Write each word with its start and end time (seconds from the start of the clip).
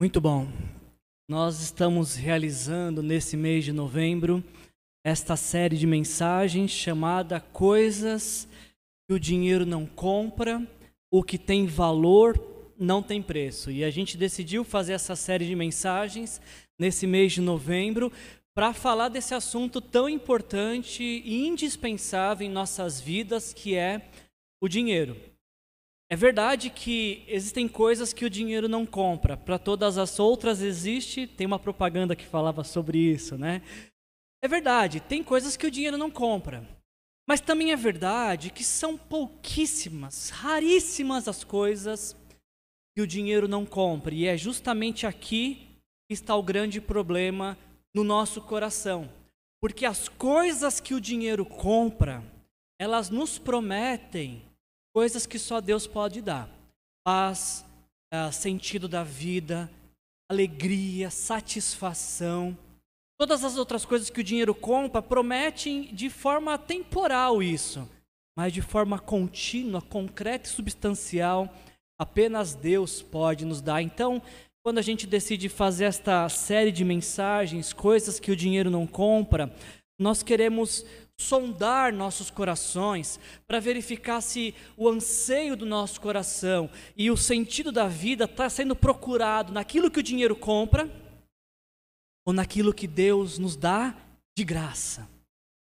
Muito 0.00 0.20
bom. 0.20 0.46
Nós 1.28 1.60
estamos 1.60 2.14
realizando 2.14 3.02
nesse 3.02 3.36
mês 3.36 3.64
de 3.64 3.72
novembro 3.72 4.44
esta 5.04 5.34
série 5.34 5.76
de 5.76 5.88
mensagens 5.88 6.70
chamada 6.70 7.40
Coisas 7.40 8.46
que 9.08 9.14
o 9.16 9.18
dinheiro 9.18 9.66
não 9.66 9.86
compra, 9.86 10.64
o 11.12 11.20
que 11.20 11.36
tem 11.36 11.66
valor 11.66 12.40
não 12.78 13.02
tem 13.02 13.20
preço. 13.20 13.72
E 13.72 13.82
a 13.82 13.90
gente 13.90 14.16
decidiu 14.16 14.62
fazer 14.62 14.92
essa 14.92 15.16
série 15.16 15.44
de 15.44 15.56
mensagens 15.56 16.40
nesse 16.78 17.04
mês 17.04 17.32
de 17.32 17.40
novembro 17.40 18.12
para 18.54 18.72
falar 18.72 19.08
desse 19.08 19.34
assunto 19.34 19.80
tão 19.80 20.08
importante 20.08 21.02
e 21.02 21.44
indispensável 21.44 22.46
em 22.46 22.50
nossas 22.50 23.00
vidas, 23.00 23.52
que 23.52 23.74
é 23.74 24.08
o 24.62 24.68
dinheiro. 24.68 25.16
É 26.10 26.16
verdade 26.16 26.70
que 26.70 27.22
existem 27.28 27.68
coisas 27.68 28.14
que 28.14 28.24
o 28.24 28.30
dinheiro 28.30 28.66
não 28.66 28.86
compra. 28.86 29.36
Para 29.36 29.58
todas 29.58 29.98
as 29.98 30.18
outras 30.18 30.62
existe, 30.62 31.26
tem 31.26 31.46
uma 31.46 31.58
propaganda 31.58 32.16
que 32.16 32.24
falava 32.24 32.64
sobre 32.64 32.98
isso, 32.98 33.36
né? 33.36 33.60
É 34.42 34.48
verdade, 34.48 35.00
tem 35.00 35.22
coisas 35.22 35.56
que 35.56 35.66
o 35.66 35.70
dinheiro 35.70 35.98
não 35.98 36.10
compra. 36.10 36.66
Mas 37.28 37.42
também 37.42 37.72
é 37.72 37.76
verdade 37.76 38.50
que 38.50 38.64
são 38.64 38.96
pouquíssimas, 38.96 40.30
raríssimas 40.30 41.28
as 41.28 41.44
coisas 41.44 42.16
que 42.96 43.02
o 43.02 43.06
dinheiro 43.06 43.46
não 43.46 43.66
compra. 43.66 44.14
E 44.14 44.26
é 44.26 44.34
justamente 44.34 45.06
aqui 45.06 45.66
que 46.08 46.14
está 46.14 46.34
o 46.34 46.42
grande 46.42 46.80
problema 46.80 47.58
no 47.94 48.02
nosso 48.02 48.40
coração. 48.40 49.12
Porque 49.60 49.84
as 49.84 50.08
coisas 50.08 50.80
que 50.80 50.94
o 50.94 51.00
dinheiro 51.00 51.44
compra, 51.44 52.24
elas 52.80 53.10
nos 53.10 53.38
prometem 53.38 54.47
coisas 54.92 55.26
que 55.26 55.38
só 55.38 55.60
Deus 55.60 55.86
pode 55.86 56.20
dar: 56.20 56.48
paz, 57.04 57.64
uh, 58.12 58.32
sentido 58.32 58.88
da 58.88 59.02
vida, 59.04 59.70
alegria, 60.30 61.10
satisfação. 61.10 62.56
Todas 63.18 63.42
as 63.42 63.56
outras 63.56 63.84
coisas 63.84 64.10
que 64.10 64.20
o 64.20 64.24
dinheiro 64.24 64.54
compra 64.54 65.02
prometem 65.02 65.92
de 65.94 66.08
forma 66.08 66.56
temporal 66.56 67.42
isso, 67.42 67.88
mas 68.36 68.52
de 68.52 68.62
forma 68.62 68.98
contínua, 68.98 69.82
concreta 69.82 70.48
e 70.48 70.52
substancial, 70.52 71.52
apenas 71.98 72.54
Deus 72.54 73.02
pode 73.02 73.44
nos 73.44 73.60
dar. 73.60 73.82
Então, 73.82 74.22
quando 74.64 74.78
a 74.78 74.82
gente 74.82 75.06
decide 75.06 75.48
fazer 75.48 75.86
esta 75.86 76.28
série 76.28 76.70
de 76.70 76.84
mensagens, 76.84 77.72
coisas 77.72 78.20
que 78.20 78.30
o 78.30 78.36
dinheiro 78.36 78.70
não 78.70 78.86
compra, 78.86 79.52
nós 79.98 80.22
queremos 80.22 80.84
sondar 81.20 81.92
nossos 81.92 82.30
corações 82.30 83.18
para 83.46 83.60
verificar 83.60 84.20
se 84.20 84.54
o 84.76 84.88
anseio 84.88 85.56
do 85.56 85.66
nosso 85.66 86.00
coração 86.00 86.70
e 86.96 87.10
o 87.10 87.16
sentido 87.16 87.72
da 87.72 87.88
vida 87.88 88.24
está 88.24 88.48
sendo 88.48 88.76
procurado 88.76 89.52
naquilo 89.52 89.90
que 89.90 89.98
o 89.98 90.02
dinheiro 90.02 90.36
compra 90.36 90.88
ou 92.24 92.32
naquilo 92.32 92.72
que 92.72 92.86
Deus 92.86 93.38
nos 93.38 93.56
dá 93.56 93.96
de 94.36 94.44
graça. 94.44 95.08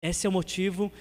Esse 0.02 0.26
é 0.26 0.30
o 0.30 0.32
motivo 0.32 0.92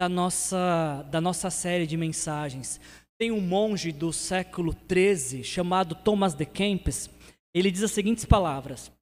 da 0.00 0.08
nossa, 0.08 1.02
da 1.10 1.20
nossa 1.20 1.50
série 1.50 1.86
de 1.86 1.96
mensagens. 1.96 2.80
Tem 3.18 3.32
um 3.32 3.40
monge 3.40 3.92
do 3.92 4.12
século 4.12 4.74
XIII 4.90 5.42
chamado 5.42 5.94
Thomas 5.94 6.34
de 6.34 6.46
Kempis. 6.46 7.10
Ele 7.54 7.70
diz 7.70 7.82
as 7.82 7.90
seguintes 7.90 8.24
palavras: 8.24 8.92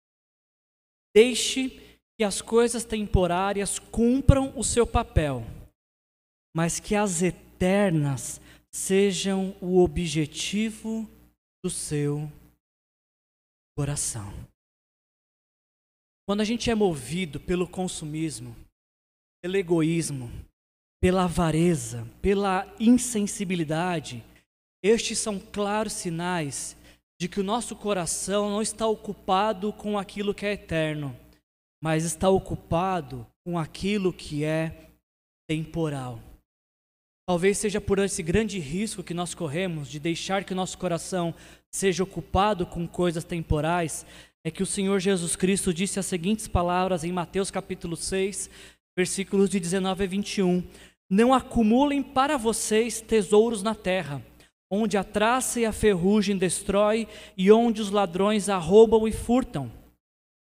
Deixe 1.14 1.93
que 2.16 2.24
as 2.24 2.40
coisas 2.40 2.84
temporárias 2.84 3.78
cumpram 3.78 4.56
o 4.56 4.62
seu 4.62 4.86
papel, 4.86 5.44
mas 6.54 6.78
que 6.78 6.94
as 6.94 7.22
eternas 7.22 8.40
sejam 8.72 9.56
o 9.60 9.82
objetivo 9.82 11.08
do 11.64 11.70
seu 11.70 12.30
coração. 13.76 14.32
Quando 16.26 16.40
a 16.40 16.44
gente 16.44 16.70
é 16.70 16.74
movido 16.74 17.40
pelo 17.40 17.68
consumismo, 17.68 18.56
pelo 19.42 19.56
egoísmo, 19.56 20.30
pela 21.02 21.24
avareza, 21.24 22.08
pela 22.22 22.72
insensibilidade, 22.78 24.24
estes 24.82 25.18
são 25.18 25.38
claros 25.38 25.92
sinais 25.92 26.76
de 27.20 27.28
que 27.28 27.40
o 27.40 27.44
nosso 27.44 27.76
coração 27.76 28.50
não 28.50 28.62
está 28.62 28.86
ocupado 28.86 29.72
com 29.72 29.98
aquilo 29.98 30.34
que 30.34 30.46
é 30.46 30.52
eterno 30.52 31.23
mas 31.84 32.02
está 32.02 32.30
ocupado 32.30 33.26
com 33.44 33.58
aquilo 33.58 34.10
que 34.10 34.42
é 34.42 34.88
temporal. 35.46 36.18
Talvez 37.28 37.58
seja 37.58 37.78
por 37.78 37.98
esse 37.98 38.22
grande 38.22 38.58
risco 38.58 39.02
que 39.02 39.12
nós 39.12 39.34
corremos 39.34 39.90
de 39.90 39.98
deixar 39.98 40.44
que 40.44 40.54
nosso 40.54 40.78
coração 40.78 41.34
seja 41.70 42.02
ocupado 42.02 42.64
com 42.64 42.88
coisas 42.88 43.22
temporais, 43.22 44.06
é 44.42 44.50
que 44.50 44.62
o 44.62 44.66
Senhor 44.66 44.98
Jesus 44.98 45.36
Cristo 45.36 45.74
disse 45.74 45.98
as 45.98 46.06
seguintes 46.06 46.48
palavras 46.48 47.04
em 47.04 47.12
Mateus 47.12 47.50
capítulo 47.50 47.98
6, 47.98 48.48
versículos 48.96 49.50
de 49.50 49.60
19 49.60 50.04
a 50.04 50.06
21. 50.06 50.64
Não 51.10 51.34
acumulem 51.34 52.02
para 52.02 52.38
vocês 52.38 53.02
tesouros 53.02 53.62
na 53.62 53.74
terra, 53.74 54.22
onde 54.72 54.96
a 54.96 55.04
traça 55.04 55.60
e 55.60 55.66
a 55.66 55.72
ferrugem 55.72 56.38
destrói 56.38 57.06
e 57.36 57.52
onde 57.52 57.82
os 57.82 57.90
ladrões 57.90 58.48
arrombam 58.48 59.06
e 59.06 59.12
furtam. 59.12 59.83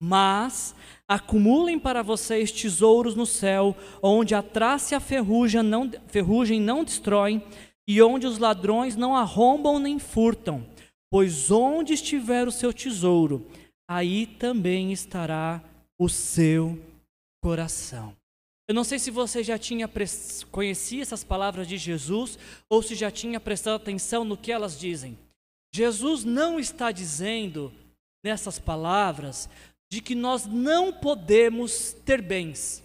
Mas 0.00 0.74
Acumulem 1.08 1.78
para 1.78 2.02
vocês 2.02 2.50
tesouros 2.50 3.14
no 3.14 3.26
céu, 3.26 3.76
onde 4.02 4.34
a 4.34 4.42
traça 4.42 4.94
e 4.94 4.96
a 4.96 5.00
ferrugem 5.00 5.62
não, 5.62 5.88
ferrugem 6.08 6.60
não 6.60 6.82
destroem, 6.82 7.44
e 7.86 8.02
onde 8.02 8.26
os 8.26 8.38
ladrões 8.38 8.96
não 8.96 9.14
arrombam 9.14 9.78
nem 9.78 10.00
furtam. 10.00 10.66
Pois 11.08 11.48
onde 11.52 11.92
estiver 11.92 12.48
o 12.48 12.50
seu 12.50 12.72
tesouro, 12.72 13.46
aí 13.88 14.26
também 14.26 14.92
estará 14.92 15.62
o 15.96 16.08
seu 16.08 16.76
coração. 17.40 18.12
Eu 18.68 18.74
não 18.74 18.82
sei 18.82 18.98
se 18.98 19.12
você 19.12 19.44
já 19.44 19.56
tinha 19.56 19.88
conhecia 20.50 21.02
essas 21.02 21.22
palavras 21.22 21.68
de 21.68 21.78
Jesus 21.78 22.36
ou 22.68 22.82
se 22.82 22.96
já 22.96 23.12
tinha 23.12 23.38
prestado 23.38 23.76
atenção 23.76 24.24
no 24.24 24.36
que 24.36 24.50
elas 24.50 24.76
dizem. 24.76 25.16
Jesus 25.72 26.24
não 26.24 26.58
está 26.58 26.90
dizendo 26.90 27.72
nessas 28.24 28.58
palavras 28.58 29.48
de 29.90 30.00
que 30.00 30.14
nós 30.14 30.46
não 30.46 30.92
podemos 30.92 31.92
ter 32.04 32.20
bens. 32.20 32.82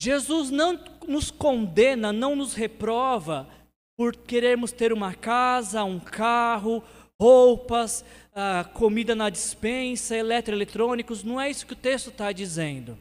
Jesus 0.00 0.50
não 0.50 0.78
nos 1.06 1.30
condena, 1.30 2.12
não 2.12 2.34
nos 2.34 2.54
reprova 2.54 3.48
por 3.96 4.16
querermos 4.16 4.72
ter 4.72 4.92
uma 4.92 5.14
casa, 5.14 5.84
um 5.84 6.00
carro, 6.00 6.82
roupas, 7.20 8.02
uh, 8.30 8.66
comida 8.72 9.14
na 9.14 9.28
dispensa, 9.28 10.16
eletroeletrônicos. 10.16 11.22
Não 11.22 11.38
é 11.38 11.50
isso 11.50 11.66
que 11.66 11.74
o 11.74 11.76
texto 11.76 12.08
está 12.08 12.32
dizendo. 12.32 12.98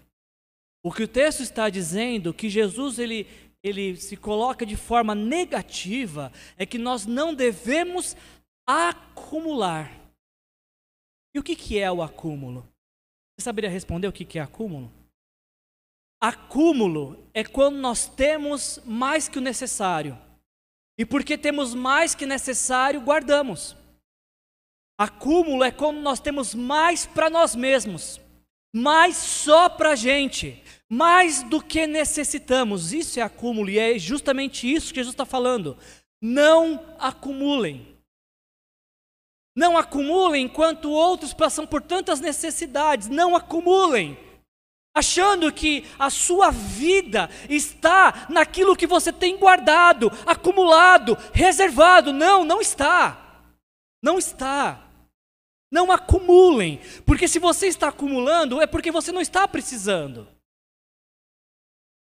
O 0.83 0.91
que 0.91 1.03
o 1.03 1.07
texto 1.07 1.41
está 1.41 1.69
dizendo, 1.69 2.33
que 2.33 2.49
Jesus 2.49 2.99
ele, 2.99 3.27
ele 3.63 3.95
se 3.95 4.17
coloca 4.17 4.65
de 4.65 4.75
forma 4.75 5.15
negativa, 5.15 6.33
é 6.57 6.65
que 6.65 6.77
nós 6.77 7.05
não 7.05 7.33
devemos 7.33 8.15
acumular. 8.67 9.91
E 11.33 11.39
o 11.39 11.43
que, 11.43 11.55
que 11.55 11.79
é 11.79 11.89
o 11.89 12.01
acúmulo? 12.01 12.67
Você 13.39 13.45
saberia 13.45 13.69
responder 13.69 14.05
o 14.05 14.11
que 14.11 14.37
é 14.37 14.41
acúmulo? 14.41 14.91
Acúmulo 16.21 17.25
é 17.33 17.41
quando 17.41 17.77
nós 17.77 18.05
temos 18.05 18.81
mais 18.85 19.29
que 19.29 19.37
o 19.37 19.41
necessário. 19.41 20.19
E 20.97 21.05
porque 21.05 21.37
temos 21.37 21.73
mais 21.73 22.13
que 22.13 22.25
necessário, 22.25 22.99
guardamos. 22.99 23.77
Acúmulo 24.99 25.63
é 25.63 25.71
quando 25.71 26.01
nós 26.01 26.19
temos 26.19 26.53
mais 26.53 27.05
para 27.05 27.29
nós 27.29 27.55
mesmos, 27.55 28.19
mais 28.75 29.15
só 29.15 29.69
para 29.69 29.91
a 29.91 29.95
gente, 29.95 30.61
mais 30.89 31.41
do 31.43 31.63
que 31.63 31.87
necessitamos. 31.87 32.91
Isso 32.91 33.21
é 33.21 33.23
acúmulo 33.23 33.69
e 33.69 33.79
é 33.79 33.97
justamente 33.97 34.69
isso 34.69 34.93
que 34.93 34.99
Jesus 34.99 35.13
está 35.13 35.25
falando. 35.25 35.77
Não 36.21 36.93
acumulem. 36.99 37.87
Não 39.59 39.77
acumulem 39.77 40.45
enquanto 40.45 40.89
outros 40.89 41.33
passam 41.33 41.67
por 41.67 41.81
tantas 41.81 42.21
necessidades. 42.21 43.09
Não 43.09 43.35
acumulem. 43.35 44.17
Achando 44.95 45.51
que 45.51 45.85
a 45.99 46.09
sua 46.09 46.49
vida 46.49 47.29
está 47.49 48.25
naquilo 48.29 48.73
que 48.73 48.87
você 48.87 49.11
tem 49.11 49.37
guardado, 49.37 50.09
acumulado, 50.25 51.17
reservado. 51.33 52.13
Não, 52.13 52.45
não 52.45 52.61
está. 52.61 53.43
Não 54.01 54.17
está. 54.17 54.81
Não 55.69 55.91
acumulem, 55.91 56.79
porque 57.05 57.27
se 57.27 57.37
você 57.37 57.67
está 57.67 57.89
acumulando, 57.89 58.61
é 58.61 58.65
porque 58.65 58.93
você 58.93 59.11
não 59.11 59.19
está 59.19 59.45
precisando. 59.45 60.25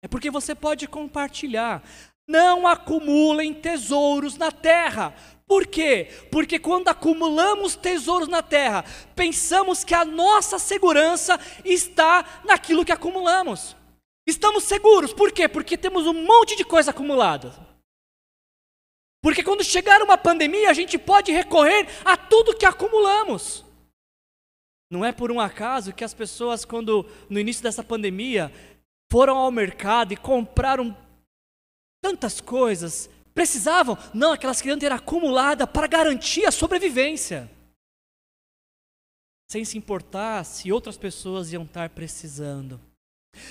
É 0.01 0.07
porque 0.07 0.31
você 0.31 0.55
pode 0.55 0.87
compartilhar. 0.87 1.83
Não 2.25 2.65
acumulem 2.65 3.53
tesouros 3.53 4.37
na 4.37 4.49
terra, 4.49 5.13
por 5.49 5.65
quê? 5.65 6.07
Porque 6.31 6.59
quando 6.59 6.89
acumulamos 6.89 7.75
tesouros 7.75 8.27
na 8.27 8.43
terra, 8.43 8.85
pensamos 9.15 9.83
que 9.83 9.95
a 9.95 10.05
nossa 10.05 10.59
segurança 10.59 11.39
está 11.65 12.43
naquilo 12.45 12.85
que 12.85 12.91
acumulamos. 12.91 13.75
Estamos 14.27 14.65
seguros, 14.65 15.11
por 15.11 15.31
quê? 15.31 15.47
Porque 15.49 15.75
temos 15.75 16.05
um 16.05 16.13
monte 16.13 16.55
de 16.55 16.63
coisa 16.63 16.91
acumulada. 16.91 17.51
Porque 19.23 19.41
quando 19.41 19.63
chegar 19.63 20.03
uma 20.03 20.19
pandemia, 20.19 20.69
a 20.69 20.73
gente 20.73 20.99
pode 20.99 21.31
recorrer 21.31 21.87
a 22.05 22.15
tudo 22.15 22.55
que 22.55 22.65
acumulamos. 22.67 23.65
Não 24.87 25.03
é 25.03 25.11
por 25.11 25.31
um 25.31 25.39
acaso 25.39 25.93
que 25.93 26.03
as 26.03 26.13
pessoas, 26.13 26.63
quando 26.63 27.09
no 27.27 27.39
início 27.39 27.63
dessa 27.63 27.83
pandemia, 27.83 28.53
foram 29.11 29.35
ao 29.35 29.51
mercado 29.51 30.13
e 30.13 30.17
compraram 30.17 30.95
tantas 32.03 32.39
coisas, 32.39 33.09
precisavam, 33.39 33.97
não, 34.13 34.33
aquelas 34.33 34.59
queriam 34.59 34.77
ter 34.77 34.91
acumulada 34.91 35.65
para 35.65 35.87
garantir 35.87 36.45
a 36.45 36.51
sobrevivência. 36.51 37.49
Sem 39.49 39.63
se 39.63 39.77
importar 39.77 40.43
se 40.43 40.73
outras 40.73 40.97
pessoas 40.97 41.53
iam 41.53 41.63
estar 41.63 41.89
precisando. 41.91 42.81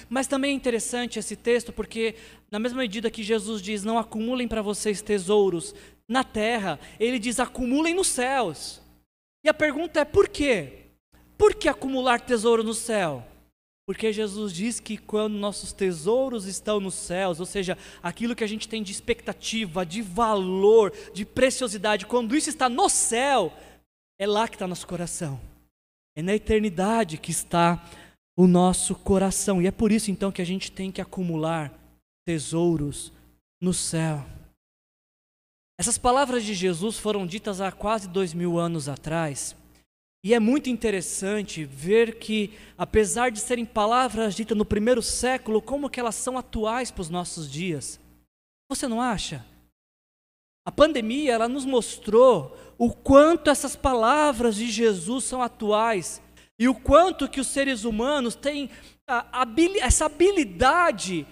Mas 0.06 0.26
também 0.26 0.50
é 0.50 0.54
interessante 0.54 1.18
esse 1.18 1.34
texto 1.34 1.72
porque, 1.72 2.16
na 2.50 2.58
mesma 2.58 2.80
medida 2.82 3.10
que 3.10 3.22
Jesus 3.22 3.62
diz: 3.62 3.82
Não 3.82 3.98
acumulem 3.98 4.46
para 4.46 4.60
vocês 4.60 5.00
tesouros 5.00 5.74
na 6.06 6.22
terra, 6.22 6.78
ele 7.00 7.18
diz: 7.18 7.40
acumulem 7.40 7.94
nos 7.94 8.08
céus. 8.08 8.82
E 9.42 9.48
a 9.48 9.54
pergunta 9.54 10.00
é: 10.00 10.04
por 10.04 10.28
quê? 10.28 10.90
Por 11.38 11.54
que 11.54 11.66
acumular 11.66 12.20
tesouro 12.20 12.62
no 12.62 12.74
céu? 12.74 13.26
Porque 13.88 14.12
Jesus 14.12 14.52
diz 14.52 14.80
que 14.80 14.98
quando 14.98 15.32
nossos 15.38 15.72
tesouros 15.72 16.44
estão 16.44 16.78
nos 16.78 16.92
céus, 16.92 17.40
ou 17.40 17.46
seja, 17.46 17.78
aquilo 18.02 18.36
que 18.36 18.44
a 18.44 18.46
gente 18.46 18.68
tem 18.68 18.82
de 18.82 18.92
expectativa, 18.92 19.86
de 19.86 20.02
valor, 20.02 20.92
de 21.14 21.24
preciosidade, 21.24 22.04
quando 22.04 22.36
isso 22.36 22.50
está 22.50 22.68
no 22.68 22.86
céu, 22.90 23.50
é 24.20 24.26
lá 24.26 24.46
que 24.46 24.56
está 24.56 24.66
nosso 24.66 24.86
coração. 24.86 25.40
É 26.14 26.20
na 26.20 26.34
eternidade 26.34 27.16
que 27.16 27.30
está 27.30 27.82
o 28.36 28.46
nosso 28.46 28.94
coração. 28.94 29.62
E 29.62 29.66
é 29.66 29.70
por 29.70 29.90
isso 29.90 30.10
então 30.10 30.30
que 30.30 30.42
a 30.42 30.46
gente 30.46 30.70
tem 30.70 30.92
que 30.92 31.00
acumular 31.00 31.72
tesouros 32.26 33.10
no 33.58 33.72
céu. 33.72 34.22
Essas 35.80 35.96
palavras 35.96 36.44
de 36.44 36.52
Jesus 36.52 36.98
foram 36.98 37.26
ditas 37.26 37.58
há 37.58 37.72
quase 37.72 38.06
dois 38.06 38.34
mil 38.34 38.58
anos 38.58 38.86
atrás. 38.86 39.56
E 40.24 40.34
é 40.34 40.40
muito 40.40 40.68
interessante 40.68 41.64
ver 41.64 42.18
que, 42.18 42.52
apesar 42.76 43.30
de 43.30 43.40
serem 43.40 43.64
palavras 43.64 44.34
ditas 44.34 44.56
no 44.56 44.64
primeiro 44.64 45.00
século, 45.00 45.62
como 45.62 45.88
que 45.88 46.00
elas 46.00 46.16
são 46.16 46.36
atuais 46.36 46.90
para 46.90 47.02
os 47.02 47.08
nossos 47.08 47.50
dias. 47.50 48.00
Você 48.68 48.88
não 48.88 49.00
acha? 49.00 49.44
A 50.66 50.72
pandemia, 50.72 51.32
ela 51.32 51.48
nos 51.48 51.64
mostrou 51.64 52.56
o 52.76 52.92
quanto 52.92 53.48
essas 53.48 53.74
palavras 53.74 54.56
de 54.56 54.70
Jesus 54.70 55.24
são 55.24 55.40
atuais 55.40 56.20
e 56.58 56.68
o 56.68 56.74
quanto 56.74 57.28
que 57.28 57.40
os 57.40 57.46
seres 57.46 57.84
humanos 57.84 58.34
têm 58.34 58.68
essa 59.80 60.04
habilidade 60.04 61.26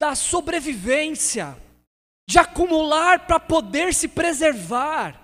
da 0.00 0.16
sobrevivência, 0.16 1.56
de 2.28 2.38
acumular 2.38 3.26
para 3.26 3.38
poder 3.38 3.94
se 3.94 4.08
preservar. 4.08 5.21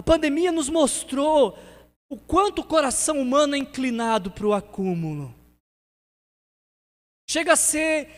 A 0.00 0.02
pandemia 0.02 0.50
nos 0.50 0.70
mostrou 0.70 1.58
o 2.08 2.16
quanto 2.16 2.62
o 2.62 2.66
coração 2.66 3.20
humano 3.20 3.54
é 3.54 3.58
inclinado 3.58 4.30
para 4.30 4.46
o 4.46 4.54
acúmulo. 4.54 5.34
Chega 7.28 7.52
a 7.52 7.56
ser 7.56 8.08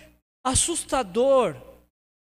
assustador, 0.47 1.57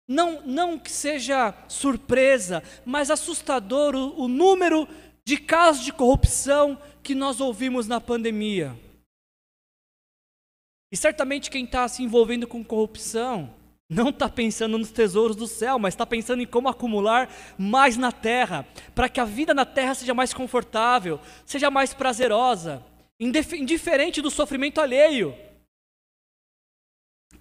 não, 0.08 0.46
não 0.46 0.78
que 0.78 0.92
seja 0.92 1.52
surpresa, 1.68 2.62
mas 2.86 3.10
assustador 3.10 3.96
o, 3.96 4.22
o 4.22 4.28
número 4.28 4.88
de 5.26 5.40
casos 5.40 5.84
de 5.84 5.92
corrupção 5.92 6.80
que 7.02 7.16
nós 7.16 7.42
ouvimos 7.42 7.88
na 7.88 8.00
pandemia. 8.00 8.80
E 10.92 10.96
certamente 10.96 11.50
quem 11.50 11.66
está 11.66 11.88
se 11.88 12.04
envolvendo 12.04 12.48
com 12.48 12.64
corrupção 12.64 13.52
não 13.90 14.10
está 14.10 14.30
pensando 14.30 14.78
nos 14.78 14.92
tesouros 14.92 15.36
do 15.36 15.48
céu, 15.48 15.80
mas 15.80 15.96
está 15.96 16.06
pensando 16.06 16.44
em 16.44 16.46
como 16.46 16.70
acumular 16.70 17.28
mais 17.58 17.98
na 17.98 18.12
terra, 18.12 18.68
para 18.94 19.10
que 19.10 19.20
a 19.20 19.26
vida 19.26 19.52
na 19.52 19.66
terra 19.66 19.96
seja 19.96 20.14
mais 20.14 20.32
confortável, 20.32 21.20
seja 21.44 21.72
mais 21.72 21.92
prazerosa, 21.92 22.84
indiferente 23.20 24.22
do 24.22 24.30
sofrimento 24.30 24.80
alheio. 24.80 25.36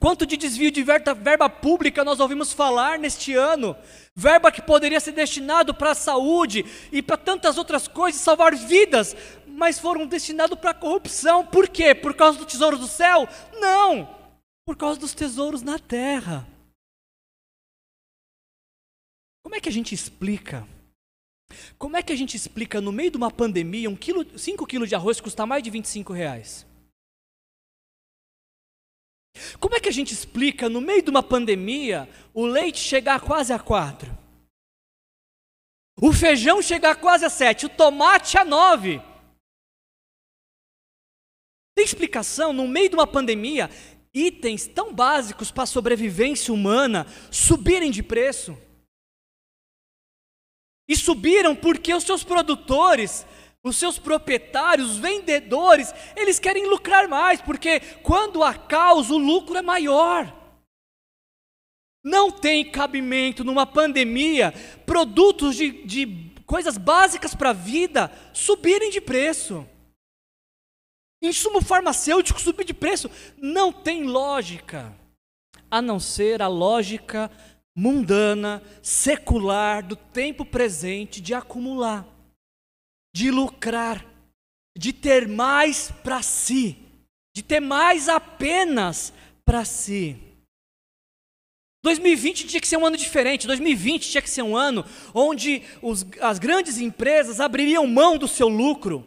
Quanto 0.00 0.24
de 0.24 0.36
desvio 0.36 0.70
de 0.70 0.82
verba 0.82 1.50
pública 1.50 2.04
nós 2.04 2.20
ouvimos 2.20 2.52
falar 2.52 2.98
neste 2.98 3.34
ano? 3.34 3.76
Verba 4.14 4.50
que 4.50 4.62
poderia 4.62 5.00
ser 5.00 5.12
destinado 5.12 5.74
para 5.74 5.90
a 5.90 5.94
saúde 5.94 6.64
e 6.90 7.02
para 7.02 7.16
tantas 7.16 7.58
outras 7.58 7.88
coisas, 7.88 8.20
salvar 8.20 8.54
vidas, 8.54 9.14
mas 9.46 9.78
foram 9.78 10.06
destinados 10.06 10.58
para 10.58 10.70
a 10.70 10.74
corrupção. 10.74 11.44
Por 11.44 11.68
quê? 11.68 11.94
Por 11.94 12.14
causa 12.14 12.38
do 12.38 12.46
tesouro 12.46 12.78
do 12.78 12.86
céu? 12.86 13.28
Não! 13.54 14.17
Por 14.68 14.76
causa 14.76 15.00
dos 15.00 15.14
tesouros 15.14 15.62
na 15.62 15.78
terra. 15.78 16.46
Como 19.42 19.54
é 19.54 19.62
que 19.62 19.68
a 19.70 19.72
gente 19.72 19.94
explica? 19.94 20.68
Como 21.78 21.96
é 21.96 22.02
que 22.02 22.12
a 22.12 22.16
gente 22.16 22.36
explica 22.36 22.78
no 22.78 22.92
meio 22.92 23.10
de 23.10 23.16
uma 23.16 23.30
pandemia 23.30 23.88
um 23.88 23.96
quilo, 23.96 24.38
5 24.38 24.66
quilos 24.66 24.90
de 24.90 24.94
arroz 24.94 25.22
custar 25.22 25.46
mais 25.46 25.62
de 25.62 25.70
25 25.70 26.12
reais? 26.12 26.66
Como 29.58 29.74
é 29.74 29.80
que 29.80 29.88
a 29.88 29.92
gente 29.92 30.12
explica 30.12 30.68
no 30.68 30.82
meio 30.82 31.00
de 31.00 31.08
uma 31.08 31.22
pandemia 31.22 32.06
o 32.34 32.44
leite 32.44 32.78
chegar 32.78 33.22
quase 33.22 33.54
a 33.54 33.58
4? 33.58 34.10
O 35.98 36.12
feijão 36.12 36.60
chegar 36.60 37.00
quase 37.00 37.24
a 37.24 37.30
7, 37.30 37.64
o 37.64 37.68
tomate 37.70 38.36
a 38.36 38.44
9. 38.44 39.00
Tem 41.74 41.86
explicação 41.86 42.52
no 42.52 42.68
meio 42.68 42.90
de 42.90 42.96
uma 42.96 43.06
pandemia 43.06 43.70
itens 44.14 44.66
tão 44.66 44.92
básicos 44.92 45.50
para 45.50 45.64
a 45.64 45.66
sobrevivência 45.66 46.52
humana 46.52 47.06
subirem 47.30 47.90
de 47.90 48.02
preço. 48.02 48.56
E 50.88 50.96
subiram 50.96 51.54
porque 51.54 51.92
os 51.92 52.04
seus 52.04 52.24
produtores, 52.24 53.26
os 53.62 53.76
seus 53.76 53.98
proprietários, 53.98 54.92
os 54.92 54.96
vendedores, 54.96 55.92
eles 56.16 56.38
querem 56.38 56.66
lucrar 56.66 57.06
mais, 57.08 57.40
porque 57.40 57.80
quando 58.02 58.42
há 58.42 58.54
caos, 58.54 59.10
o 59.10 59.18
lucro 59.18 59.56
é 59.56 59.62
maior. 59.62 60.34
Não 62.02 62.30
tem 62.30 62.70
cabimento 62.70 63.44
numa 63.44 63.66
pandemia 63.66 64.52
produtos 64.86 65.56
de, 65.56 65.84
de 65.84 66.32
coisas 66.46 66.78
básicas 66.78 67.34
para 67.34 67.50
a 67.50 67.52
vida 67.52 68.10
subirem 68.32 68.90
de 68.90 69.00
preço. 69.00 69.68
Insumo 71.20 71.60
farmacêutico 71.60 72.40
subir 72.40 72.64
de 72.64 72.72
preço 72.72 73.10
não 73.36 73.72
tem 73.72 74.04
lógica, 74.04 74.94
a 75.70 75.82
não 75.82 75.98
ser 75.98 76.40
a 76.40 76.46
lógica 76.46 77.30
mundana, 77.76 78.62
secular 78.82 79.84
do 79.84 79.96
tempo 79.96 80.44
presente 80.44 81.20
de 81.20 81.34
acumular, 81.34 82.06
de 83.14 83.30
lucrar, 83.30 84.04
de 84.76 84.92
ter 84.92 85.26
mais 85.26 85.90
para 86.02 86.22
si, 86.22 86.78
de 87.34 87.42
ter 87.42 87.60
mais 87.60 88.08
apenas 88.08 89.12
para 89.44 89.64
si. 89.64 90.16
2020 91.84 92.46
tinha 92.46 92.60
que 92.60 92.68
ser 92.68 92.76
um 92.76 92.86
ano 92.86 92.96
diferente. 92.96 93.46
2020 93.46 94.10
tinha 94.10 94.22
que 94.22 94.30
ser 94.30 94.42
um 94.42 94.56
ano 94.56 94.84
onde 95.14 95.62
os, 95.80 96.06
as 96.20 96.38
grandes 96.38 96.78
empresas 96.78 97.40
abririam 97.40 97.86
mão 97.86 98.18
do 98.18 98.28
seu 98.28 98.48
lucro 98.48 99.06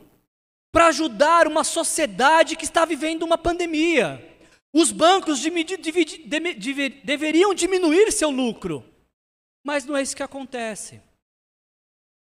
para 0.71 0.87
ajudar 0.87 1.47
uma 1.47 1.63
sociedade 1.63 2.55
que 2.55 2.63
está 2.63 2.85
vivendo 2.85 3.23
uma 3.23 3.37
pandemia. 3.37 4.27
Os 4.73 4.91
bancos 4.91 5.41
deveriam 7.03 7.53
diminuir 7.53 8.11
seu 8.11 8.29
lucro, 8.29 8.85
mas 9.65 9.85
não 9.85 9.97
é 9.97 10.01
isso 10.01 10.15
que 10.15 10.23
acontece. 10.23 11.01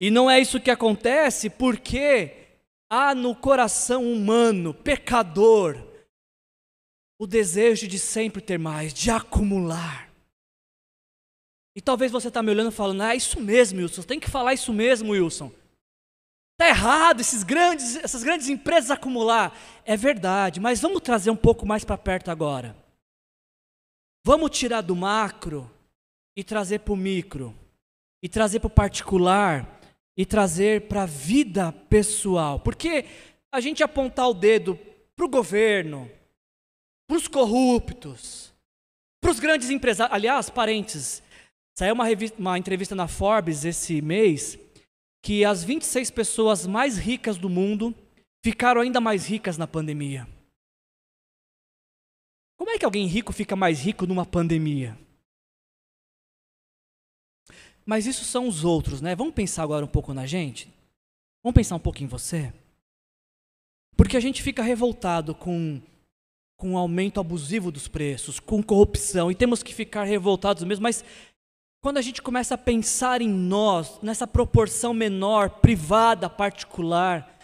E 0.00 0.10
não 0.10 0.28
é 0.28 0.40
isso 0.40 0.60
que 0.60 0.70
acontece 0.70 1.48
porque 1.48 2.58
há 2.90 3.14
no 3.14 3.34
coração 3.36 4.12
humano, 4.12 4.74
pecador, 4.74 5.76
o 7.18 7.26
desejo 7.26 7.86
de 7.86 7.98
sempre 7.98 8.42
ter 8.42 8.58
mais, 8.58 8.92
de 8.92 9.10
acumular. 9.10 10.12
E 11.76 11.80
talvez 11.80 12.10
você 12.10 12.28
está 12.28 12.42
me 12.42 12.50
olhando 12.50 12.70
e 12.70 12.74
falando, 12.74 13.02
ah, 13.02 13.14
é 13.14 13.16
isso 13.16 13.40
mesmo, 13.40 13.80
Wilson, 13.80 14.02
tem 14.02 14.20
que 14.20 14.30
falar 14.30 14.54
isso 14.54 14.72
mesmo, 14.72 15.12
Wilson. 15.12 15.52
Está 16.54 16.68
errado 16.68 17.20
esses 17.20 17.42
grandes, 17.42 17.96
essas 17.96 18.22
grandes 18.22 18.48
empresas 18.48 18.90
acumular. 18.90 19.56
É 19.84 19.96
verdade, 19.96 20.60
mas 20.60 20.80
vamos 20.80 21.02
trazer 21.02 21.30
um 21.30 21.36
pouco 21.36 21.66
mais 21.66 21.84
para 21.84 21.98
perto 21.98 22.30
agora. 22.30 22.76
Vamos 24.24 24.56
tirar 24.56 24.80
do 24.80 24.94
macro 24.94 25.68
e 26.36 26.44
trazer 26.44 26.80
para 26.80 26.92
o 26.92 26.96
micro, 26.96 27.54
e 28.22 28.28
trazer 28.28 28.60
para 28.60 28.68
o 28.68 28.70
particular, 28.70 29.80
e 30.16 30.24
trazer 30.24 30.88
para 30.88 31.02
a 31.02 31.06
vida 31.06 31.72
pessoal. 31.72 32.60
Porque 32.60 33.04
a 33.52 33.60
gente 33.60 33.82
apontar 33.82 34.28
o 34.28 34.34
dedo 34.34 34.78
para 35.16 35.26
o 35.26 35.28
governo, 35.28 36.08
para 37.08 37.16
os 37.16 37.26
corruptos, 37.26 38.52
para 39.20 39.32
os 39.32 39.40
grandes 39.40 39.70
empresários. 39.70 40.14
Aliás, 40.14 40.50
parênteses, 40.50 41.20
saiu 41.76 41.94
uma, 41.94 42.04
revista, 42.04 42.38
uma 42.38 42.56
entrevista 42.56 42.94
na 42.94 43.08
Forbes 43.08 43.64
esse 43.64 44.00
mês 44.00 44.56
que 45.24 45.42
as 45.42 45.64
26 45.64 46.10
pessoas 46.10 46.66
mais 46.66 46.98
ricas 46.98 47.38
do 47.38 47.48
mundo 47.48 47.94
ficaram 48.44 48.82
ainda 48.82 49.00
mais 49.00 49.24
ricas 49.26 49.56
na 49.56 49.66
pandemia. 49.66 50.28
Como 52.58 52.70
é 52.70 52.78
que 52.78 52.84
alguém 52.84 53.06
rico 53.06 53.32
fica 53.32 53.56
mais 53.56 53.80
rico 53.80 54.06
numa 54.06 54.26
pandemia? 54.26 54.98
Mas 57.86 58.04
isso 58.04 58.22
são 58.22 58.46
os 58.46 58.64
outros, 58.64 59.00
né? 59.00 59.16
Vamos 59.16 59.32
pensar 59.32 59.62
agora 59.62 59.82
um 59.82 59.88
pouco 59.88 60.12
na 60.12 60.26
gente? 60.26 60.70
Vamos 61.42 61.54
pensar 61.54 61.76
um 61.76 61.80
pouco 61.80 62.02
em 62.02 62.06
você? 62.06 62.52
Porque 63.96 64.18
a 64.18 64.20
gente 64.20 64.42
fica 64.42 64.62
revoltado 64.62 65.34
com 65.34 65.80
com 66.56 66.74
o 66.74 66.78
aumento 66.78 67.18
abusivo 67.18 67.72
dos 67.72 67.88
preços, 67.88 68.38
com 68.38 68.62
corrupção, 68.62 69.28
e 69.28 69.34
temos 69.34 69.60
que 69.60 69.74
ficar 69.74 70.04
revoltados 70.04 70.62
mesmo, 70.62 70.84
mas 70.84 71.04
quando 71.84 71.98
a 71.98 72.02
gente 72.02 72.22
começa 72.22 72.54
a 72.54 72.58
pensar 72.58 73.20
em 73.20 73.28
nós, 73.28 73.98
nessa 74.00 74.26
proporção 74.26 74.94
menor, 74.94 75.50
privada, 75.60 76.30
particular, 76.30 77.38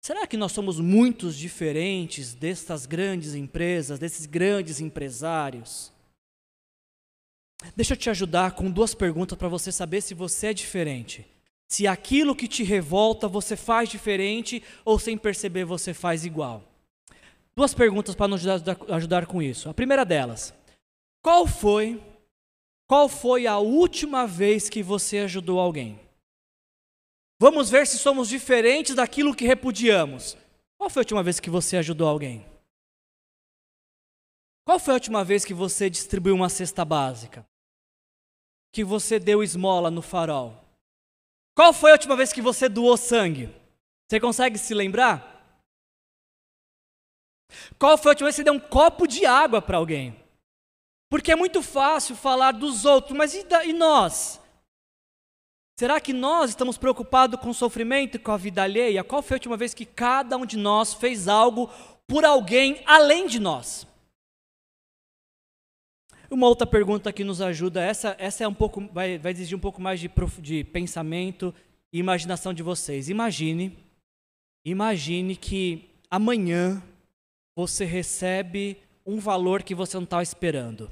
será 0.00 0.26
que 0.26 0.34
nós 0.34 0.52
somos 0.52 0.80
muitos 0.80 1.36
diferentes 1.36 2.32
dessas 2.32 2.86
grandes 2.86 3.34
empresas, 3.34 3.98
desses 3.98 4.24
grandes 4.24 4.80
empresários? 4.80 5.92
Deixa 7.76 7.92
eu 7.92 7.96
te 7.98 8.08
ajudar 8.08 8.52
com 8.52 8.70
duas 8.70 8.94
perguntas 8.94 9.36
para 9.36 9.46
você 9.46 9.70
saber 9.70 10.00
se 10.00 10.14
você 10.14 10.46
é 10.46 10.54
diferente. 10.54 11.26
Se 11.68 11.86
aquilo 11.86 12.34
que 12.34 12.48
te 12.48 12.62
revolta 12.62 13.28
você 13.28 13.56
faz 13.56 13.90
diferente 13.90 14.62
ou 14.86 14.98
sem 14.98 15.18
perceber 15.18 15.66
você 15.66 15.92
faz 15.92 16.24
igual. 16.24 16.64
Duas 17.54 17.74
perguntas 17.74 18.14
para 18.14 18.28
nos 18.28 18.46
ajudar, 18.46 18.78
ajudar 18.88 19.26
com 19.26 19.42
isso. 19.42 19.68
A 19.68 19.74
primeira 19.74 20.02
delas: 20.02 20.54
qual 21.22 21.46
foi 21.46 22.00
qual 22.92 23.08
foi 23.08 23.46
a 23.46 23.56
última 23.56 24.26
vez 24.26 24.68
que 24.68 24.82
você 24.82 25.20
ajudou 25.20 25.58
alguém? 25.58 25.98
Vamos 27.40 27.70
ver 27.70 27.86
se 27.86 27.96
somos 27.96 28.28
diferentes 28.28 28.94
daquilo 28.94 29.34
que 29.34 29.46
repudiamos. 29.46 30.36
Qual 30.76 30.90
foi 30.90 31.00
a 31.00 31.04
última 31.04 31.22
vez 31.22 31.40
que 31.40 31.48
você 31.48 31.78
ajudou 31.78 32.06
alguém? 32.06 32.44
Qual 34.66 34.78
foi 34.78 34.92
a 34.92 34.96
última 34.96 35.24
vez 35.24 35.42
que 35.42 35.54
você 35.54 35.88
distribuiu 35.88 36.34
uma 36.34 36.50
cesta 36.50 36.84
básica? 36.84 37.46
Que 38.70 38.84
você 38.84 39.18
deu 39.18 39.42
esmola 39.42 39.90
no 39.90 40.02
farol? 40.02 40.62
Qual 41.56 41.72
foi 41.72 41.92
a 41.92 41.94
última 41.94 42.14
vez 42.14 42.30
que 42.30 42.42
você 42.42 42.68
doou 42.68 42.98
sangue? 42.98 43.48
Você 44.06 44.20
consegue 44.20 44.58
se 44.58 44.74
lembrar? 44.74 45.56
Qual 47.78 47.96
foi 47.96 48.10
a 48.10 48.12
última 48.12 48.26
vez 48.26 48.36
que 48.36 48.42
você 48.42 48.44
deu 48.44 48.52
um 48.52 48.60
copo 48.60 49.06
de 49.06 49.24
água 49.24 49.62
para 49.62 49.78
alguém? 49.78 50.21
Porque 51.12 51.30
é 51.30 51.36
muito 51.36 51.60
fácil 51.60 52.16
falar 52.16 52.52
dos 52.52 52.86
outros, 52.86 53.14
mas 53.14 53.34
e, 53.34 53.44
da, 53.44 53.62
e 53.66 53.74
nós? 53.74 54.40
Será 55.78 56.00
que 56.00 56.10
nós 56.10 56.48
estamos 56.48 56.78
preocupados 56.78 57.38
com 57.38 57.50
o 57.50 57.54
sofrimento 57.54 58.14
e 58.14 58.18
com 58.18 58.32
a 58.32 58.38
vida 58.38 58.62
alheia? 58.62 59.04
Qual 59.04 59.20
foi 59.20 59.34
a 59.34 59.36
última 59.36 59.54
vez 59.54 59.74
que 59.74 59.84
cada 59.84 60.38
um 60.38 60.46
de 60.46 60.56
nós 60.56 60.94
fez 60.94 61.28
algo 61.28 61.68
por 62.06 62.24
alguém 62.24 62.82
além 62.86 63.26
de 63.26 63.38
nós? 63.38 63.86
Uma 66.30 66.48
outra 66.48 66.66
pergunta 66.66 67.12
que 67.12 67.24
nos 67.24 67.42
ajuda, 67.42 67.82
essa, 67.82 68.16
essa 68.18 68.44
é 68.44 68.48
um 68.48 68.54
pouco, 68.54 68.80
vai, 68.90 69.18
vai 69.18 69.32
exigir 69.32 69.54
um 69.54 69.60
pouco 69.60 69.82
mais 69.82 70.00
de, 70.00 70.10
de 70.38 70.64
pensamento 70.64 71.54
e 71.92 71.98
imaginação 71.98 72.54
de 72.54 72.62
vocês. 72.62 73.10
Imagine, 73.10 73.78
imagine 74.64 75.36
que 75.36 75.90
amanhã 76.10 76.82
você 77.54 77.84
recebe 77.84 78.78
um 79.04 79.18
valor 79.18 79.62
que 79.62 79.74
você 79.74 79.98
não 79.98 80.04
estava 80.04 80.22
esperando. 80.22 80.90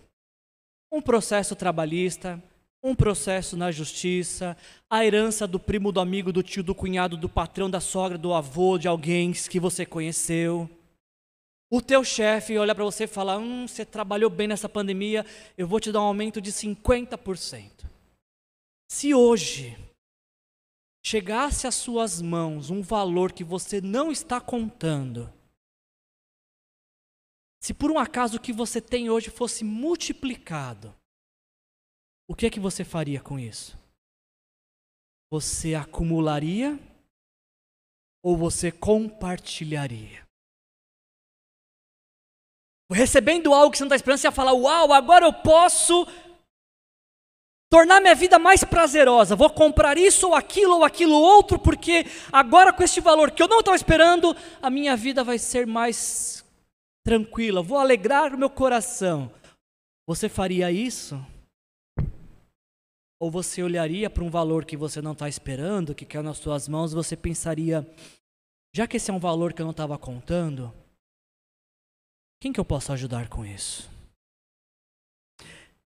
Um 0.92 1.00
processo 1.00 1.54
trabalhista, 1.54 2.42
um 2.82 2.94
processo 2.94 3.56
na 3.56 3.70
justiça, 3.70 4.56
a 4.88 5.04
herança 5.04 5.46
do 5.46 5.60
primo, 5.60 5.92
do 5.92 6.00
amigo, 6.00 6.32
do 6.32 6.42
tio, 6.42 6.62
do 6.62 6.74
cunhado, 6.74 7.16
do 7.16 7.28
patrão, 7.28 7.68
da 7.68 7.80
sogra, 7.80 8.16
do 8.16 8.32
avô, 8.32 8.78
de 8.78 8.88
alguém 8.88 9.32
que 9.32 9.60
você 9.60 9.84
conheceu. 9.84 10.68
O 11.70 11.80
teu 11.80 12.02
chefe 12.02 12.58
olha 12.58 12.74
para 12.74 12.84
você 12.84 13.04
e 13.04 13.06
fala: 13.06 13.38
hum, 13.38 13.68
você 13.68 13.84
trabalhou 13.84 14.28
bem 14.28 14.48
nessa 14.48 14.68
pandemia, 14.68 15.24
eu 15.56 15.68
vou 15.68 15.78
te 15.78 15.92
dar 15.92 16.00
um 16.00 16.06
aumento 16.06 16.40
de 16.40 16.50
50%. 16.50 17.86
Se 18.90 19.14
hoje 19.14 19.78
chegasse 21.04 21.66
às 21.66 21.76
suas 21.76 22.20
mãos 22.20 22.70
um 22.70 22.82
valor 22.82 23.32
que 23.32 23.44
você 23.44 23.80
não 23.80 24.10
está 24.10 24.40
contando, 24.40 25.32
se 27.60 27.74
por 27.74 27.90
um 27.90 27.98
acaso 27.98 28.38
o 28.38 28.40
que 28.40 28.52
você 28.52 28.80
tem 28.80 29.10
hoje 29.10 29.28
fosse 29.28 29.62
multiplicado, 29.62 30.94
o 32.28 32.34
que 32.34 32.46
é 32.46 32.50
que 32.50 32.58
você 32.58 32.84
faria 32.84 33.20
com 33.20 33.38
isso? 33.38 33.78
Você 35.30 35.74
acumularia 35.74 36.78
ou 38.24 38.36
você 38.36 38.72
compartilharia? 38.72 40.26
Recebendo 42.90 43.54
algo 43.54 43.70
que 43.70 43.78
você 43.78 43.84
não 43.84 43.88
está 43.88 43.96
esperando, 43.96 44.18
você 44.18 44.26
ia 44.26 44.32
falar: 44.32 44.52
Uau, 44.52 44.92
agora 44.92 45.24
eu 45.24 45.32
posso 45.32 46.06
tornar 47.70 48.00
minha 48.00 48.16
vida 48.16 48.38
mais 48.38 48.64
prazerosa. 48.64 49.36
Vou 49.36 49.48
comprar 49.48 49.96
isso 49.96 50.28
ou 50.28 50.34
aquilo 50.34 50.76
ou 50.76 50.84
aquilo 50.84 51.14
outro, 51.14 51.58
porque 51.58 52.04
agora 52.32 52.72
com 52.72 52.82
este 52.82 53.00
valor 53.00 53.30
que 53.30 53.42
eu 53.42 53.48
não 53.48 53.60
estava 53.60 53.76
esperando, 53.76 54.36
a 54.60 54.68
minha 54.68 54.96
vida 54.96 55.22
vai 55.22 55.38
ser 55.38 55.66
mais 55.66 56.44
tranquila, 57.04 57.62
vou 57.62 57.78
alegrar 57.78 58.34
o 58.34 58.38
meu 58.38 58.50
coração. 58.50 59.32
Você 60.06 60.28
faria 60.28 60.70
isso? 60.70 61.24
Ou 63.20 63.30
você 63.30 63.62
olharia 63.62 64.08
para 64.08 64.24
um 64.24 64.30
valor 64.30 64.64
que 64.64 64.76
você 64.76 65.02
não 65.02 65.12
está 65.12 65.28
esperando, 65.28 65.94
que 65.94 66.06
caiu 66.06 66.22
nas 66.22 66.38
suas 66.38 66.66
mãos, 66.66 66.92
você 66.92 67.14
pensaria: 67.16 67.86
já 68.74 68.86
que 68.86 68.96
esse 68.96 69.10
é 69.10 69.14
um 69.14 69.18
valor 69.18 69.52
que 69.52 69.60
eu 69.60 69.66
não 69.66 69.72
estava 69.72 69.98
contando, 69.98 70.72
quem 72.40 72.52
que 72.52 72.58
eu 72.58 72.64
posso 72.64 72.92
ajudar 72.92 73.28
com 73.28 73.44
isso? 73.44 73.90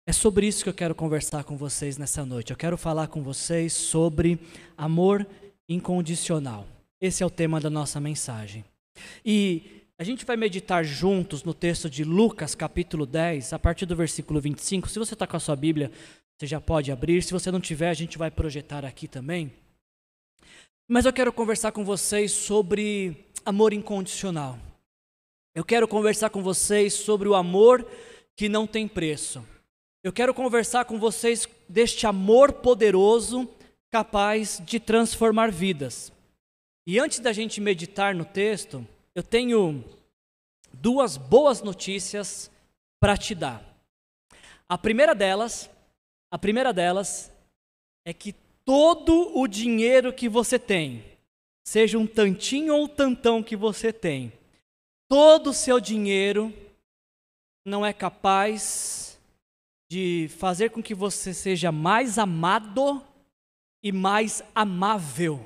É 0.06 0.12
sobre 0.12 0.46
isso 0.46 0.64
que 0.64 0.70
eu 0.70 0.74
quero 0.74 0.94
conversar 0.94 1.44
com 1.44 1.54
vocês 1.54 1.98
nessa 1.98 2.24
noite. 2.24 2.50
Eu 2.50 2.56
quero 2.56 2.78
falar 2.78 3.08
com 3.08 3.22
vocês 3.22 3.74
sobre 3.74 4.38
amor 4.74 5.26
incondicional. 5.68 6.66
Esse 6.98 7.22
é 7.22 7.26
o 7.26 7.30
tema 7.30 7.60
da 7.60 7.68
nossa 7.68 8.00
mensagem. 8.00 8.64
E 9.22 9.77
a 9.98 10.04
gente 10.04 10.24
vai 10.24 10.36
meditar 10.36 10.84
juntos 10.84 11.42
no 11.42 11.52
texto 11.52 11.90
de 11.90 12.04
Lucas, 12.04 12.54
capítulo 12.54 13.04
10, 13.04 13.52
a 13.52 13.58
partir 13.58 13.84
do 13.84 13.96
versículo 13.96 14.40
25. 14.40 14.88
Se 14.88 14.96
você 14.96 15.14
está 15.14 15.26
com 15.26 15.36
a 15.36 15.40
sua 15.40 15.56
Bíblia, 15.56 15.90
você 16.38 16.46
já 16.46 16.60
pode 16.60 16.92
abrir. 16.92 17.20
Se 17.20 17.32
você 17.32 17.50
não 17.50 17.60
tiver, 17.60 17.90
a 17.90 17.94
gente 17.94 18.16
vai 18.16 18.30
projetar 18.30 18.84
aqui 18.84 19.08
também. 19.08 19.52
Mas 20.88 21.04
eu 21.04 21.12
quero 21.12 21.32
conversar 21.32 21.72
com 21.72 21.84
vocês 21.84 22.30
sobre 22.30 23.26
amor 23.44 23.72
incondicional. 23.72 24.56
Eu 25.52 25.64
quero 25.64 25.88
conversar 25.88 26.30
com 26.30 26.44
vocês 26.44 26.94
sobre 26.94 27.28
o 27.28 27.34
amor 27.34 27.84
que 28.36 28.48
não 28.48 28.68
tem 28.68 28.86
preço. 28.86 29.44
Eu 30.04 30.12
quero 30.12 30.32
conversar 30.32 30.84
com 30.84 30.96
vocês 30.96 31.48
deste 31.68 32.06
amor 32.06 32.52
poderoso 32.52 33.50
capaz 33.90 34.62
de 34.64 34.78
transformar 34.78 35.50
vidas. 35.50 36.12
E 36.86 37.00
antes 37.00 37.18
da 37.18 37.32
gente 37.32 37.60
meditar 37.60 38.14
no 38.14 38.24
texto, 38.24 38.86
eu 39.18 39.22
tenho 39.24 39.84
duas 40.72 41.16
boas 41.16 41.60
notícias 41.60 42.48
para 43.00 43.16
te 43.16 43.34
dar. 43.34 43.64
A 44.68 44.78
primeira 44.78 45.12
delas, 45.12 45.68
a 46.30 46.38
primeira 46.38 46.72
delas 46.72 47.32
é 48.06 48.14
que 48.14 48.32
todo 48.64 49.36
o 49.36 49.48
dinheiro 49.48 50.12
que 50.12 50.28
você 50.28 50.56
tem, 50.56 51.04
seja 51.66 51.98
um 51.98 52.06
tantinho 52.06 52.76
ou 52.76 52.84
um 52.84 52.86
tantão 52.86 53.42
que 53.42 53.56
você 53.56 53.92
tem, 53.92 54.32
todo 55.08 55.50
o 55.50 55.54
seu 55.54 55.80
dinheiro 55.80 56.54
não 57.66 57.84
é 57.84 57.92
capaz 57.92 59.18
de 59.90 60.28
fazer 60.38 60.70
com 60.70 60.80
que 60.80 60.94
você 60.94 61.34
seja 61.34 61.72
mais 61.72 62.18
amado 62.20 63.04
e 63.82 63.90
mais 63.90 64.44
amável. 64.54 65.44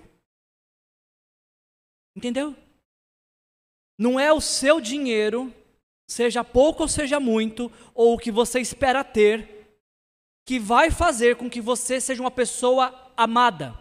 Entendeu? 2.14 2.54
Não 4.02 4.18
é 4.18 4.32
o 4.32 4.40
seu 4.40 4.80
dinheiro, 4.80 5.54
seja 6.10 6.42
pouco 6.42 6.82
ou 6.82 6.88
seja 6.88 7.20
muito, 7.20 7.70
ou 7.94 8.14
o 8.14 8.18
que 8.18 8.32
você 8.32 8.58
espera 8.58 9.04
ter, 9.04 9.78
que 10.44 10.58
vai 10.58 10.90
fazer 10.90 11.36
com 11.36 11.48
que 11.48 11.60
você 11.60 12.00
seja 12.00 12.20
uma 12.20 12.28
pessoa 12.28 13.12
amada 13.16 13.78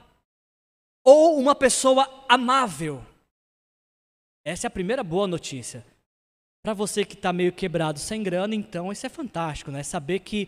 ou 1.03 1.39
uma 1.39 1.55
pessoa 1.55 2.07
amável. 2.29 3.03
Essa 4.45 4.67
é 4.67 4.69
a 4.69 4.71
primeira 4.71 5.03
boa 5.03 5.25
notícia. 5.25 5.83
Para 6.63 6.75
você 6.75 7.03
que 7.03 7.15
está 7.15 7.33
meio 7.33 7.51
quebrado 7.51 7.97
sem 7.97 8.21
grana, 8.21 8.53
então 8.53 8.91
isso 8.91 9.07
é 9.07 9.09
fantástico, 9.09 9.71
né? 9.71 9.81
Saber 9.81 10.19
que 10.19 10.47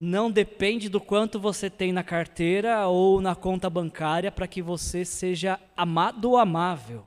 não 0.00 0.30
depende 0.30 0.88
do 0.88 1.00
quanto 1.00 1.40
você 1.40 1.68
tem 1.68 1.92
na 1.92 2.04
carteira 2.04 2.86
ou 2.86 3.20
na 3.20 3.34
conta 3.34 3.68
bancária 3.68 4.30
para 4.30 4.46
que 4.46 4.62
você 4.62 5.04
seja 5.04 5.58
amado 5.76 6.30
ou 6.30 6.36
amável. 6.36 7.04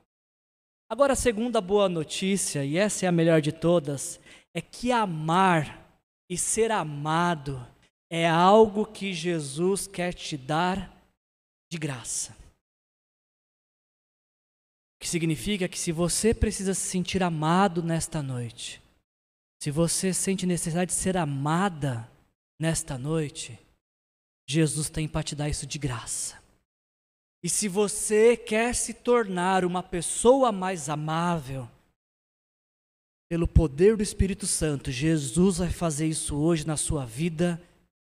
Agora, 0.88 1.14
a 1.14 1.16
segunda 1.16 1.60
boa 1.60 1.88
notícia, 1.88 2.64
e 2.64 2.76
essa 2.76 3.06
é 3.06 3.08
a 3.08 3.12
melhor 3.12 3.40
de 3.40 3.50
todas, 3.50 4.20
é 4.54 4.60
que 4.60 4.92
amar 4.92 5.84
e 6.30 6.38
ser 6.38 6.70
amado 6.70 7.64
é 8.08 8.28
algo 8.28 8.86
que 8.86 9.12
Jesus 9.12 9.88
quer 9.88 10.14
te 10.14 10.36
dar 10.36 10.96
de 11.70 11.76
graça. 11.76 12.36
O 14.94 15.00
que 15.00 15.08
significa 15.08 15.68
que 15.68 15.78
se 15.78 15.90
você 15.90 16.32
precisa 16.32 16.72
se 16.72 16.88
sentir 16.88 17.22
amado 17.22 17.82
nesta 17.82 18.22
noite, 18.22 18.80
se 19.60 19.70
você 19.70 20.14
sente 20.14 20.46
necessidade 20.46 20.92
de 20.92 20.96
ser 20.96 21.16
amada 21.16 22.08
nesta 22.60 22.96
noite, 22.96 23.58
Jesus 24.48 24.88
tem 24.88 25.08
para 25.08 25.24
te 25.24 25.34
dar 25.34 25.48
isso 25.48 25.66
de 25.66 25.78
graça. 25.78 26.45
E 27.42 27.48
se 27.48 27.68
você 27.68 28.36
quer 28.36 28.74
se 28.74 28.94
tornar 28.94 29.64
uma 29.64 29.82
pessoa 29.82 30.50
mais 30.50 30.88
amável, 30.88 31.68
pelo 33.28 33.48
poder 33.48 33.96
do 33.96 34.02
Espírito 34.02 34.46
Santo, 34.46 34.90
Jesus 34.90 35.58
vai 35.58 35.70
fazer 35.70 36.06
isso 36.06 36.36
hoje 36.36 36.66
na 36.66 36.76
sua 36.76 37.04
vida 37.04 37.60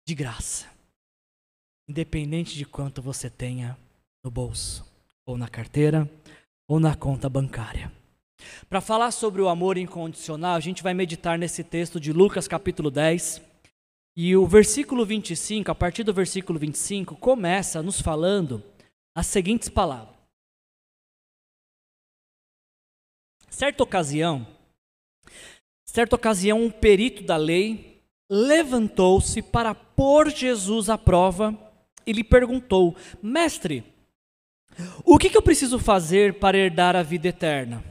de 0.06 0.14
graça. 0.14 0.66
Independente 1.88 2.56
de 2.56 2.64
quanto 2.64 3.02
você 3.02 3.28
tenha 3.28 3.76
no 4.24 4.30
bolso, 4.30 4.86
ou 5.26 5.36
na 5.36 5.48
carteira, 5.48 6.08
ou 6.68 6.78
na 6.78 6.94
conta 6.94 7.28
bancária. 7.28 7.92
Para 8.68 8.80
falar 8.80 9.10
sobre 9.10 9.42
o 9.42 9.48
amor 9.48 9.76
incondicional, 9.76 10.54
a 10.54 10.60
gente 10.60 10.82
vai 10.82 10.94
meditar 10.94 11.36
nesse 11.38 11.64
texto 11.64 11.98
de 11.98 12.12
Lucas 12.12 12.46
capítulo 12.46 12.90
10. 12.90 13.42
E 14.16 14.36
o 14.36 14.46
versículo 14.46 15.04
25, 15.04 15.70
a 15.70 15.74
partir 15.74 16.04
do 16.04 16.14
versículo 16.14 16.58
25, 16.58 17.16
começa 17.16 17.82
nos 17.82 18.00
falando 18.00 18.62
as 19.14 19.26
seguintes 19.26 19.68
palavras. 19.68 20.16
Certa 23.48 23.82
ocasião, 23.82 24.46
certa 25.84 26.16
ocasião, 26.16 26.62
um 26.62 26.70
perito 26.70 27.22
da 27.22 27.36
lei 27.36 28.02
levantou-se 28.30 29.42
para 29.42 29.74
pôr 29.74 30.30
Jesus 30.30 30.88
à 30.88 30.96
prova 30.96 31.52
e 32.06 32.12
lhe 32.12 32.24
perguntou: 32.24 32.96
Mestre, 33.22 33.84
o 35.04 35.18
que, 35.18 35.28
que 35.28 35.36
eu 35.36 35.42
preciso 35.42 35.78
fazer 35.78 36.38
para 36.38 36.56
herdar 36.56 36.94
a 36.94 37.02
vida 37.02 37.28
eterna? 37.28 37.84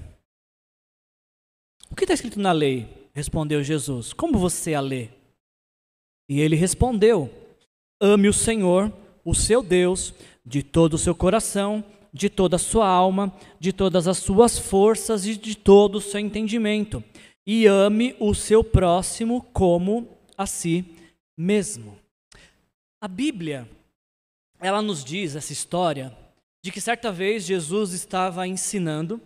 O 1.91 1.95
que 1.95 2.03
está 2.03 2.13
escrito 2.13 2.39
na 2.39 2.51
lei? 2.51 3.09
Respondeu 3.13 3.61
Jesus. 3.63 4.13
Como 4.13 4.37
você 4.37 4.73
a 4.73 4.81
lê? 4.81 5.09
E 6.29 6.39
ele 6.39 6.55
respondeu: 6.55 7.29
Ame 7.99 8.29
o 8.29 8.33
Senhor, 8.33 8.93
o 9.25 9.35
seu 9.35 9.61
Deus, 9.61 10.13
de 10.49 10.63
todo 10.63 10.95
o 10.95 10.97
seu 10.97 11.13
coração, 11.13 11.85
de 12.11 12.27
toda 12.27 12.55
a 12.55 12.59
sua 12.59 12.87
alma, 12.87 13.31
de 13.59 13.71
todas 13.71 14.07
as 14.07 14.17
suas 14.17 14.57
forças 14.57 15.27
e 15.27 15.35
de 15.35 15.55
todo 15.55 15.99
o 15.99 16.01
seu 16.01 16.19
entendimento. 16.19 17.03
E 17.45 17.67
ame 17.67 18.15
o 18.19 18.33
seu 18.33 18.63
próximo 18.63 19.43
como 19.53 20.17
a 20.35 20.47
si 20.47 20.83
mesmo. 21.37 21.99
A 22.99 23.07
Bíblia, 23.07 23.69
ela 24.59 24.81
nos 24.81 25.03
diz 25.03 25.35
essa 25.35 25.53
história 25.53 26.17
de 26.65 26.71
que 26.71 26.81
certa 26.81 27.11
vez 27.11 27.45
Jesus 27.45 27.93
estava 27.93 28.47
ensinando 28.47 29.21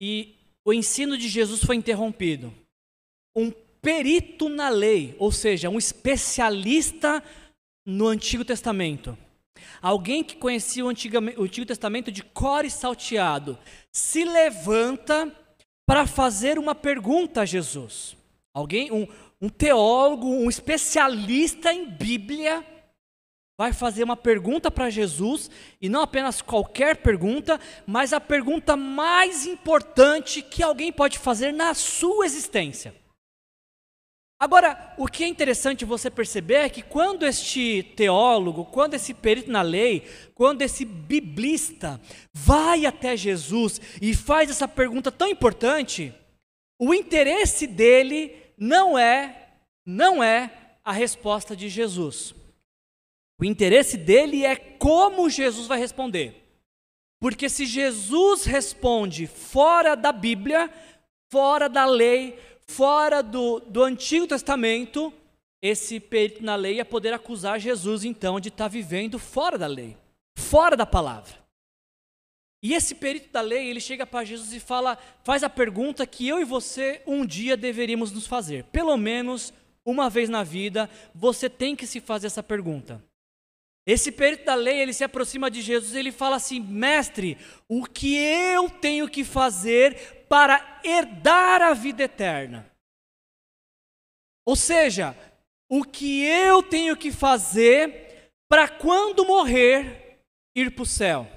e 0.00 0.34
o 0.62 0.74
ensino 0.74 1.16
de 1.16 1.26
Jesus 1.26 1.64
foi 1.64 1.76
interrompido. 1.76 2.52
Um 3.34 3.50
perito 3.80 4.50
na 4.50 4.68
lei, 4.68 5.16
ou 5.18 5.32
seja, 5.32 5.70
um 5.70 5.78
especialista 5.78 7.24
no 7.84 8.06
Antigo 8.06 8.44
Testamento, 8.44 9.16
alguém 9.80 10.22
que 10.22 10.36
conhecia 10.36 10.84
o 10.84 10.88
Antigo, 10.88 11.18
Testamento 11.66 12.10
de 12.10 12.22
cor 12.22 12.64
e 12.64 12.70
salteado, 12.70 13.58
se 13.90 14.24
levanta 14.24 15.30
para 15.86 16.06
fazer 16.06 16.58
uma 16.58 16.74
pergunta 16.74 17.42
a 17.42 17.44
Jesus. 17.44 18.16
Alguém, 18.54 18.92
um, 18.92 19.06
um 19.40 19.48
teólogo, 19.48 20.28
um 20.28 20.48
especialista 20.48 21.72
em 21.72 21.88
Bíblia, 21.88 22.64
vai 23.58 23.72
fazer 23.72 24.02
uma 24.02 24.16
pergunta 24.16 24.70
para 24.70 24.90
Jesus, 24.90 25.50
e 25.80 25.88
não 25.88 26.02
apenas 26.02 26.42
qualquer 26.42 26.96
pergunta, 26.96 27.60
mas 27.86 28.12
a 28.12 28.20
pergunta 28.20 28.76
mais 28.76 29.46
importante 29.46 30.42
que 30.42 30.62
alguém 30.62 30.92
pode 30.92 31.18
fazer 31.18 31.52
na 31.52 31.74
sua 31.74 32.26
existência. 32.26 33.01
Agora, 34.42 34.92
o 34.98 35.06
que 35.06 35.22
é 35.22 35.28
interessante 35.28 35.84
você 35.84 36.10
perceber 36.10 36.54
é 36.54 36.68
que 36.68 36.82
quando 36.82 37.24
este 37.24 37.84
teólogo, 37.94 38.64
quando 38.64 38.94
esse 38.94 39.14
perito 39.14 39.48
na 39.48 39.62
lei, 39.62 40.02
quando 40.34 40.62
esse 40.62 40.84
biblista 40.84 42.00
vai 42.32 42.84
até 42.84 43.16
Jesus 43.16 43.80
e 44.00 44.12
faz 44.12 44.50
essa 44.50 44.66
pergunta 44.66 45.12
tão 45.12 45.28
importante, 45.28 46.12
o 46.76 46.92
interesse 46.92 47.68
dele 47.68 48.34
não 48.58 48.98
é, 48.98 49.52
não 49.86 50.20
é 50.20 50.50
a 50.84 50.90
resposta 50.90 51.54
de 51.54 51.68
Jesus. 51.68 52.34
O 53.40 53.44
interesse 53.44 53.96
dele 53.96 54.44
é 54.44 54.56
como 54.56 55.30
Jesus 55.30 55.68
vai 55.68 55.78
responder. 55.78 56.34
Porque 57.20 57.48
se 57.48 57.64
Jesus 57.64 58.44
responde 58.44 59.28
fora 59.28 59.94
da 59.94 60.10
Bíblia, 60.10 60.68
fora 61.30 61.68
da 61.68 61.86
lei, 61.86 62.36
fora 62.66 63.22
do, 63.22 63.60
do 63.60 63.82
Antigo 63.82 64.26
Testamento, 64.26 65.12
esse 65.60 66.00
perito 66.00 66.42
na 66.42 66.56
lei 66.56 66.76
ia 66.76 66.84
poder 66.84 67.12
acusar 67.12 67.60
Jesus 67.60 68.04
então 68.04 68.40
de 68.40 68.48
estar 68.48 68.64
tá 68.64 68.68
vivendo 68.68 69.18
fora 69.18 69.56
da 69.56 69.66
lei, 69.66 69.96
fora 70.36 70.76
da 70.76 70.86
palavra. 70.86 71.42
E 72.62 72.74
esse 72.74 72.94
perito 72.94 73.32
da 73.32 73.40
lei, 73.40 73.68
ele 73.68 73.80
chega 73.80 74.06
para 74.06 74.24
Jesus 74.24 74.52
e 74.52 74.60
fala, 74.60 74.96
faz 75.24 75.42
a 75.42 75.50
pergunta 75.50 76.06
que 76.06 76.28
eu 76.28 76.40
e 76.40 76.44
você 76.44 77.02
um 77.06 77.26
dia 77.26 77.56
deveríamos 77.56 78.12
nos 78.12 78.26
fazer. 78.26 78.64
Pelo 78.64 78.96
menos 78.96 79.52
uma 79.84 80.08
vez 80.08 80.28
na 80.28 80.44
vida, 80.44 80.88
você 81.12 81.50
tem 81.50 81.74
que 81.74 81.88
se 81.88 82.00
fazer 82.00 82.28
essa 82.28 82.42
pergunta. 82.42 83.02
Esse 83.86 84.12
perito 84.12 84.44
da 84.44 84.54
lei, 84.54 84.80
ele 84.80 84.92
se 84.92 85.02
aproxima 85.02 85.50
de 85.50 85.60
Jesus 85.60 85.94
e 85.94 85.98
ele 85.98 86.12
fala 86.12 86.36
assim: 86.36 86.60
Mestre, 86.60 87.36
o 87.68 87.84
que 87.84 88.16
eu 88.16 88.70
tenho 88.70 89.08
que 89.08 89.24
fazer 89.24 90.24
para 90.28 90.80
herdar 90.84 91.60
a 91.60 91.74
vida 91.74 92.04
eterna? 92.04 92.70
Ou 94.46 94.54
seja, 94.54 95.16
o 95.68 95.82
que 95.84 96.24
eu 96.24 96.62
tenho 96.62 96.96
que 96.96 97.10
fazer 97.10 98.30
para 98.48 98.68
quando 98.68 99.24
morrer 99.24 100.20
ir 100.54 100.74
para 100.74 100.82
o 100.82 100.86
céu? 100.86 101.28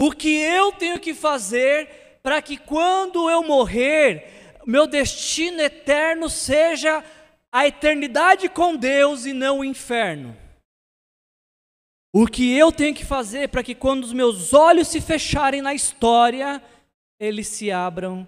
O 0.00 0.12
que 0.12 0.40
eu 0.40 0.72
tenho 0.72 0.98
que 0.98 1.12
fazer 1.12 2.20
para 2.22 2.40
que 2.40 2.56
quando 2.56 3.28
eu 3.28 3.42
morrer, 3.42 4.58
meu 4.66 4.86
destino 4.86 5.60
eterno 5.60 6.30
seja 6.30 7.04
a 7.52 7.66
eternidade 7.66 8.48
com 8.48 8.76
Deus 8.76 9.26
e 9.26 9.34
não 9.34 9.58
o 9.58 9.64
inferno? 9.64 10.36
O 12.12 12.26
que 12.26 12.56
eu 12.56 12.72
tenho 12.72 12.94
que 12.94 13.04
fazer 13.04 13.48
para 13.48 13.62
que 13.62 13.74
quando 13.74 14.02
os 14.02 14.12
meus 14.12 14.52
olhos 14.52 14.88
se 14.88 15.00
fecharem 15.00 15.62
na 15.62 15.72
história, 15.72 16.62
eles 17.18 17.46
se 17.46 17.70
abram 17.70 18.26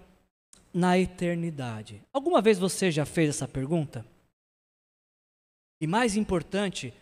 na 0.73 0.97
eternidade? 0.97 2.01
Alguma 2.13 2.41
vez 2.41 2.57
você 2.57 2.89
já 2.89 3.05
fez 3.05 3.29
essa 3.29 3.47
pergunta? 3.47 4.05
E 5.81 5.87
mais 5.87 6.15
importante, 6.15 6.93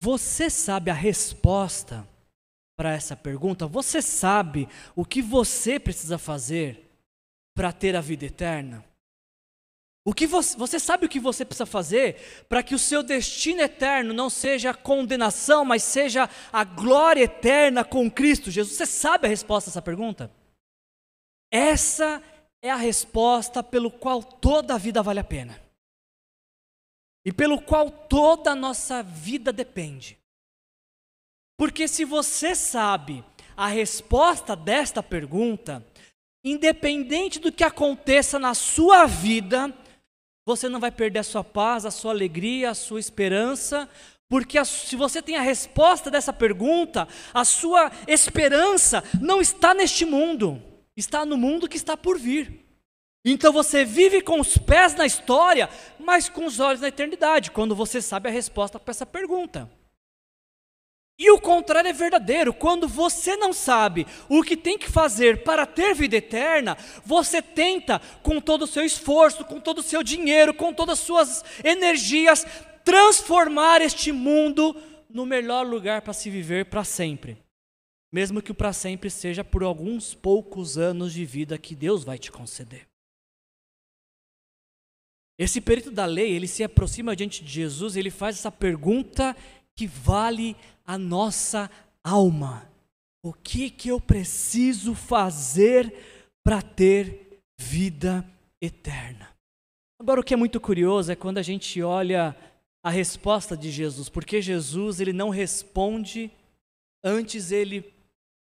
você 0.00 0.48
sabe 0.48 0.92
a 0.92 0.94
resposta 0.94 2.08
para 2.76 2.92
essa 2.92 3.16
pergunta? 3.16 3.66
Você 3.66 4.00
sabe 4.00 4.68
o 4.94 5.04
que 5.04 5.20
você 5.20 5.80
precisa 5.80 6.18
fazer 6.18 6.88
para 7.52 7.72
ter 7.72 7.96
a 7.96 8.00
vida 8.00 8.26
eterna? 8.26 8.84
O 10.08 10.14
que 10.14 10.26
você, 10.26 10.56
você 10.56 10.80
sabe 10.80 11.04
o 11.04 11.08
que 11.08 11.20
você 11.20 11.44
precisa 11.44 11.66
fazer 11.66 12.46
para 12.48 12.62
que 12.62 12.74
o 12.74 12.78
seu 12.78 13.02
destino 13.02 13.60
eterno 13.60 14.14
não 14.14 14.30
seja 14.30 14.70
a 14.70 14.74
condenação, 14.74 15.66
mas 15.66 15.82
seja 15.82 16.30
a 16.50 16.64
glória 16.64 17.24
eterna 17.24 17.84
com 17.84 18.10
Cristo 18.10 18.50
Jesus? 18.50 18.74
Você 18.74 18.86
sabe 18.86 19.26
a 19.26 19.28
resposta 19.28 19.68
a 19.68 19.70
essa 19.72 19.82
pergunta? 19.82 20.30
Essa 21.52 22.22
é 22.62 22.70
a 22.70 22.76
resposta 22.76 23.62
pelo 23.62 23.90
qual 23.90 24.22
toda 24.22 24.76
a 24.76 24.78
vida 24.78 25.02
vale 25.02 25.20
a 25.20 25.24
pena. 25.24 25.60
E 27.22 27.30
pelo 27.30 27.60
qual 27.60 27.90
toda 27.90 28.52
a 28.52 28.56
nossa 28.56 29.02
vida 29.02 29.52
depende. 29.52 30.18
Porque 31.58 31.86
se 31.86 32.06
você 32.06 32.54
sabe 32.54 33.22
a 33.54 33.66
resposta 33.66 34.56
desta 34.56 35.02
pergunta, 35.02 35.86
independente 36.42 37.38
do 37.38 37.52
que 37.52 37.62
aconteça 37.62 38.38
na 38.38 38.54
sua 38.54 39.04
vida, 39.04 39.70
você 40.48 40.66
não 40.66 40.80
vai 40.80 40.90
perder 40.90 41.18
a 41.18 41.22
sua 41.22 41.44
paz, 41.44 41.84
a 41.84 41.90
sua 41.90 42.10
alegria, 42.10 42.70
a 42.70 42.74
sua 42.74 42.98
esperança, 42.98 43.86
porque 44.30 44.56
a, 44.56 44.64
se 44.64 44.96
você 44.96 45.20
tem 45.20 45.36
a 45.36 45.42
resposta 45.42 46.10
dessa 46.10 46.32
pergunta, 46.32 47.06
a 47.34 47.44
sua 47.44 47.92
esperança 48.06 49.04
não 49.20 49.42
está 49.42 49.74
neste 49.74 50.06
mundo, 50.06 50.58
está 50.96 51.26
no 51.26 51.36
mundo 51.36 51.68
que 51.68 51.76
está 51.76 51.98
por 51.98 52.18
vir. 52.18 52.64
Então 53.26 53.52
você 53.52 53.84
vive 53.84 54.22
com 54.22 54.40
os 54.40 54.56
pés 54.56 54.94
na 54.94 55.04
história, 55.04 55.68
mas 55.98 56.30
com 56.30 56.46
os 56.46 56.60
olhos 56.60 56.80
na 56.80 56.88
eternidade, 56.88 57.50
quando 57.50 57.74
você 57.74 58.00
sabe 58.00 58.30
a 58.30 58.32
resposta 58.32 58.80
para 58.80 58.92
essa 58.92 59.04
pergunta. 59.04 59.70
E 61.18 61.32
o 61.32 61.40
contrário 61.40 61.88
é 61.88 61.92
verdadeiro. 61.92 62.54
Quando 62.54 62.86
você 62.86 63.36
não 63.36 63.52
sabe 63.52 64.06
o 64.28 64.42
que 64.42 64.56
tem 64.56 64.78
que 64.78 64.88
fazer 64.88 65.42
para 65.42 65.66
ter 65.66 65.92
vida 65.94 66.16
eterna, 66.16 66.76
você 67.04 67.42
tenta, 67.42 68.00
com 68.22 68.40
todo 68.40 68.62
o 68.62 68.66
seu 68.68 68.84
esforço, 68.84 69.44
com 69.44 69.58
todo 69.58 69.78
o 69.78 69.82
seu 69.82 70.02
dinheiro, 70.04 70.54
com 70.54 70.72
todas 70.72 71.00
as 71.00 71.04
suas 71.04 71.44
energias, 71.64 72.46
transformar 72.84 73.82
este 73.82 74.12
mundo 74.12 74.76
no 75.10 75.26
melhor 75.26 75.66
lugar 75.66 76.02
para 76.02 76.12
se 76.12 76.30
viver 76.30 76.66
para 76.66 76.84
sempre. 76.84 77.36
Mesmo 78.12 78.40
que 78.40 78.52
o 78.52 78.54
para 78.54 78.72
sempre 78.72 79.10
seja 79.10 79.42
por 79.42 79.64
alguns 79.64 80.14
poucos 80.14 80.78
anos 80.78 81.12
de 81.12 81.24
vida 81.24 81.58
que 81.58 81.74
Deus 81.74 82.04
vai 82.04 82.16
te 82.16 82.30
conceder. 82.30 82.86
Esse 85.38 85.60
perito 85.60 85.90
da 85.90 86.04
lei, 86.04 86.32
ele 86.32 86.48
se 86.48 86.64
aproxima 86.64 87.14
diante 87.14 87.44
de 87.44 87.50
Jesus, 87.50 87.96
ele 87.96 88.10
faz 88.10 88.36
essa 88.36 88.50
pergunta 88.50 89.36
que 89.78 89.86
vale 89.86 90.56
a 90.84 90.98
nossa 90.98 91.70
alma. 92.02 92.68
O 93.22 93.32
que 93.32 93.70
que 93.70 93.88
eu 93.88 94.00
preciso 94.00 94.92
fazer 94.92 95.94
para 96.42 96.60
ter 96.60 97.40
vida 97.56 98.28
eterna? 98.60 99.28
Agora 100.00 100.20
o 100.20 100.24
que 100.24 100.34
é 100.34 100.36
muito 100.36 100.60
curioso 100.60 101.12
é 101.12 101.16
quando 101.16 101.38
a 101.38 101.42
gente 101.42 101.80
olha 101.80 102.36
a 102.82 102.90
resposta 102.90 103.56
de 103.56 103.70
Jesus, 103.70 104.08
porque 104.08 104.42
Jesus 104.42 104.98
ele 104.98 105.12
não 105.12 105.28
responde 105.28 106.28
antes 107.04 107.52
ele 107.52 107.94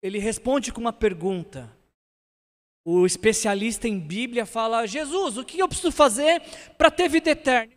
ele 0.02 0.20
responde 0.20 0.74
com 0.74 0.82
uma 0.82 0.92
pergunta. 0.92 1.72
O 2.86 3.06
especialista 3.06 3.88
em 3.88 3.98
Bíblia 3.98 4.46
fala: 4.46 4.86
Jesus, 4.86 5.38
o 5.38 5.46
que 5.46 5.60
eu 5.60 5.70
preciso 5.70 5.90
fazer 5.90 6.42
para 6.78 6.92
ter 6.92 7.08
vida 7.08 7.30
eterna? 7.30 7.72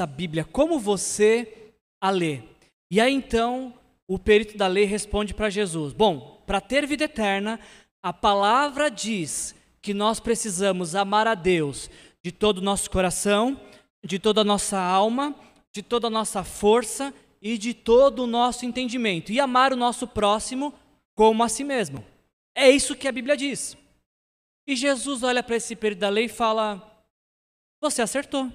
A 0.00 0.06
Bíblia 0.06 0.44
como 0.44 0.78
você 0.78 1.74
a 2.00 2.10
lê. 2.10 2.40
E 2.90 3.00
aí 3.00 3.12
então 3.12 3.74
o 4.08 4.18
perito 4.18 4.56
da 4.56 4.66
lei 4.66 4.84
responde 4.84 5.34
para 5.34 5.50
Jesus: 5.50 5.92
Bom, 5.92 6.42
para 6.46 6.60
ter 6.60 6.86
vida 6.86 7.04
eterna, 7.04 7.60
a 8.02 8.12
palavra 8.12 8.90
diz 8.90 9.54
que 9.80 9.94
nós 9.94 10.20
precisamos 10.20 10.94
amar 10.94 11.26
a 11.26 11.34
Deus 11.34 11.90
de 12.22 12.30
todo 12.30 12.58
o 12.58 12.62
nosso 12.62 12.90
coração, 12.90 13.60
de 14.04 14.18
toda 14.18 14.42
a 14.42 14.44
nossa 14.44 14.78
alma, 14.78 15.34
de 15.72 15.82
toda 15.82 16.06
a 16.06 16.10
nossa 16.10 16.44
força 16.44 17.12
e 17.40 17.58
de 17.58 17.74
todo 17.74 18.24
o 18.24 18.26
nosso 18.26 18.64
entendimento, 18.64 19.32
e 19.32 19.40
amar 19.40 19.72
o 19.72 19.76
nosso 19.76 20.06
próximo 20.06 20.72
como 21.14 21.42
a 21.42 21.48
si 21.48 21.64
mesmo. 21.64 22.04
É 22.54 22.70
isso 22.70 22.96
que 22.96 23.08
a 23.08 23.12
Bíblia 23.12 23.36
diz. 23.36 23.76
E 24.66 24.76
Jesus 24.76 25.22
olha 25.22 25.42
para 25.42 25.56
esse 25.56 25.74
perito 25.74 26.00
da 26.00 26.08
lei 26.08 26.26
e 26.26 26.28
fala: 26.28 27.04
Você 27.80 28.02
acertou. 28.02 28.50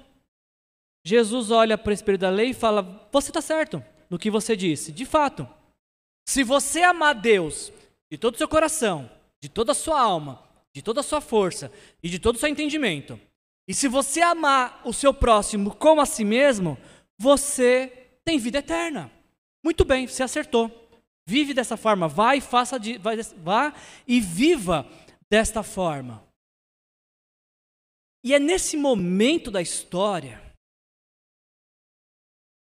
Jesus 1.08 1.52
olha 1.52 1.78
para 1.78 1.92
o 1.92 1.94
espírito 1.94 2.22
da 2.22 2.30
lei 2.30 2.50
e 2.50 2.54
fala: 2.54 3.08
Você 3.14 3.30
está 3.30 3.40
certo 3.40 3.82
no 4.10 4.20
que 4.20 4.30
você 4.30 4.58
disse. 4.58 4.92
De 4.92 5.06
fato, 5.06 5.48
se 6.28 6.44
você 6.44 6.82
amar 6.82 7.16
Deus 7.16 7.72
de 8.12 8.18
todo 8.18 8.36
o 8.36 8.38
seu 8.38 8.48
coração, 8.48 9.10
de 9.42 9.48
toda 9.48 9.72
a 9.72 9.76
sua 9.76 10.02
alma, 10.02 10.44
de 10.76 10.82
toda 10.82 11.00
a 11.00 11.04
sua 11.04 11.22
força 11.22 11.72
e 12.04 12.10
de 12.10 12.20
todo 12.20 12.36
o 12.36 12.40
seu 12.40 12.50
entendimento, 12.50 13.18
e 13.66 13.74
se 13.74 13.88
você 13.88 14.20
amar 14.20 14.82
o 14.84 14.92
seu 14.92 15.14
próximo 15.14 15.74
como 15.74 16.02
a 16.02 16.06
si 16.06 16.26
mesmo, 16.26 16.78
você 17.18 17.88
tem 18.26 18.38
vida 18.38 18.58
eterna. 18.58 19.10
Muito 19.64 19.86
bem, 19.86 20.08
você 20.08 20.24
acertou. 20.24 20.90
Vive 21.26 21.54
dessa 21.54 21.78
forma, 21.78 22.10
vá 22.10 22.36
e 22.36 22.42
faça, 22.42 22.78
de, 22.78 22.98
vá, 22.98 23.12
vá 23.38 23.74
e 24.06 24.20
viva 24.20 24.86
desta 25.30 25.64
forma. 25.64 26.22
E 28.26 28.34
é 28.34 28.40
nesse 28.40 28.76
momento 28.76 29.50
da 29.50 29.62
história 29.62 30.47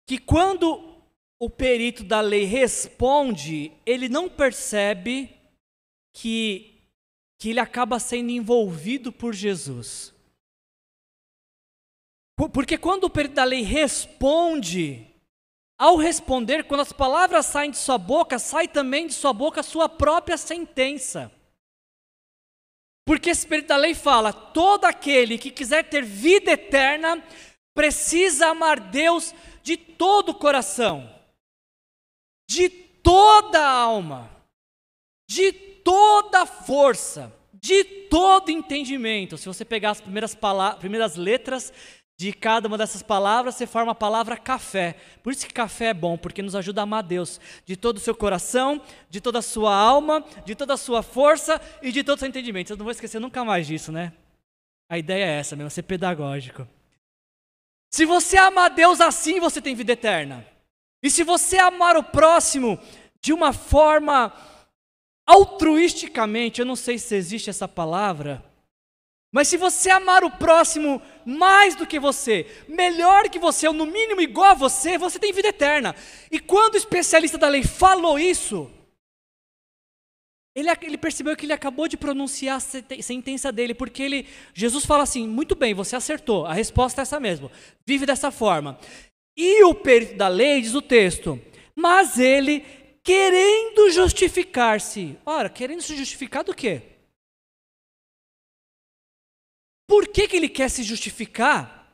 que 0.08 0.17
quando 0.17 0.98
o 1.38 1.50
perito 1.50 2.04
da 2.04 2.22
lei 2.22 2.46
responde, 2.46 3.72
ele 3.86 4.08
não 4.08 4.30
percebe 4.30 5.38
que, 6.13 6.82
que 7.38 7.50
ele 7.50 7.60
acaba 7.60 8.00
sendo 8.00 8.32
envolvido 8.32 9.12
por 9.12 9.36
Jesus. 9.36 10.13
Porque 12.54 12.78
quando 12.78 13.04
o 13.04 13.10
perito 13.10 13.36
da 13.36 13.43
lei 13.43 13.62
responde, 13.62 15.06
ao 15.78 15.98
responder, 15.98 16.63
quando 16.63 16.82
as 16.82 16.93
palavras 16.93 17.46
saem 17.46 17.72
de 17.72 17.78
sua 17.78 17.98
boca, 17.98 18.39
sai 18.39 18.67
também 18.67 19.08
de 19.08 19.13
sua 19.13 19.34
boca 19.34 19.60
a 19.60 19.63
sua 19.63 19.89
própria 19.89 20.38
sentença. 20.38 21.32
Porque 23.06 23.30
esse 23.30 23.46
perito 23.46 23.70
da 23.70 23.78
lei 23.78 23.93
fala: 23.93 24.34
todo 24.34 24.86
aquele 24.86 25.38
que 25.38 25.52
quiser 25.52 25.84
ter 25.89 26.04
vida 26.04 26.52
eterna 26.52 27.24
precisa 27.76 28.48
amar 28.48 28.80
Deus 28.80 29.36
de 29.68 29.76
todo 29.76 30.30
o 30.30 30.34
coração, 30.34 31.14
de 32.50 32.70
toda 32.70 33.60
a 33.60 33.70
alma, 33.70 34.32
de 35.30 35.52
toda 35.52 36.44
a 36.44 36.46
força, 36.46 37.36
de 37.54 37.84
todo 37.84 38.50
entendimento. 38.50 39.38
Se 39.38 39.46
você 39.46 39.66
pegar 39.66 39.92
as 39.92 40.00
primeiras, 40.00 40.38
primeiras 40.80 41.18
letras 41.18 41.74
de 42.18 42.32
cada 42.32 42.70
uma 42.70 42.78
dessas 42.78 43.04
palavras, 43.04 43.56
você 43.56 43.68
forma 43.68 43.92
a 43.92 43.96
palavra 43.96 44.38
café. 44.38 44.96
Por 45.22 45.34
isso 45.34 45.46
que 45.46 45.54
café 45.54 45.88
é 45.88 45.94
bom, 45.94 46.18
porque 46.18 46.42
nos 46.42 46.56
ajuda 46.56 46.80
a 46.80 46.84
amar 46.84 47.04
Deus 47.04 47.38
de 47.66 47.76
todo 47.76 47.98
o 47.98 48.00
seu 48.00 48.16
coração, 48.16 48.82
de 49.10 49.20
toda 49.20 49.40
a 49.40 49.42
sua 49.42 49.76
alma, 49.76 50.24
de 50.46 50.56
toda 50.56 50.76
a 50.76 50.78
sua 50.78 51.04
força 51.04 51.60
e 51.82 51.92
de 51.92 52.06
todo 52.06 52.16
o 52.16 52.20
seu 52.20 52.30
entendimento. 52.30 52.72
Eu 52.72 52.78
não 52.78 52.86
vou 52.86 52.94
esquecer 52.94 53.20
nunca 53.20 53.44
mais 53.44 53.68
disso, 53.68 53.92
né? 53.92 54.14
A 54.90 54.98
ideia 54.98 55.26
é 55.26 55.40
essa 55.40 55.58
mesmo, 55.58 55.70
ser 55.70 55.84
pedagógico. 55.84 56.66
Se 57.89 58.06
você 58.06 58.38
amar 58.38 58.69
Deus 58.69 59.00
assim, 59.02 59.39
você 59.39 59.62
tem 59.62 59.76
vida 59.76 59.93
eterna. 59.93 60.45
E 61.02 61.10
se 61.10 61.23
você 61.23 61.58
amar 61.58 61.95
o 61.95 62.04
próximo 62.04 62.80
de 63.21 63.34
uma 63.34 63.54
forma 63.54 64.34
altruisticamente, 65.26 66.60
eu 66.60 66.65
não 66.65 66.76
sei 66.76 66.97
se 66.97 67.15
existe 67.15 67.50
essa 67.50 67.67
palavra, 67.67 68.43
mas 69.32 69.50
se 69.50 69.58
você 69.58 69.89
amar 69.89 70.23
o 70.23 70.32
próximo 70.32 71.02
mais 71.26 71.76
do 71.76 71.86
que 71.86 72.00
você, 72.00 72.47
melhor 72.67 73.30
que 73.30 73.38
você, 73.38 73.67
ou 73.67 73.73
no 73.73 73.86
mínimo 73.86 74.21
igual 74.21 74.52
a 74.52 74.56
você, 74.56 74.97
você 74.97 75.19
tem 75.19 75.34
vida 75.34 75.50
eterna. 75.50 75.95
E 76.32 76.39
quando 76.39 76.76
o 76.76 76.78
especialista 76.78 77.38
da 77.38 77.47
lei 77.47 77.63
falou 77.63 78.17
isso, 78.17 78.71
ele, 80.58 80.70
ele, 80.82 80.98
percebeu 80.98 81.38
que 81.38 81.46
ele 81.46 81.54
acabou 81.54 81.88
de 81.88 81.96
pronunciar 81.96 82.58
a 82.58 82.60
sentença 82.60 83.52
dele, 83.52 83.76
porque 83.76 84.02
ele, 84.02 84.28
Jesus 84.56 84.86
fala 84.86 85.04
assim: 85.04 85.28
muito 85.28 85.56
bem, 85.56 85.76
você 85.76 85.96
acertou, 85.96 86.48
a 86.48 86.54
resposta 86.54 87.02
é 87.02 87.04
essa 87.04 87.20
mesmo, 87.20 87.52
vive 87.86 88.08
dessa 88.08 88.32
forma. 88.32 88.80
E 89.38 89.63
o 89.65 89.76
perito 89.76 90.15
da 90.15 90.28
lei 90.28 90.60
diz 90.60 90.74
o 90.74 90.82
texto, 90.82 91.39
mas 91.76 92.17
ele 92.17 92.62
querendo 93.04 93.91
justificar-se. 93.91 95.15
Ora, 95.24 95.48
querendo 95.48 95.84
se 95.84 95.96
justificar 95.96 96.43
do 96.43 96.56
quê? 96.56 96.82
Por 99.88 100.08
que, 100.08 100.28
que 100.28 100.38
ele 100.38 100.50
quer 100.50 100.72
se 100.72 100.82
justificar 100.82 101.88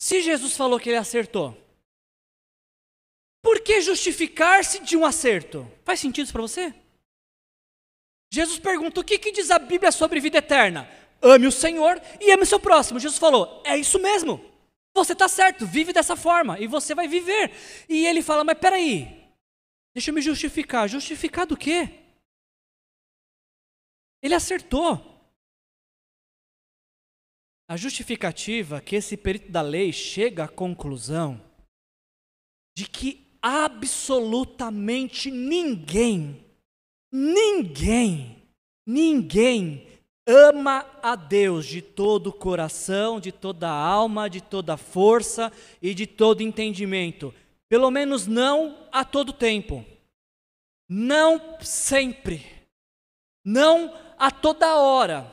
se 0.00 0.22
Jesus 0.22 0.56
falou 0.56 0.80
que 0.80 0.88
ele 0.88 0.96
acertou? 0.96 1.54
Por 3.42 3.60
que 3.60 3.82
justificar-se 3.82 4.82
de 4.82 4.96
um 4.96 5.04
acerto? 5.04 5.70
Faz 5.84 6.00
sentido 6.00 6.24
isso 6.24 6.32
para 6.32 6.40
você? 6.40 6.74
Jesus 8.32 8.58
pergunta: 8.58 9.00
o 9.00 9.04
que, 9.04 9.18
que 9.18 9.30
diz 9.30 9.50
a 9.50 9.58
Bíblia 9.58 9.92
sobre 9.92 10.18
vida 10.18 10.38
eterna? 10.38 10.88
Ame 11.20 11.46
o 11.46 11.52
Senhor 11.52 12.00
e 12.20 12.32
ame 12.32 12.42
o 12.42 12.46
seu 12.46 12.58
próximo. 12.58 12.98
Jesus 12.98 13.20
falou: 13.20 13.62
é 13.64 13.76
isso 13.76 13.98
mesmo. 13.98 14.40
Você 14.94 15.12
está 15.12 15.28
certo, 15.28 15.66
vive 15.66 15.92
dessa 15.92 16.16
forma 16.16 16.58
e 16.58 16.66
você 16.66 16.94
vai 16.94 17.06
viver. 17.06 17.52
E 17.88 18.06
ele 18.06 18.22
fala: 18.22 18.42
mas 18.42 18.58
peraí, 18.58 19.22
Deixa 19.94 20.10
eu 20.10 20.14
me 20.14 20.22
justificar. 20.22 20.88
Justificar 20.88 21.46
do 21.46 21.56
quê? 21.56 22.00
Ele 24.22 24.34
acertou. 24.34 25.10
A 27.68 27.76
justificativa 27.76 28.80
que 28.80 28.96
esse 28.96 29.16
perito 29.16 29.50
da 29.50 29.62
lei 29.62 29.92
chega 29.92 30.44
à 30.44 30.48
conclusão 30.48 31.40
de 32.76 32.86
que 32.86 33.38
absolutamente 33.40 35.30
ninguém, 35.30 36.44
ninguém, 37.12 38.42
ninguém 38.86 39.86
ama 40.26 40.86
a 41.02 41.14
Deus 41.14 41.66
de 41.66 41.82
todo 41.82 42.28
o 42.28 42.32
coração, 42.32 43.20
de 43.20 43.30
toda 43.30 43.68
a 43.68 43.76
alma, 43.76 44.30
de 44.30 44.40
toda 44.40 44.74
a 44.74 44.78
força 44.78 45.52
e 45.80 45.94
de 45.94 46.06
todo 46.06 46.42
entendimento. 46.42 47.34
Pelo 47.68 47.90
menos 47.90 48.26
não 48.26 48.76
a 48.90 49.04
todo 49.04 49.32
tempo. 49.32 49.84
Não 50.88 51.58
sempre. 51.60 52.44
Não 53.44 53.92
a 54.18 54.30
toda 54.30 54.76
hora. 54.76 55.26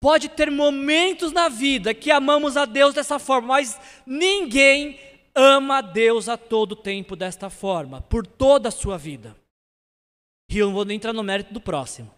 Pode 0.00 0.28
ter 0.28 0.50
momentos 0.50 1.32
na 1.32 1.48
vida 1.48 1.94
que 1.94 2.10
amamos 2.10 2.56
a 2.56 2.64
Deus 2.64 2.92
dessa 2.92 3.18
forma, 3.18 3.48
mas 3.48 3.80
ninguém 4.04 4.98
ama 5.34 5.78
a 5.78 5.80
Deus 5.80 6.28
a 6.28 6.36
todo 6.36 6.74
tempo 6.74 7.14
desta 7.14 7.48
forma, 7.48 8.02
por 8.02 8.26
toda 8.26 8.68
a 8.68 8.72
sua 8.72 8.98
vida. 8.98 9.36
E 10.52 10.58
eu 10.58 10.66
não 10.66 10.74
vou 10.74 10.84
nem 10.84 10.96
entrar 10.96 11.14
no 11.14 11.22
mérito 11.22 11.54
do 11.54 11.60
próximo. 11.60 12.14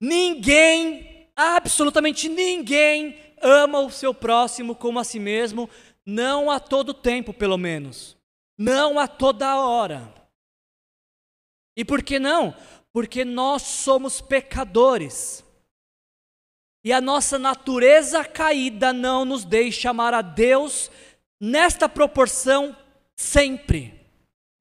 Ninguém, 0.00 1.30
absolutamente 1.36 2.30
ninguém, 2.30 3.16
ama 3.42 3.80
o 3.80 3.90
seu 3.90 4.14
próximo 4.14 4.74
como 4.74 4.98
a 4.98 5.04
si 5.04 5.20
mesmo, 5.20 5.68
não 6.04 6.50
a 6.50 6.58
todo 6.58 6.94
tempo, 6.94 7.34
pelo 7.34 7.58
menos. 7.58 8.16
Não 8.56 8.98
a 8.98 9.06
toda 9.06 9.60
hora. 9.60 10.12
E 11.76 11.84
por 11.84 12.02
que 12.02 12.18
não? 12.18 12.56
Porque 12.90 13.24
nós 13.24 13.62
somos 13.62 14.20
pecadores. 14.20 15.44
E 16.82 16.92
a 16.92 17.00
nossa 17.00 17.38
natureza 17.38 18.24
caída 18.24 18.92
não 18.92 19.24
nos 19.24 19.44
deixa 19.44 19.90
amar 19.90 20.14
a 20.14 20.22
Deus 20.22 20.90
nesta 21.38 21.88
proporção 21.88 22.76
sempre. 23.14 24.01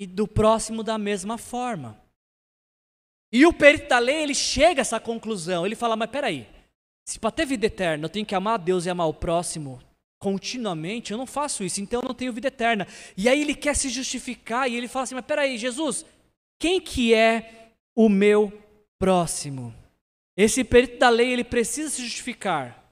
E 0.01 0.07
do 0.07 0.27
próximo 0.27 0.81
da 0.81 0.97
mesma 0.97 1.37
forma. 1.37 1.95
E 3.31 3.45
o 3.45 3.53
perito 3.53 3.87
da 3.87 3.99
lei, 3.99 4.23
ele 4.23 4.33
chega 4.33 4.81
a 4.81 4.83
essa 4.83 4.99
conclusão. 4.99 5.63
Ele 5.63 5.75
fala, 5.75 5.95
mas 5.95 6.09
peraí, 6.09 6.47
se 7.05 7.19
para 7.19 7.29
ter 7.29 7.45
vida 7.45 7.67
eterna 7.67 8.05
eu 8.05 8.09
tenho 8.09 8.25
que 8.25 8.33
amar 8.33 8.55
a 8.55 8.57
Deus 8.57 8.87
e 8.87 8.89
amar 8.89 9.07
o 9.07 9.13
próximo 9.13 9.79
continuamente, 10.19 11.11
eu 11.11 11.17
não 11.17 11.25
faço 11.27 11.63
isso, 11.63 11.81
então 11.81 12.01
eu 12.01 12.07
não 12.07 12.15
tenho 12.15 12.33
vida 12.33 12.47
eterna. 12.47 12.87
E 13.17 13.29
aí 13.29 13.41
ele 13.41 13.53
quer 13.53 13.75
se 13.75 13.89
justificar 13.89 14.67
e 14.67 14.75
ele 14.75 14.87
fala 14.87 15.03
assim: 15.03 15.15
Mas 15.15 15.25
peraí, 15.25 15.55
Jesus, 15.55 16.03
quem 16.59 16.81
que 16.81 17.13
é 17.13 17.73
o 17.95 18.09
meu 18.09 18.51
próximo? 18.99 19.71
Esse 20.37 20.63
perito 20.63 20.97
da 20.97 21.09
lei 21.09 21.31
ele 21.31 21.43
precisa 21.43 21.89
se 21.89 22.03
justificar, 22.03 22.83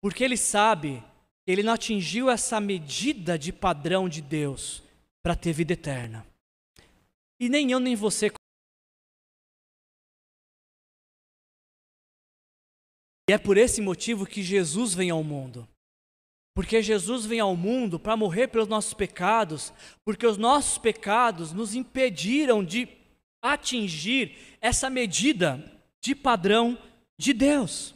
porque 0.00 0.24
ele 0.24 0.36
sabe 0.36 1.02
que 1.44 1.52
ele 1.52 1.62
não 1.62 1.72
atingiu 1.72 2.30
essa 2.30 2.60
medida 2.60 3.38
de 3.38 3.52
padrão 3.52 4.08
de 4.08 4.20
Deus 4.22 4.82
para 5.22 5.36
ter 5.36 5.52
vida 5.52 5.72
eterna. 5.72 6.26
E 7.42 7.48
nem 7.48 7.72
eu 7.72 7.80
nem 7.80 7.96
você. 7.96 8.30
E 13.28 13.32
é 13.32 13.36
por 13.36 13.56
esse 13.56 13.80
motivo 13.80 14.24
que 14.24 14.44
Jesus 14.44 14.94
vem 14.94 15.10
ao 15.10 15.24
mundo. 15.24 15.68
Porque 16.54 16.80
Jesus 16.80 17.26
vem 17.26 17.40
ao 17.40 17.56
mundo 17.56 17.98
para 17.98 18.16
morrer 18.16 18.46
pelos 18.46 18.68
nossos 18.68 18.94
pecados, 18.94 19.72
porque 20.04 20.24
os 20.24 20.36
nossos 20.36 20.78
pecados 20.78 21.52
nos 21.52 21.74
impediram 21.74 22.64
de 22.64 22.88
atingir 23.42 24.56
essa 24.60 24.88
medida 24.88 25.82
de 26.00 26.14
padrão 26.14 26.78
de 27.18 27.32
Deus. 27.32 27.92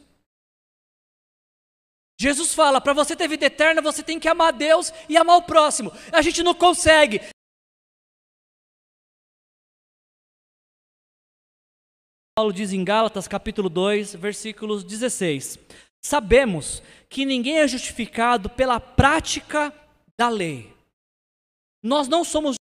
Jesus 2.19 2.53
fala: 2.53 2.81
para 2.81 2.91
você 2.91 3.15
ter 3.15 3.29
vida 3.29 3.45
eterna, 3.45 3.81
você 3.81 4.03
tem 4.03 4.19
que 4.19 4.27
amar 4.27 4.51
Deus 4.51 4.91
e 5.07 5.15
amar 5.15 5.37
o 5.37 5.43
próximo. 5.43 5.89
A 6.11 6.21
gente 6.21 6.43
não 6.43 6.53
consegue. 6.53 7.21
Paulo 12.37 12.53
diz 12.53 12.71
em 12.71 12.83
Gálatas 12.83 13.27
capítulo 13.27 13.67
2, 13.67 14.13
versículos 14.13 14.83
16: 14.83 15.57
Sabemos 15.99 16.83
que 17.09 17.25
ninguém 17.25 17.57
é 17.57 17.67
justificado 17.67 18.47
pela 18.47 18.79
prática 18.79 19.73
da 20.15 20.29
lei. 20.29 20.71
Nós 21.81 22.07
não 22.07 22.23
somos 22.23 22.55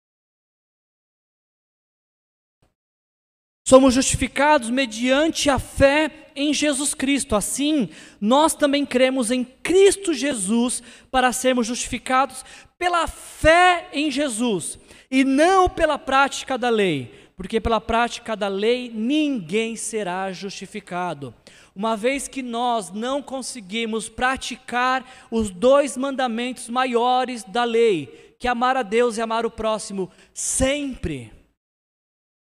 Somos 3.67 3.95
justificados 3.95 4.69
mediante 4.69 5.49
a 5.49 5.57
fé 5.57 6.29
em 6.35 6.53
Jesus 6.53 6.93
Cristo. 6.93 7.35
Assim, 7.35 7.89
nós 8.21 8.53
também 8.53 8.85
cremos 8.85 9.31
em 9.31 9.43
Cristo 9.43 10.13
Jesus 10.13 10.83
para 11.09 11.33
sermos 11.33 11.65
justificados 11.65 12.45
pela 12.77 13.07
fé 13.07 13.89
em 13.91 14.11
Jesus 14.11 14.77
e 15.09 15.23
não 15.23 15.67
pela 15.67 15.97
prática 15.97 16.59
da 16.59 16.69
lei, 16.69 17.22
porque 17.35 17.59
pela 17.59 17.81
prática 17.81 18.35
da 18.35 18.47
lei 18.47 18.91
ninguém 18.93 19.75
será 19.75 20.31
justificado 20.31 21.33
uma 21.75 21.97
vez 21.97 22.27
que 22.27 22.43
nós 22.43 22.91
não 22.91 23.21
conseguimos 23.21 24.07
praticar 24.07 25.05
os 25.31 25.49
dois 25.49 25.97
mandamentos 25.97 26.69
maiores 26.69 27.43
da 27.43 27.63
lei, 27.63 28.35
que 28.39 28.47
é 28.47 28.51
amar 28.51 28.77
a 28.77 28.83
Deus 28.83 29.17
e 29.17 29.21
amar 29.21 29.45
o 29.45 29.51
próximo 29.51 30.11
sempre. 30.33 31.33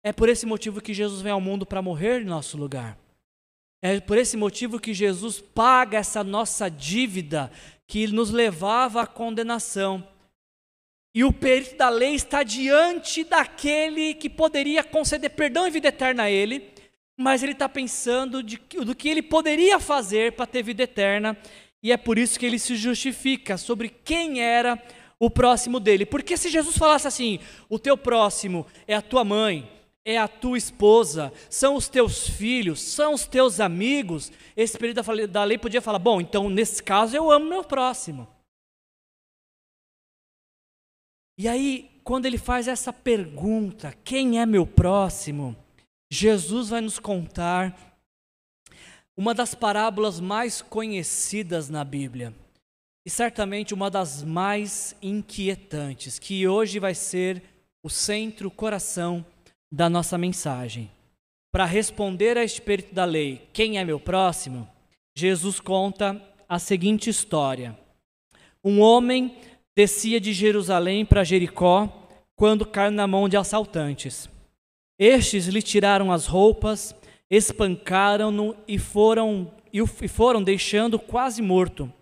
É 0.03 0.13
por 0.13 0.29
esse 0.29 0.45
motivo 0.45 0.81
que 0.81 0.93
Jesus 0.93 1.23
vem 1.23 1.33
ao 1.33 1.41
mundo 1.41 1.65
para 1.65 1.81
morrer 1.81 2.23
em 2.23 2.27
nosso 2.27 2.59
lugar. 2.59 2.99
É 3.83 4.01
por 4.01 4.19
esse 4.19 4.37
motivo 4.37 4.81
que 4.81 4.93
Jesus 4.93 5.41
paga 5.41 5.99
essa 5.99 6.25
nossa 6.25 6.69
dívida 6.69 7.51
que 7.87 8.07
nos 8.09 8.31
levava 8.31 9.03
à 9.03 9.07
condenação. 9.07 10.07
E 11.15 11.23
o 11.23 11.33
perito 11.33 11.77
da 11.77 11.89
lei 11.89 12.15
está 12.15 12.43
diante 12.43 13.23
daquele 13.23 14.15
que 14.15 14.29
poderia 14.29 14.83
conceder 14.83 15.31
perdão 15.31 15.65
e 15.65 15.71
vida 15.71 15.89
eterna 15.89 16.25
a 16.25 16.31
ele, 16.31 16.71
mas 17.17 17.43
ele 17.43 17.53
está 17.53 17.69
pensando 17.69 18.43
de, 18.43 18.57
do 18.85 18.97
que 18.97 19.09
ele 19.09 19.23
poderia 19.23 19.79
fazer 19.79 20.33
para 20.33 20.47
ter 20.47 20.65
vida 20.65 20.83
eterna, 20.83 21.37
e 21.81 21.93
é 21.93 21.97
por 21.97 22.19
isso 22.19 22.37
que 22.37 22.45
ele 22.45 22.59
se 22.59 22.75
justifica 22.75 23.57
sobre 23.57 23.89
quem 23.89 24.43
era 24.43 24.83
o 25.21 25.31
próximo 25.31 25.79
dele. 25.79 26.05
Porque 26.05 26.37
se 26.37 26.49
Jesus 26.49 26.77
falasse 26.77 27.07
assim: 27.07 27.39
o 27.69 27.79
teu 27.79 27.97
próximo 27.97 28.67
é 28.89 28.97
a 28.97 29.03
tua 29.03 29.23
mãe, 29.23 29.71
é 30.05 30.19
a 30.19 30.27
tua 30.27 30.59
esposa, 30.59 31.33
são 31.49 31.77
os 31.77 31.89
teus 31.89 32.29
filhos, 32.29 32.81
são 32.81 33.15
os 33.15 33.25
teus 33.25 33.61
amigos, 33.61 34.33
esse 34.57 34.77
período 34.77 35.29
da 35.29 35.45
lei 35.45 35.59
podia 35.59 35.81
falar: 35.81 36.01
bom, 36.01 36.21
então 36.21 36.51
nesse 36.51 36.83
caso 36.83 37.17
eu 37.17 37.31
amo 37.31 37.47
meu 37.47 37.63
próximo. 37.63 38.27
E 41.37 41.49
aí, 41.49 41.91
quando 42.05 42.27
ele 42.27 42.39
faz 42.39 42.69
essa 42.69 42.93
pergunta: 42.93 43.95
quem 44.05 44.41
é 44.41 44.47
meu 44.47 44.67
próximo? 44.67 45.57
Jesus 46.13 46.69
vai 46.69 46.81
nos 46.81 46.99
contar 46.99 47.95
uma 49.17 49.35
das 49.35 49.55
parábolas 49.55 50.21
mais 50.21 50.61
conhecidas 50.61 51.69
na 51.69 51.85
Bíblia 51.85 52.35
e 53.07 53.11
certamente 53.11 53.75
uma 53.75 53.91
das 53.91 54.23
mais 54.23 54.97
inquietantes, 55.03 56.19
que 56.19 56.49
hoje 56.49 56.79
vai 56.79 56.95
ser 56.95 57.43
o 57.85 57.91
centro, 57.91 58.49
o 58.49 58.51
coração 58.51 59.25
da 59.73 59.91
nossa 59.91 60.17
mensagem. 60.17 60.91
Para 61.53 61.67
responder 61.67 62.39
a 62.39 62.45
espírito 62.45 62.95
da 62.95 63.05
lei, 63.05 63.49
quem 63.53 63.79
é 63.79 63.85
meu 63.85 64.01
próximo? 64.01 64.69
Jesus 65.17 65.61
conta 65.61 66.21
a 66.49 66.59
seguinte 66.59 67.11
história: 67.11 67.79
Um 68.65 68.81
homem 68.81 69.37
descia 69.77 70.21
de 70.21 70.33
Jerusalém 70.33 71.05
para 71.05 71.25
Jericó 71.25 71.89
quando 72.37 72.67
caiu 72.67 72.91
na 72.91 73.07
mão 73.07 73.29
de 73.29 73.37
assaltantes. 73.37 74.29
Estes 74.99 75.47
lhe 75.47 75.61
tiraram 75.61 76.13
as 76.13 76.27
roupas, 76.27 76.95
espancaram-no 77.31 78.57
e 78.67 78.79
foram, 78.79 79.51
e 79.73 80.09
foram 80.09 80.43
deixando 80.43 80.99
quase 80.99 81.43
morto. 81.43 81.93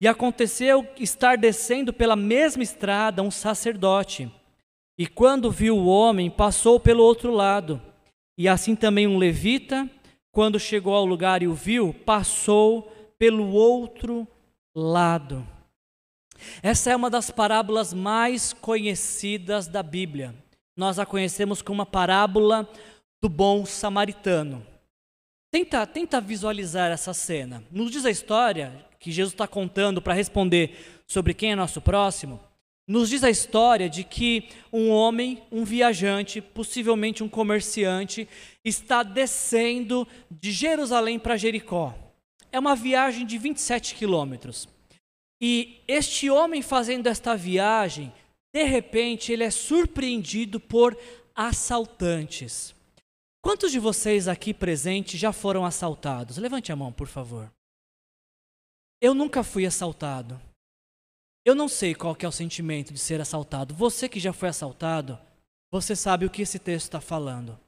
E 0.00 0.08
aconteceu 0.08 0.84
estar 0.98 1.38
descendo 1.38 1.92
pela 1.92 2.16
mesma 2.16 2.62
estrada 2.62 3.22
um 3.22 3.30
sacerdote. 3.30 4.30
E 4.98 5.06
quando 5.06 5.50
viu 5.50 5.76
o 5.76 5.86
homem, 5.86 6.28
passou 6.28 6.80
pelo 6.80 7.04
outro 7.04 7.30
lado. 7.30 7.80
E 8.36 8.48
assim 8.48 8.74
também 8.74 9.06
um 9.06 9.18
levita, 9.18 9.88
quando 10.32 10.58
chegou 10.58 10.94
ao 10.94 11.06
lugar 11.06 11.42
e 11.42 11.46
o 11.46 11.54
viu, 11.54 11.94
passou 12.04 12.90
pelo 13.16 13.52
outro 13.52 14.26
lado. 14.74 15.46
Essa 16.62 16.90
é 16.90 16.96
uma 16.96 17.10
das 17.10 17.30
parábolas 17.30 17.92
mais 17.92 18.52
conhecidas 18.52 19.66
da 19.66 19.82
Bíblia. 19.82 20.34
Nós 20.76 20.98
a 20.98 21.06
conhecemos 21.06 21.60
como 21.60 21.82
a 21.82 21.86
parábola 21.86 22.68
do 23.22 23.28
bom 23.28 23.64
samaritano. 23.66 24.66
Tenta, 25.50 25.86
tenta 25.86 26.20
visualizar 26.20 26.90
essa 26.90 27.12
cena. 27.12 27.62
Nos 27.70 27.90
diz 27.90 28.06
a 28.06 28.10
história 28.10 28.72
que 28.98 29.12
Jesus 29.12 29.34
está 29.34 29.46
contando 29.46 30.00
para 30.00 30.14
responder 30.14 31.02
sobre 31.06 31.34
quem 31.34 31.52
é 31.52 31.56
nosso 31.56 31.80
próximo. 31.80 32.40
Nos 32.88 33.10
diz 33.10 33.22
a 33.22 33.30
história 33.30 33.88
de 33.88 34.02
que 34.02 34.48
um 34.72 34.90
homem, 34.90 35.42
um 35.52 35.62
viajante, 35.64 36.40
possivelmente 36.40 37.22
um 37.22 37.28
comerciante, 37.28 38.28
está 38.64 39.02
descendo 39.02 40.06
de 40.30 40.50
Jerusalém 40.50 41.18
para 41.18 41.36
Jericó. 41.36 41.94
É 42.50 42.58
uma 42.58 42.74
viagem 42.74 43.24
de 43.24 43.38
27 43.38 43.94
quilômetros. 43.94 44.68
E 45.44 45.82
este 45.88 46.30
homem 46.30 46.62
fazendo 46.62 47.08
esta 47.08 47.36
viagem, 47.36 48.14
de 48.54 48.62
repente 48.62 49.32
ele 49.32 49.42
é 49.42 49.50
surpreendido 49.50 50.60
por 50.60 50.96
assaltantes. 51.34 52.72
Quantos 53.42 53.72
de 53.72 53.80
vocês 53.80 54.28
aqui 54.28 54.54
presentes 54.54 55.18
já 55.18 55.32
foram 55.32 55.66
assaltados? 55.66 56.36
Levante 56.36 56.70
a 56.70 56.76
mão, 56.76 56.92
por 56.92 57.08
favor. 57.08 57.52
Eu 59.00 59.14
nunca 59.14 59.42
fui 59.42 59.66
assaltado. 59.66 60.40
Eu 61.44 61.56
não 61.56 61.66
sei 61.66 61.92
qual 61.92 62.16
é 62.20 62.28
o 62.28 62.30
sentimento 62.30 62.92
de 62.92 63.00
ser 63.00 63.20
assaltado. 63.20 63.74
Você 63.74 64.08
que 64.08 64.20
já 64.20 64.32
foi 64.32 64.48
assaltado, 64.48 65.18
você 65.72 65.96
sabe 65.96 66.24
o 66.24 66.30
que 66.30 66.42
esse 66.42 66.60
texto 66.60 66.84
está 66.84 67.00
falando. 67.00 67.58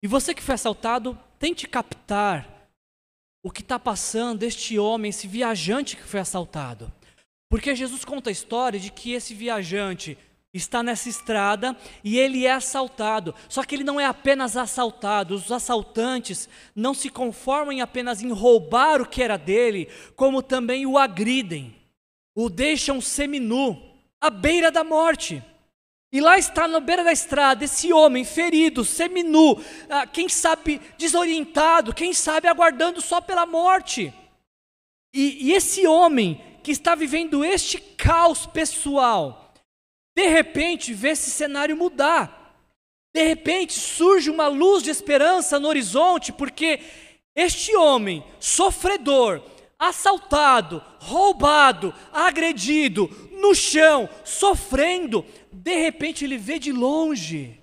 E 0.00 0.06
você 0.06 0.32
que 0.32 0.42
foi 0.42 0.54
assaltado, 0.54 1.18
tente 1.40 1.66
captar 1.66 2.55
o 3.46 3.50
que 3.50 3.60
está 3.60 3.78
passando 3.78 4.42
este 4.42 4.76
homem, 4.76 5.10
esse 5.10 5.28
viajante 5.28 5.96
que 5.96 6.02
foi 6.02 6.18
assaltado. 6.18 6.92
Porque 7.48 7.76
Jesus 7.76 8.04
conta 8.04 8.28
a 8.28 8.32
história 8.32 8.80
de 8.80 8.90
que 8.90 9.12
esse 9.12 9.34
viajante 9.34 10.18
está 10.52 10.82
nessa 10.82 11.08
estrada 11.08 11.76
e 12.02 12.18
ele 12.18 12.44
é 12.44 12.50
assaltado. 12.50 13.32
Só 13.48 13.62
que 13.62 13.76
ele 13.76 13.84
não 13.84 14.00
é 14.00 14.04
apenas 14.04 14.56
assaltado, 14.56 15.36
os 15.36 15.52
assaltantes 15.52 16.48
não 16.74 16.92
se 16.92 17.08
conformam 17.08 17.70
em 17.70 17.80
apenas 17.80 18.20
em 18.20 18.32
roubar 18.32 19.00
o 19.00 19.06
que 19.06 19.22
era 19.22 19.36
dele, 19.36 19.88
como 20.16 20.42
também 20.42 20.84
o 20.84 20.98
agridem, 20.98 21.72
o 22.34 22.50
deixam 22.50 23.00
seminu, 23.00 23.80
à 24.20 24.28
beira 24.28 24.72
da 24.72 24.82
morte. 24.82 25.40
E 26.12 26.20
lá 26.20 26.38
está, 26.38 26.68
na 26.68 26.80
beira 26.80 27.02
da 27.02 27.12
estrada, 27.12 27.64
esse 27.64 27.92
homem 27.92 28.24
ferido, 28.24 28.84
seminu, 28.84 29.60
ah, 29.90 30.06
quem 30.06 30.28
sabe 30.28 30.80
desorientado, 30.96 31.92
quem 31.92 32.12
sabe 32.12 32.46
aguardando 32.46 33.00
só 33.00 33.20
pela 33.20 33.44
morte. 33.44 34.12
E, 35.12 35.48
e 35.48 35.52
esse 35.52 35.86
homem 35.86 36.40
que 36.62 36.70
está 36.70 36.94
vivendo 36.94 37.44
este 37.44 37.78
caos 37.78 38.46
pessoal, 38.46 39.52
de 40.16 40.28
repente 40.28 40.94
vê 40.94 41.10
esse 41.10 41.30
cenário 41.30 41.76
mudar. 41.76 42.54
De 43.14 43.22
repente 43.22 43.72
surge 43.72 44.30
uma 44.30 44.46
luz 44.46 44.82
de 44.82 44.90
esperança 44.90 45.58
no 45.58 45.68
horizonte, 45.68 46.32
porque 46.32 46.80
este 47.34 47.74
homem 47.74 48.24
sofredor, 48.38 49.42
assaltado, 49.78 50.82
roubado, 50.98 51.94
agredido, 52.12 53.08
no 53.32 53.54
chão, 53.54 54.08
sofrendo, 54.24 55.24
de 55.66 55.74
repente 55.74 56.24
ele 56.24 56.38
vê 56.38 56.60
de 56.60 56.70
longe 56.70 57.60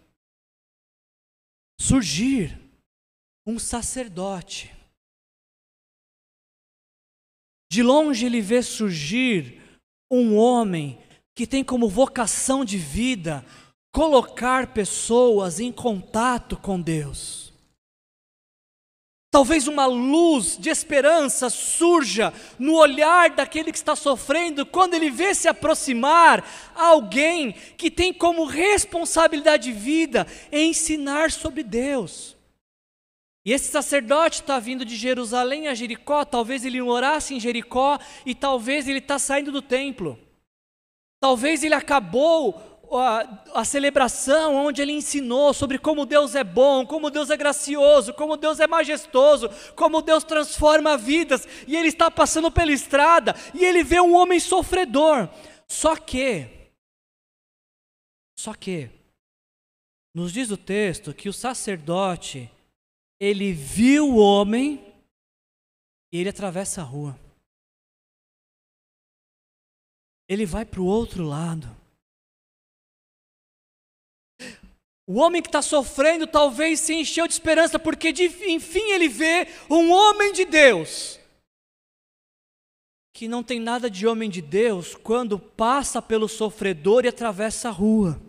surgir 1.79 2.59
um 3.47 3.57
sacerdote. 3.57 4.75
De 7.71 7.81
longe 7.81 8.25
ele 8.25 8.41
vê 8.41 8.61
surgir 8.61 9.79
um 10.11 10.35
homem 10.35 11.01
que 11.33 11.47
tem 11.47 11.63
como 11.63 11.87
vocação 11.87 12.65
de 12.65 12.77
vida 12.77 13.45
colocar 13.93 14.73
pessoas 14.73 15.61
em 15.61 15.71
contato 15.71 16.57
com 16.57 16.81
Deus. 16.81 17.42
Talvez 19.34 19.67
uma 19.67 19.88
luz 19.88 20.60
de 20.60 20.69
esperança 20.69 21.50
surja 21.50 22.32
no 22.60 22.76
olhar 22.76 23.32
daquele 23.32 23.72
que 23.72 23.78
está 23.80 23.96
sofrendo 23.96 24.63
quando 24.63 24.93
ele 24.93 25.10
vê 25.10 25.34
se 25.34 25.48
aproximar 25.48 26.48
alguém 26.76 27.54
que 27.76 27.89
tem 27.89 28.13
como 28.13 28.46
responsabilidade 28.46 29.63
de 29.63 29.72
vida 29.72 30.28
ensinar 30.52 31.32
sobre 31.32 31.63
Deus. 31.63 32.38
E 33.43 33.52
esse 33.52 33.72
sacerdote 33.72 34.41
está 34.41 34.60
vindo 34.60 34.86
de 34.86 34.96
Jerusalém 34.96 35.67
a 35.67 35.74
Jericó, 35.74 36.24
talvez 36.24 36.63
ele 36.63 36.80
orasse 36.80 37.34
em 37.34 37.39
Jericó 37.39 37.98
e 38.28 38.36
talvez 38.36 38.88
ele 38.88 39.00
está 39.00 39.17
saindo 39.17 39.52
do 39.52 39.63
templo. 39.63 40.15
Talvez 41.19 41.63
ele 41.63 41.74
acabou 41.74 42.72
a, 42.97 43.43
a 43.53 43.65
celebração 43.65 44.56
onde 44.56 44.82
ele 44.82 44.91
ensinou 44.91 45.53
sobre 45.53 45.77
como 45.77 46.06
Deus 46.06 46.36
é 46.36 46.43
bom, 46.43 46.86
como 46.86 47.10
Deus 47.10 47.29
é 47.29 47.38
gracioso, 47.38 48.13
como 48.13 48.38
Deus 48.38 48.60
é 48.60 48.67
majestoso, 48.67 49.49
como 49.75 50.01
Deus 50.01 50.23
transforma 50.23 50.97
vidas, 50.97 51.47
e 51.67 51.75
ele 51.75 51.88
está 51.88 52.10
passando 52.10 52.51
pela 52.51 52.71
estrada 52.71 53.36
e 53.53 53.63
ele 53.63 53.84
vê 53.84 53.99
um 53.99 54.15
homem 54.15 54.39
sofredor. 54.39 55.29
Só 55.67 55.95
que, 55.95 56.47
só 58.38 58.53
que, 58.53 58.89
nos 60.13 60.32
diz 60.32 60.51
o 60.51 60.58
texto 60.58 61.13
que 61.13 61.27
o 61.27 61.34
sacerdote, 61.34 62.49
ele 63.19 63.53
viu 63.53 64.10
o 64.10 64.17
homem 64.17 64.93
e 66.12 66.17
ele 66.19 66.29
atravessa 66.29 66.82
a 66.82 66.84
rua. 66.84 67.17
Ele 70.27 70.45
vai 70.45 70.65
para 70.65 70.82
o 70.82 70.86
outro 70.86 71.23
lado. 71.23 71.83
O 75.05 75.19
homem 75.19 75.41
que 75.41 75.49
está 75.49 75.61
sofrendo 75.61 76.25
talvez 76.25 76.79
se 76.79 76.93
encheu 76.93 77.27
de 77.27 77.33
esperança, 77.33 77.77
porque 77.77 78.11
de, 78.13 78.25
enfim 78.49 78.91
ele 78.91 79.09
vê 79.09 79.47
um 79.69 79.91
homem 79.91 80.31
de 80.31 80.45
Deus. 80.45 81.19
Que 83.13 83.27
não 83.27 83.43
tem 83.43 83.59
nada 83.59 83.89
de 83.89 84.07
homem 84.07 84.29
de 84.29 84.41
Deus 84.41 84.95
quando 84.95 85.37
passa 85.37 86.01
pelo 86.01 86.29
sofredor 86.29 87.03
e 87.03 87.09
atravessa 87.09 87.67
a 87.67 87.71
rua. 87.71 88.19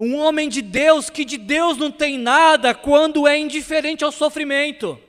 Um 0.00 0.16
homem 0.16 0.48
de 0.48 0.60
Deus 0.60 1.08
que 1.08 1.24
de 1.24 1.38
Deus 1.38 1.76
não 1.76 1.92
tem 1.92 2.18
nada 2.18 2.74
quando 2.74 3.28
é 3.28 3.38
indiferente 3.38 4.02
ao 4.02 4.10
sofrimento. 4.10 5.00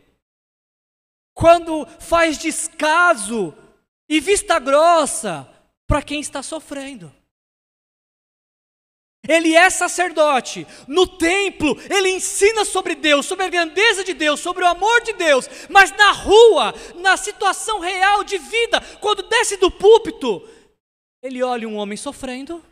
Quando 1.33 1.87
faz 1.99 2.37
descaso 2.37 3.57
e 4.07 4.19
vista 4.19 4.59
grossa 4.59 5.49
para 5.87 6.03
quem 6.03 6.21
está 6.21 6.43
sofrendo. 6.43 7.11
Ele 9.27 9.55
é 9.55 9.69
sacerdote. 9.69 10.67
No 10.87 11.07
templo, 11.07 11.77
ele 11.89 12.09
ensina 12.09 12.65
sobre 12.65 12.93
Deus, 12.93 13.25
sobre 13.25 13.45
a 13.45 13.49
grandeza 13.49 14.03
de 14.03 14.13
Deus, 14.13 14.41
sobre 14.41 14.63
o 14.63 14.67
amor 14.67 15.01
de 15.01 15.13
Deus. 15.13 15.47
Mas 15.69 15.91
na 15.91 16.11
rua, 16.11 16.73
na 16.95 17.15
situação 17.15 17.79
real 17.79 18.23
de 18.23 18.37
vida, 18.37 18.81
quando 18.99 19.23
desce 19.23 19.55
do 19.55 19.71
púlpito, 19.71 20.45
ele 21.21 21.41
olha 21.41 21.67
um 21.67 21.77
homem 21.77 21.95
sofrendo 21.95 22.63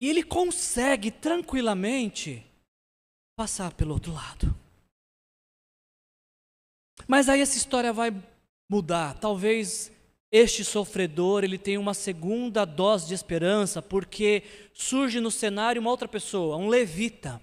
e 0.00 0.08
ele 0.08 0.22
consegue 0.22 1.10
tranquilamente 1.10 2.44
passar 3.36 3.72
pelo 3.74 3.92
outro 3.92 4.14
lado. 4.14 4.52
Mas 7.06 7.28
aí 7.28 7.40
essa 7.42 7.58
história 7.58 7.92
vai 7.92 8.10
mudar. 8.70 9.18
Talvez 9.18 9.91
este 10.32 10.64
sofredor, 10.64 11.44
ele 11.44 11.58
tem 11.58 11.76
uma 11.76 11.92
segunda 11.92 12.64
dose 12.64 13.06
de 13.06 13.12
esperança, 13.12 13.82
porque 13.82 14.42
surge 14.72 15.20
no 15.20 15.30
cenário 15.30 15.78
uma 15.78 15.90
outra 15.90 16.08
pessoa, 16.08 16.56
um 16.56 16.68
levita. 16.68 17.40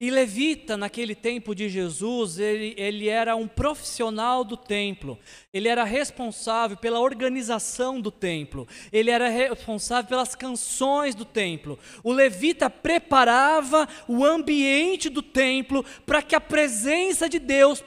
E 0.00 0.10
levita, 0.10 0.76
naquele 0.76 1.14
tempo 1.14 1.54
de 1.54 1.68
Jesus, 1.68 2.38
ele, 2.38 2.74
ele 2.76 3.08
era 3.08 3.36
um 3.36 3.46
profissional 3.46 4.42
do 4.42 4.56
templo, 4.56 5.16
ele 5.52 5.68
era 5.68 5.84
responsável 5.84 6.76
pela 6.76 6.98
organização 6.98 8.00
do 8.00 8.10
templo, 8.10 8.66
ele 8.92 9.10
era 9.12 9.28
responsável 9.28 10.08
pelas 10.08 10.34
canções 10.34 11.14
do 11.14 11.24
templo. 11.24 11.78
O 12.02 12.12
levita 12.12 12.68
preparava 12.68 13.88
o 14.08 14.24
ambiente 14.24 15.08
do 15.08 15.22
templo 15.22 15.84
para 16.04 16.20
que 16.20 16.34
a 16.34 16.40
presença 16.40 17.28
de 17.28 17.38
Deus 17.38 17.82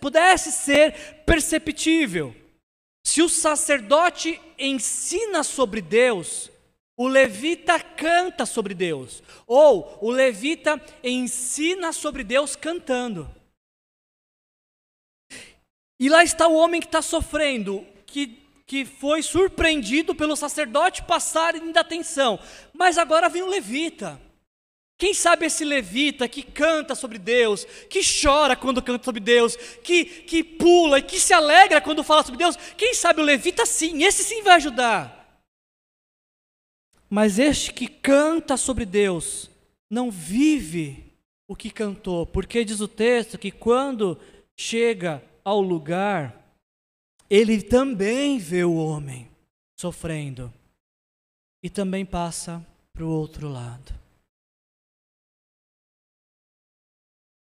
pudesse 0.00 0.50
ser 0.50 1.22
perceptível. 1.24 2.34
Se 3.02 3.22
o 3.22 3.28
sacerdote 3.28 4.40
ensina 4.58 5.42
sobre 5.42 5.80
Deus, 5.80 6.50
o 6.96 7.08
levita 7.08 7.80
canta 7.80 8.44
sobre 8.44 8.74
Deus, 8.74 9.22
ou 9.46 9.98
o 10.02 10.10
levita 10.10 10.80
ensina 11.02 11.92
sobre 11.92 12.22
Deus 12.22 12.54
cantando. 12.54 13.28
E 15.98 16.08
lá 16.08 16.22
está 16.22 16.46
o 16.46 16.54
homem 16.54 16.80
que 16.80 16.86
está 16.86 17.02
sofrendo, 17.02 17.86
que, 18.06 18.42
que 18.66 18.84
foi 18.84 19.22
surpreendido 19.22 20.14
pelo 20.14 20.36
sacerdote 20.36 21.02
passar 21.02 21.58
da 21.72 21.80
atenção, 21.80 22.38
mas 22.72 22.98
agora 22.98 23.28
vem 23.28 23.42
o 23.42 23.48
levita. 23.48 24.20
Quem 25.00 25.14
sabe 25.14 25.46
esse 25.46 25.64
levita 25.64 26.28
que 26.28 26.42
canta 26.42 26.94
sobre 26.94 27.16
Deus, 27.18 27.64
que 27.88 28.02
chora 28.02 28.54
quando 28.54 28.82
canta 28.82 29.02
sobre 29.02 29.18
Deus, 29.18 29.56
que, 29.56 30.04
que 30.04 30.44
pula 30.44 30.98
e 30.98 31.02
que 31.02 31.18
se 31.18 31.32
alegra 31.32 31.80
quando 31.80 32.04
fala 32.04 32.22
sobre 32.22 32.36
Deus, 32.36 32.54
quem 32.76 32.92
sabe 32.92 33.22
o 33.22 33.24
levita 33.24 33.64
sim, 33.64 34.02
esse 34.02 34.22
sim 34.22 34.42
vai 34.42 34.56
ajudar. 34.56 35.42
Mas 37.08 37.38
este 37.38 37.72
que 37.72 37.88
canta 37.88 38.58
sobre 38.58 38.84
Deus 38.84 39.48
não 39.90 40.10
vive 40.10 41.02
o 41.48 41.56
que 41.56 41.70
cantou, 41.70 42.26
porque 42.26 42.62
diz 42.62 42.82
o 42.82 42.86
texto 42.86 43.38
que 43.38 43.50
quando 43.50 44.20
chega 44.54 45.24
ao 45.42 45.62
lugar, 45.62 46.44
ele 47.30 47.62
também 47.62 48.36
vê 48.36 48.64
o 48.64 48.76
homem 48.76 49.30
sofrendo 49.80 50.52
e 51.64 51.70
também 51.70 52.04
passa 52.04 52.62
para 52.92 53.02
o 53.02 53.08
outro 53.08 53.48
lado. 53.48 53.99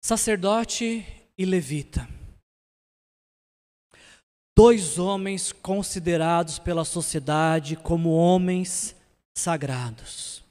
Sacerdote 0.08 1.04
e 1.36 1.44
levita. 1.44 2.08
Dois 4.56 4.98
homens 4.98 5.52
considerados 5.52 6.58
pela 6.58 6.82
sociedade 6.82 7.76
como 7.76 8.16
homens 8.16 8.96
sagrados, 9.36 10.42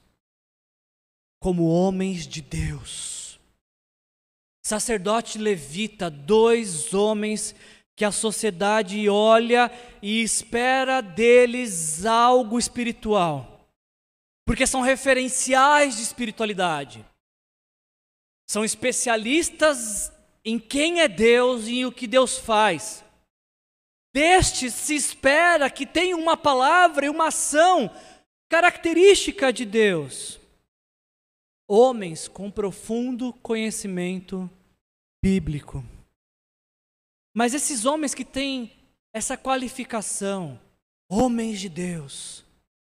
como 1.40 1.66
homens 1.66 2.24
de 2.24 2.40
Deus. 2.40 3.40
Sacerdote 4.64 5.38
levita, 5.38 6.08
dois 6.08 6.94
homens 6.94 7.52
que 7.96 8.04
a 8.04 8.12
sociedade 8.12 9.08
olha 9.08 9.72
e 10.00 10.22
espera 10.22 11.00
deles 11.00 12.06
algo 12.06 12.60
espiritual, 12.60 13.68
porque 14.46 14.68
são 14.68 14.82
referenciais 14.82 15.96
de 15.96 16.04
espiritualidade, 16.04 17.04
são 18.48 18.64
especialistas 18.64 20.10
em 20.44 20.58
quem 20.58 21.00
é 21.00 21.08
Deus 21.08 21.68
e 21.68 21.84
o 21.84 21.92
que 21.92 22.06
Deus 22.06 22.38
faz. 22.38 23.04
Destes 24.14 24.72
se 24.72 24.94
espera 24.94 25.70
que 25.70 25.86
tenha 25.86 26.16
uma 26.16 26.36
palavra 26.36 27.06
e 27.06 27.08
uma 27.08 27.28
ação 27.28 27.90
Característica 28.48 29.52
de 29.52 29.66
Deus: 29.66 30.40
homens 31.68 32.26
com 32.26 32.50
profundo 32.50 33.32
conhecimento 33.34 34.50
bíblico. 35.22 35.84
Mas 37.36 37.52
esses 37.52 37.84
homens 37.84 38.14
que 38.14 38.24
têm 38.24 38.72
essa 39.12 39.36
qualificação, 39.36 40.58
homens 41.10 41.60
de 41.60 41.68
Deus, 41.68 42.42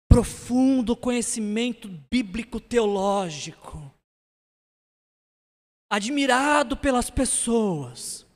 profundo 0.09 0.97
conhecimento 0.97 1.89
bíblico 2.11 2.59
teológico, 2.59 3.94
admirado 5.95 6.77
pelas 6.77 7.09
pessoas, 7.09 8.27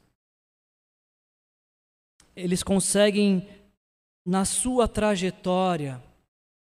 eles 2.36 2.62
conseguem, 2.62 3.48
na 4.24 4.44
sua 4.44 4.86
trajetória, 4.86 6.00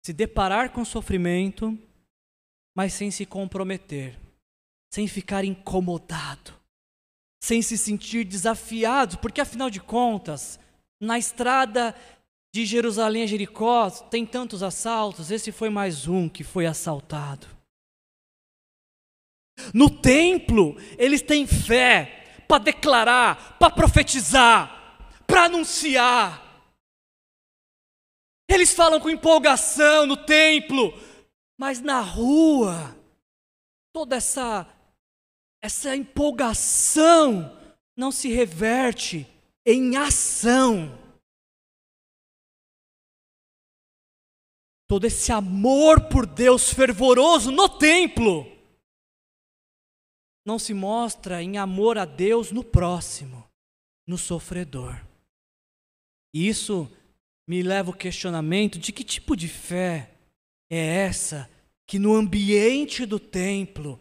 se 0.04 0.12
deparar 0.12 0.72
com 0.72 0.84
sofrimento, 0.84 1.78
mas 2.76 2.92
sem 2.92 3.08
se 3.08 3.24
comprometer, 3.24 4.18
sem 4.92 5.06
ficar 5.06 5.44
incomodado, 5.44 6.52
sem 7.40 7.62
se 7.62 7.78
sentir 7.78 8.24
desafiado, 8.24 9.18
porque 9.18 9.40
afinal 9.40 9.70
de 9.70 9.78
contas, 9.78 10.58
na 11.00 11.16
estrada 11.20 11.94
de 12.52 12.66
Jerusalém 12.66 13.22
a 13.22 13.26
Jericó 13.28 13.88
tem 13.90 14.26
tantos 14.26 14.60
assaltos, 14.60 15.30
esse 15.30 15.52
foi 15.52 15.70
mais 15.70 16.08
um 16.08 16.28
que 16.28 16.42
foi 16.42 16.66
assaltado. 16.66 17.59
No 19.72 19.90
templo, 19.90 20.76
eles 20.98 21.22
têm 21.22 21.46
fé 21.46 22.42
para 22.46 22.64
declarar, 22.64 23.56
para 23.58 23.70
profetizar, 23.70 24.98
para 25.26 25.44
anunciar. 25.44 26.46
Eles 28.48 28.72
falam 28.72 28.98
com 28.98 29.08
empolgação 29.08 30.06
no 30.06 30.16
templo, 30.16 30.92
mas 31.56 31.80
na 31.80 32.00
rua, 32.00 32.96
toda 33.92 34.16
essa 34.16 34.66
essa 35.62 35.94
empolgação 35.94 37.56
não 37.94 38.10
se 38.10 38.28
reverte 38.28 39.26
em 39.64 39.96
ação. 39.96 40.98
Todo 44.88 45.04
esse 45.04 45.30
amor 45.30 46.08
por 46.08 46.26
Deus 46.26 46.72
fervoroso 46.72 47.52
no 47.52 47.68
templo 47.68 48.59
não 50.50 50.58
se 50.58 50.74
mostra 50.74 51.40
em 51.40 51.58
amor 51.58 51.96
a 51.96 52.04
Deus 52.04 52.50
no 52.50 52.64
próximo, 52.64 53.48
no 54.04 54.18
sofredor. 54.18 55.00
E 56.34 56.48
isso 56.48 56.90
me 57.46 57.62
leva 57.62 57.90
o 57.90 57.96
questionamento 57.96 58.76
de 58.76 58.90
que 58.90 59.04
tipo 59.04 59.36
de 59.36 59.46
fé 59.46 60.10
é 60.68 61.04
essa 61.06 61.48
que 61.86 62.00
no 62.00 62.16
ambiente 62.16 63.06
do 63.06 63.20
templo 63.20 64.00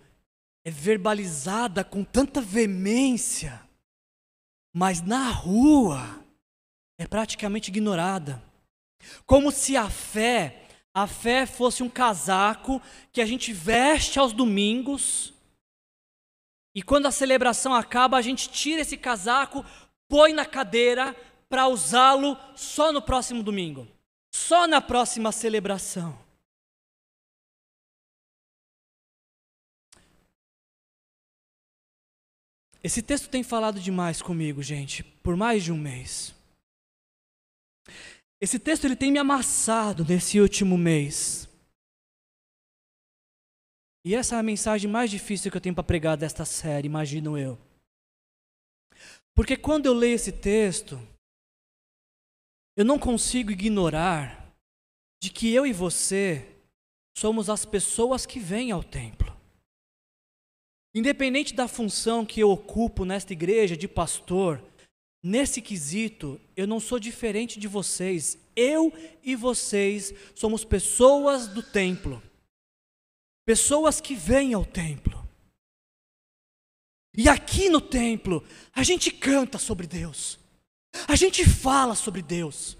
é 0.66 0.72
verbalizada 0.72 1.84
com 1.84 2.04
tanta 2.04 2.42
veemência, 2.42 3.62
mas 4.74 5.04
na 5.04 5.30
rua 5.30 6.26
é 6.98 7.06
praticamente 7.06 7.70
ignorada. 7.70 8.42
Como 9.24 9.52
se 9.52 9.78
a 9.78 9.88
fé, 9.88 10.64
a 10.96 11.06
fé 11.06 11.46
fosse 11.46 11.84
um 11.84 11.90
casaco 11.90 12.82
que 13.12 13.22
a 13.22 13.26
gente 13.28 13.54
veste 13.54 14.18
aos 14.18 14.34
domingos, 14.34 15.32
e 16.80 16.82
quando 16.82 17.08
a 17.08 17.12
celebração 17.12 17.74
acaba, 17.74 18.16
a 18.16 18.22
gente 18.22 18.48
tira 18.48 18.84
esse 18.84 18.96
casaco, 18.96 19.66
põe 20.08 20.32
na 20.32 20.46
cadeira, 20.46 21.14
para 21.50 21.68
usá-lo 21.68 22.38
só 22.56 22.94
no 22.94 23.02
próximo 23.02 23.44
domingo, 23.44 23.86
só 24.34 24.66
na 24.66 24.80
próxima 24.80 25.30
celebração. 25.34 26.18
Esse 32.82 33.02
texto 33.02 33.28
tem 33.28 33.44
falado 33.44 33.78
demais 33.78 34.22
comigo, 34.22 34.64
gente, 34.64 35.04
por 35.04 35.36
mais 35.36 35.66
de 35.66 35.74
um 35.74 35.78
mês. 35.78 36.34
Esse 38.40 38.58
texto 38.58 38.86
ele 38.86 38.96
tem 38.96 39.12
me 39.12 39.20
amassado 39.20 40.06
nesse 40.06 40.40
último 40.40 40.78
mês. 40.78 41.49
E 44.10 44.16
essa 44.16 44.38
é 44.38 44.40
a 44.40 44.44
mensagem 44.44 44.90
mais 44.90 45.12
difícil 45.12 45.52
que 45.52 45.58
eu 45.58 45.62
tenho 45.62 45.76
para 45.76 45.84
pregar 45.84 46.18
desta 46.18 46.44
série, 46.44 46.88
imagino 46.88 47.38
eu. 47.38 47.60
Porque 49.36 49.56
quando 49.56 49.86
eu 49.86 49.94
leio 49.94 50.16
esse 50.16 50.32
texto, 50.32 51.00
eu 52.76 52.84
não 52.84 52.98
consigo 52.98 53.52
ignorar 53.52 54.52
de 55.22 55.30
que 55.30 55.54
eu 55.54 55.64
e 55.64 55.72
você 55.72 56.44
somos 57.16 57.52
as 57.52 57.66
pessoas 57.66 58.26
que 58.26 58.40
vêm 58.40 58.72
ao 58.72 58.84
templo. 58.84 59.32
Independente 60.96 61.54
da 61.54 61.68
função 61.68 62.26
que 62.26 62.40
eu 62.40 62.50
ocupo 62.50 63.06
nesta 63.06 63.34
igreja 63.34 63.78
de 63.78 63.88
pastor, 63.88 64.60
nesse 65.24 65.62
quesito 65.62 66.42
eu 66.56 66.66
não 66.66 66.80
sou 66.80 66.98
diferente 66.98 67.60
de 67.60 67.68
vocês. 67.68 68.40
Eu 68.56 68.92
e 69.24 69.36
vocês 69.36 70.12
somos 70.34 70.66
pessoas 70.66 71.48
do 71.48 71.62
templo. 71.62 72.20
Pessoas 73.50 74.00
que 74.00 74.14
vêm 74.14 74.54
ao 74.54 74.64
templo. 74.64 75.28
E 77.18 77.28
aqui 77.28 77.68
no 77.68 77.82
templo, 77.82 78.46
a 78.76 78.84
gente 78.84 79.10
canta 79.10 79.58
sobre 79.58 79.88
Deus. 79.88 80.38
A 81.08 81.16
gente 81.16 81.44
fala 81.44 81.96
sobre 81.96 82.22
Deus. 82.22 82.78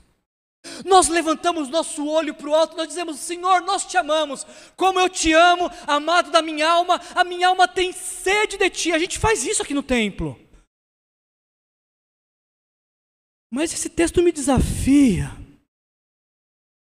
Nós 0.86 1.08
levantamos 1.08 1.70
nosso 1.70 2.06
olho 2.06 2.36
para 2.36 2.48
o 2.48 2.54
alto, 2.54 2.78
nós 2.78 2.88
dizemos: 2.88 3.18
Senhor, 3.18 3.62
nós 3.62 3.84
te 3.84 3.98
amamos, 3.98 4.46
como 4.78 5.00
eu 5.00 5.10
te 5.10 5.34
amo, 5.34 5.72
amado 5.88 6.30
da 6.30 6.40
minha 6.40 6.70
alma, 6.70 7.02
a 7.16 7.24
minha 7.24 7.48
alma 7.48 7.68
tem 7.68 7.92
sede 7.92 8.56
de 8.56 8.70
ti. 8.70 8.92
A 8.92 9.00
gente 9.00 9.18
faz 9.18 9.44
isso 9.44 9.64
aqui 9.64 9.74
no 9.74 9.82
templo. 9.82 10.40
Mas 13.50 13.74
esse 13.74 13.90
texto 13.90 14.22
me 14.22 14.32
desafia, 14.32 15.32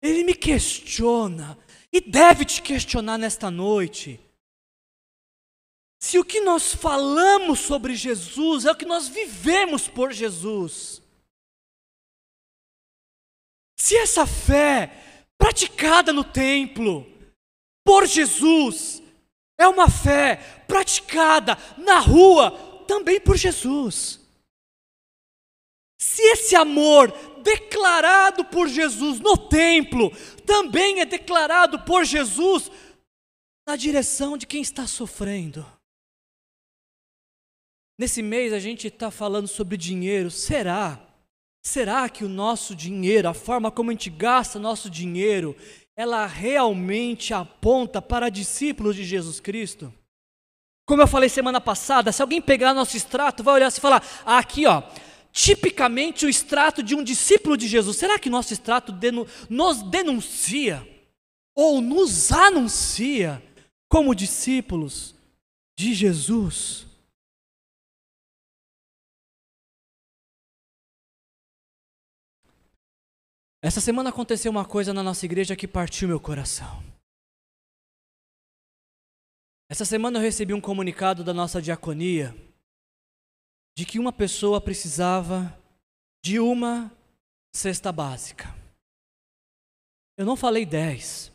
ele 0.01 0.23
me 0.23 0.33
questiona, 0.33 1.55
e 1.97 2.01
deve 2.01 2.45
te 2.45 2.61
questionar 2.61 3.17
nesta 3.17 3.49
noite. 3.49 4.19
Se 5.99 6.19
o 6.19 6.23
que 6.23 6.41
nós 6.41 6.71
falamos 6.71 7.57
sobre 7.57 7.95
Jesus 7.95 8.65
é 8.65 8.71
o 8.71 8.75
que 8.75 8.85
nós 8.85 9.07
vivemos 9.07 9.87
por 9.87 10.13
Jesus. 10.13 11.01
Se 13.79 13.97
essa 13.97 14.27
fé 14.27 14.91
praticada 15.39 16.13
no 16.13 16.23
templo 16.23 17.11
por 17.83 18.05
Jesus 18.05 19.01
é 19.57 19.67
uma 19.67 19.89
fé 19.89 20.35
praticada 20.67 21.57
na 21.79 21.97
rua 21.97 22.85
também 22.85 23.19
por 23.19 23.35
Jesus. 23.35 24.19
Se 25.97 26.21
esse 26.21 26.55
amor 26.55 27.11
declarado 27.41 28.45
por 28.45 28.67
Jesus 28.67 29.19
no 29.19 29.37
templo 29.37 30.11
também 30.45 30.99
é 30.99 31.05
declarado 31.05 31.79
por 31.79 32.05
Jesus 32.05 32.69
na 33.67 33.75
direção 33.75 34.37
de 34.37 34.45
quem 34.45 34.61
está 34.61 34.85
sofrendo. 34.85 35.65
Nesse 37.99 38.21
mês 38.21 38.53
a 38.53 38.59
gente 38.59 38.87
está 38.87 39.09
falando 39.09 39.47
sobre 39.47 39.75
dinheiro. 39.75 40.29
Será? 40.29 40.99
Será 41.65 42.07
que 42.07 42.23
o 42.23 42.29
nosso 42.29 42.75
dinheiro, 42.75 43.27
a 43.27 43.33
forma 43.33 43.71
como 43.71 43.89
a 43.89 43.93
gente 43.93 44.09
gasta 44.09 44.59
nosso 44.59 44.89
dinheiro, 44.89 45.55
ela 45.97 46.25
realmente 46.25 47.33
aponta 47.33 48.01
para 48.01 48.29
discípulos 48.29 48.95
de 48.95 49.03
Jesus 49.03 49.39
Cristo? 49.39 49.91
Como 50.87 51.01
eu 51.01 51.07
falei 51.07 51.27
semana 51.27 51.59
passada, 51.59 52.11
se 52.11 52.21
alguém 52.21 52.41
pegar 52.41 52.73
nosso 52.73 52.95
extrato, 52.95 53.43
vai 53.43 53.55
olhar 53.55 53.69
e 53.69 53.81
falar: 53.81 54.01
ah, 54.25 54.37
aqui 54.37 54.65
ó, 54.65 54.81
tipicamente 55.37 56.25
o 56.25 56.29
extrato 56.29 56.81
de 56.81 56.95
um 56.95 57.03
discípulo 57.03 57.55
de 57.55 57.67
Jesus. 57.67 57.95
Será 57.95 58.17
que 58.17 58.27
nosso 58.27 58.51
extrato 58.53 58.91
denu 58.91 59.27
nos 59.47 59.83
denuncia 59.83 60.81
ou 61.55 61.79
nos 61.79 62.31
anuncia 62.31 63.41
como 63.87 64.15
discípulos 64.15 65.13
de 65.77 65.93
Jesus? 65.93 66.87
Essa 73.61 73.79
semana 73.79 74.09
aconteceu 74.09 74.49
uma 74.49 74.65
coisa 74.65 74.91
na 74.91 75.03
nossa 75.03 75.23
igreja 75.25 75.55
que 75.55 75.67
partiu 75.67 76.07
meu 76.07 76.19
coração. 76.19 76.83
Essa 79.69 79.85
semana 79.85 80.17
eu 80.17 80.23
recebi 80.23 80.53
um 80.53 80.61
comunicado 80.61 81.23
da 81.23 81.33
nossa 81.33 81.61
diaconia 81.61 82.33
de 83.77 83.85
que 83.85 83.99
uma 83.99 84.11
pessoa 84.11 84.59
precisava 84.59 85.55
de 86.25 86.39
uma 86.39 86.91
cesta 87.53 87.91
básica. 87.91 88.51
Eu 90.17 90.25
não 90.25 90.35
falei 90.35 90.65
dez, 90.65 91.31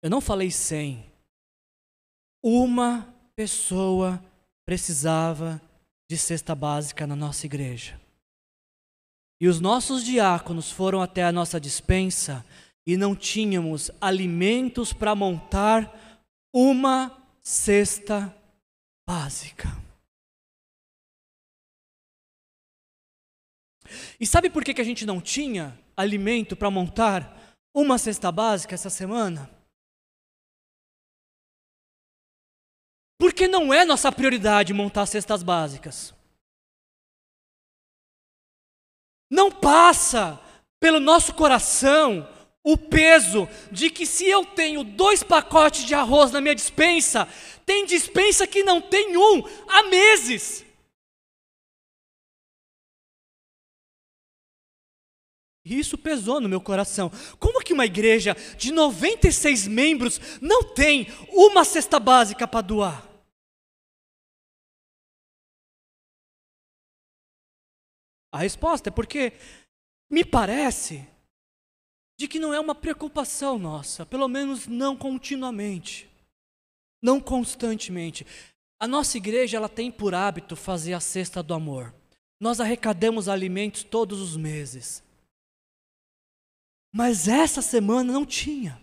eu 0.00 0.08
não 0.08 0.20
falei 0.20 0.48
cem. 0.52 1.04
Uma 2.40 3.12
pessoa 3.34 4.24
precisava 4.64 5.60
de 6.08 6.16
cesta 6.16 6.54
básica 6.54 7.04
na 7.04 7.16
nossa 7.16 7.46
igreja. 7.46 8.00
E 9.40 9.48
os 9.48 9.58
nossos 9.58 10.04
diáconos 10.04 10.70
foram 10.70 11.02
até 11.02 11.24
a 11.24 11.32
nossa 11.32 11.58
dispensa 11.58 12.46
e 12.86 12.96
não 12.96 13.16
tínhamos 13.16 13.90
alimentos 14.00 14.92
para 14.92 15.16
montar 15.16 16.22
uma 16.54 17.10
cesta 17.42 18.32
básica. 19.04 19.89
E 24.18 24.26
sabe 24.26 24.50
por 24.50 24.64
que, 24.64 24.74
que 24.74 24.80
a 24.80 24.84
gente 24.84 25.04
não 25.06 25.20
tinha 25.20 25.78
alimento 25.96 26.56
para 26.56 26.70
montar 26.70 27.56
uma 27.74 27.98
cesta 27.98 28.30
básica 28.32 28.74
essa 28.74 28.90
semana? 28.90 29.50
Porque 33.18 33.46
não 33.46 33.72
é 33.72 33.84
nossa 33.84 34.10
prioridade 34.10 34.72
montar 34.72 35.06
cestas 35.06 35.42
básicas. 35.42 36.14
Não 39.30 39.52
passa 39.52 40.40
pelo 40.80 40.98
nosso 40.98 41.34
coração 41.34 42.26
o 42.64 42.76
peso 42.76 43.48
de 43.70 43.90
que 43.90 44.04
se 44.06 44.26
eu 44.26 44.44
tenho 44.44 44.82
dois 44.82 45.22
pacotes 45.22 45.84
de 45.84 45.94
arroz 45.94 46.32
na 46.32 46.40
minha 46.40 46.54
dispensa, 46.54 47.28
tem 47.64 47.86
dispensa 47.86 48.46
que 48.46 48.62
não 48.62 48.80
tem 48.80 49.16
um 49.16 49.42
há 49.68 49.82
meses. 49.84 50.64
E 55.64 55.78
isso 55.78 55.98
pesou 55.98 56.40
no 56.40 56.48
meu 56.48 56.60
coração. 56.60 57.10
Como 57.38 57.62
que 57.62 57.72
uma 57.72 57.84
igreja 57.84 58.34
de 58.56 58.72
96 58.72 59.68
membros 59.68 60.18
não 60.40 60.62
tem 60.64 61.06
uma 61.28 61.64
cesta 61.64 62.00
básica 62.00 62.48
para 62.48 62.62
doar? 62.62 63.10
A 68.32 68.38
resposta 68.38 68.88
é 68.88 68.92
porque 68.92 69.32
me 70.10 70.24
parece 70.24 71.06
de 72.18 72.28
que 72.28 72.38
não 72.38 72.54
é 72.54 72.60
uma 72.60 72.74
preocupação 72.74 73.58
nossa, 73.58 74.06
pelo 74.06 74.28
menos 74.28 74.66
não 74.66 74.96
continuamente, 74.96 76.08
não 77.02 77.20
constantemente. 77.20 78.26
A 78.78 78.86
nossa 78.86 79.16
igreja 79.16 79.56
ela 79.56 79.68
tem 79.68 79.90
por 79.90 80.14
hábito 80.14 80.54
fazer 80.54 80.92
a 80.92 81.00
cesta 81.00 81.42
do 81.42 81.54
amor. 81.54 81.94
Nós 82.38 82.60
arrecadamos 82.60 83.28
alimentos 83.28 83.82
todos 83.82 84.20
os 84.20 84.36
meses. 84.36 85.02
Mas 86.92 87.28
essa 87.28 87.62
semana 87.62 88.12
não 88.12 88.26
tinha. 88.26 88.80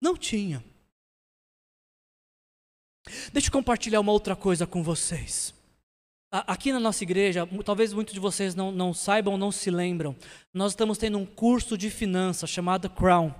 Não 0.00 0.16
tinha. 0.16 0.64
Deixa 3.32 3.48
eu 3.48 3.52
compartilhar 3.52 4.00
uma 4.00 4.12
outra 4.12 4.34
coisa 4.34 4.66
com 4.66 4.82
vocês. 4.82 5.54
Aqui 6.30 6.72
na 6.72 6.80
nossa 6.80 7.04
igreja, 7.04 7.46
talvez 7.62 7.92
muitos 7.92 8.14
de 8.14 8.20
vocês 8.20 8.54
não, 8.54 8.72
não 8.72 8.94
saibam, 8.94 9.36
não 9.36 9.52
se 9.52 9.70
lembram, 9.70 10.16
nós 10.54 10.72
estamos 10.72 10.96
tendo 10.96 11.18
um 11.18 11.26
curso 11.26 11.76
de 11.76 11.90
finanças 11.90 12.48
chamado 12.48 12.88
Crown. 12.88 13.34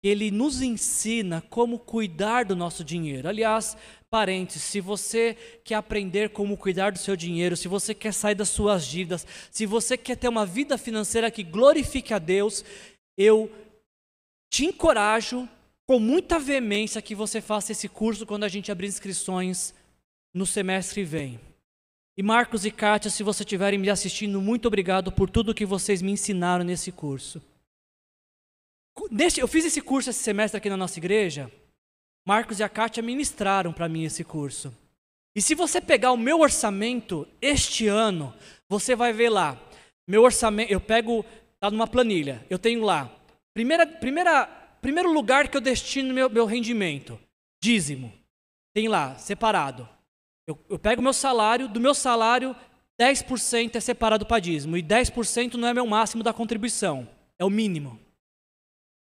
Ele 0.00 0.30
nos 0.30 0.62
ensina 0.62 1.42
como 1.50 1.78
cuidar 1.78 2.44
do 2.44 2.54
nosso 2.54 2.84
dinheiro. 2.84 3.28
Aliás, 3.28 3.76
parentes, 4.10 4.60
se 4.60 4.80
você 4.80 5.36
quer 5.62 5.76
aprender 5.76 6.30
como 6.30 6.56
cuidar 6.56 6.90
do 6.90 6.98
seu 6.98 7.14
dinheiro, 7.14 7.56
se 7.56 7.68
você 7.68 7.94
quer 7.94 8.12
sair 8.12 8.34
das 8.34 8.48
suas 8.48 8.84
dívidas, 8.84 9.24
se 9.50 9.64
você 9.64 9.96
quer 9.96 10.16
ter 10.16 10.28
uma 10.28 10.44
vida 10.44 10.76
financeira 10.76 11.30
que 11.30 11.44
glorifique 11.44 12.12
a 12.12 12.18
Deus, 12.18 12.64
eu 13.16 13.48
te 14.50 14.66
encorajo 14.66 15.48
com 15.86 16.00
muita 16.00 16.40
veemência 16.40 17.00
que 17.00 17.14
você 17.14 17.40
faça 17.40 17.70
esse 17.70 17.88
curso 17.88 18.26
quando 18.26 18.42
a 18.42 18.48
gente 18.48 18.72
abrir 18.72 18.88
inscrições 18.88 19.72
no 20.34 20.44
semestre 20.44 21.02
que 21.02 21.04
vem. 21.04 21.40
E 22.18 22.22
Marcos 22.22 22.64
e 22.64 22.70
Kátia, 22.70 23.10
se 23.10 23.22
vocês 23.22 23.46
estiverem 23.46 23.78
me 23.78 23.88
assistindo, 23.88 24.42
muito 24.42 24.66
obrigado 24.66 25.12
por 25.12 25.30
tudo 25.30 25.54
que 25.54 25.64
vocês 25.64 26.02
me 26.02 26.10
ensinaram 26.10 26.64
nesse 26.64 26.90
curso. 26.90 27.40
Eu 29.38 29.48
fiz 29.48 29.64
esse 29.64 29.80
curso 29.80 30.10
esse 30.10 30.22
semestre 30.22 30.58
aqui 30.58 30.68
na 30.68 30.76
nossa 30.76 30.98
igreja. 30.98 31.50
Marcos 32.26 32.60
e 32.60 32.62
a 32.62 32.68
Kátia 32.68 33.02
ministraram 33.02 33.72
para 33.72 33.88
mim 33.88 34.04
esse 34.04 34.22
curso. 34.22 34.74
E 35.34 35.40
se 35.40 35.54
você 35.54 35.80
pegar 35.80 36.12
o 36.12 36.16
meu 36.16 36.40
orçamento 36.40 37.26
este 37.40 37.86
ano, 37.86 38.34
você 38.68 38.96
vai 38.96 39.12
ver 39.12 39.30
lá. 39.30 39.58
Meu 40.08 40.22
orçamento, 40.22 40.72
eu 40.72 40.80
pego, 40.80 41.24
tá 41.60 41.70
numa 41.70 41.86
planilha, 41.86 42.44
eu 42.50 42.58
tenho 42.58 42.82
lá. 42.82 43.10
Primeira, 43.54 43.86
primeira, 43.86 44.46
primeiro 44.80 45.12
lugar 45.12 45.48
que 45.48 45.56
eu 45.56 45.60
destino 45.60 46.12
meu, 46.12 46.28
meu 46.28 46.46
rendimento, 46.46 47.18
dízimo. 47.62 48.12
Tem 48.74 48.88
lá, 48.88 49.16
separado. 49.16 49.88
Eu, 50.46 50.58
eu 50.68 50.78
pego 50.78 51.02
meu 51.02 51.12
salário, 51.12 51.68
do 51.68 51.80
meu 51.80 51.94
salário, 51.94 52.56
10% 53.00 53.76
é 53.76 53.80
separado 53.80 54.26
para 54.26 54.40
dízimo. 54.40 54.76
E 54.76 54.82
10% 54.82 55.54
não 55.54 55.68
é 55.68 55.74
meu 55.74 55.86
máximo 55.86 56.22
da 56.22 56.32
contribuição, 56.32 57.08
é 57.38 57.44
o 57.44 57.50
mínimo. 57.50 57.98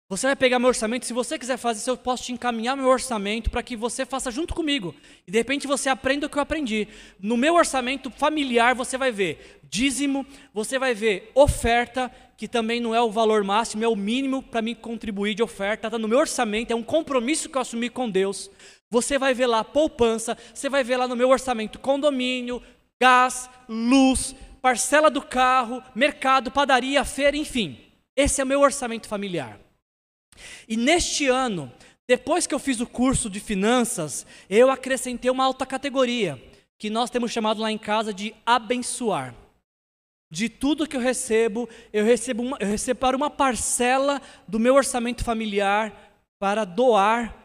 Você 0.10 0.28
vai 0.28 0.36
pegar 0.36 0.60
meu 0.60 0.68
orçamento, 0.68 1.06
se 1.06 1.14
você 1.14 1.40
quiser 1.40 1.58
fazer 1.58 1.90
eu 1.90 1.98
posso 1.98 2.24
te 2.24 2.34
encaminhar 2.34 2.76
meu 2.76 2.88
orçamento 2.88 3.50
para 3.50 3.64
que 3.64 3.76
você 3.76 4.06
faça 4.06 4.30
junto 4.30 4.54
comigo. 4.54 4.94
E 5.26 5.32
de 5.32 5.38
repente 5.38 5.66
você 5.66 5.90
aprenda 5.90 6.28
o 6.28 6.30
que 6.30 6.38
eu 6.38 6.42
aprendi. 6.42 6.88
No 7.20 7.38
meu 7.38 7.56
orçamento 7.56 8.12
familiar 8.12 8.76
você 8.76 8.98
vai 8.98 9.12
ver 9.12 9.62
dízimo, 9.64 10.26
você 10.54 10.78
vai 10.78 10.94
ver 10.94 11.32
oferta, 11.34 12.12
que 12.38 12.48
também 12.48 12.80
não 12.80 12.94
é 12.94 13.02
o 13.02 13.10
valor 13.10 13.44
máximo, 13.44 13.84
é 13.84 13.88
o 13.88 13.96
mínimo 13.96 14.44
para 14.44 14.62
mim 14.62 14.76
contribuir 14.76 15.34
de 15.34 15.42
oferta. 15.42 15.88
Está 15.88 15.98
no 15.98 16.08
meu 16.08 16.20
orçamento, 16.20 16.72
é 16.72 16.76
um 16.76 16.84
compromisso 16.84 17.50
que 17.50 17.58
eu 17.58 17.62
assumi 17.62 17.90
com 17.90 18.10
Deus. 18.10 18.52
Você 18.92 19.18
vai 19.18 19.34
ver 19.34 19.48
lá 19.48 19.64
poupança, 19.64 20.38
você 20.54 20.70
vai 20.70 20.84
ver 20.84 20.98
lá 20.98 21.08
no 21.08 21.16
meu 21.16 21.30
orçamento 21.30 21.80
condomínio, 21.80 22.62
gás, 23.02 23.50
luz, 23.68 24.36
parcela 24.62 25.10
do 25.10 25.22
carro, 25.22 25.82
mercado, 25.96 26.52
padaria, 26.52 27.04
feira, 27.04 27.36
enfim. 27.36 27.80
Esse 28.16 28.42
é 28.42 28.44
o 28.44 28.48
meu 28.48 28.62
orçamento 28.62 29.08
familiar. 29.08 29.63
E 30.68 30.78
neste 30.78 31.28
ano, 31.28 31.72
depois 32.08 32.46
que 32.46 32.54
eu 32.54 32.60
fiz 32.60 32.80
o 32.80 32.88
curso 32.88 33.30
de 33.30 33.40
finanças, 33.40 34.26
eu 34.50 34.70
acrescentei 34.70 35.32
uma 35.32 35.46
alta 35.46 35.66
categoria, 35.66 36.42
que 36.78 36.90
nós 36.90 37.10
temos 37.10 37.32
chamado 37.32 37.62
lá 37.62 37.72
em 37.72 37.78
casa 37.78 38.14
de 38.14 38.36
abençoar. 38.46 39.34
De 40.30 40.50
tudo 40.50 40.88
que 40.88 40.98
eu 40.98 41.02
recebo, 41.02 41.70
eu 41.94 42.04
recebo, 42.04 42.44
uma, 42.44 42.58
eu 42.60 42.96
para 42.96 43.16
uma 43.16 43.30
parcela 43.30 44.22
do 44.48 44.60
meu 44.60 44.74
orçamento 44.74 45.24
familiar 45.24 46.18
para 46.40 46.66
doar 46.66 47.36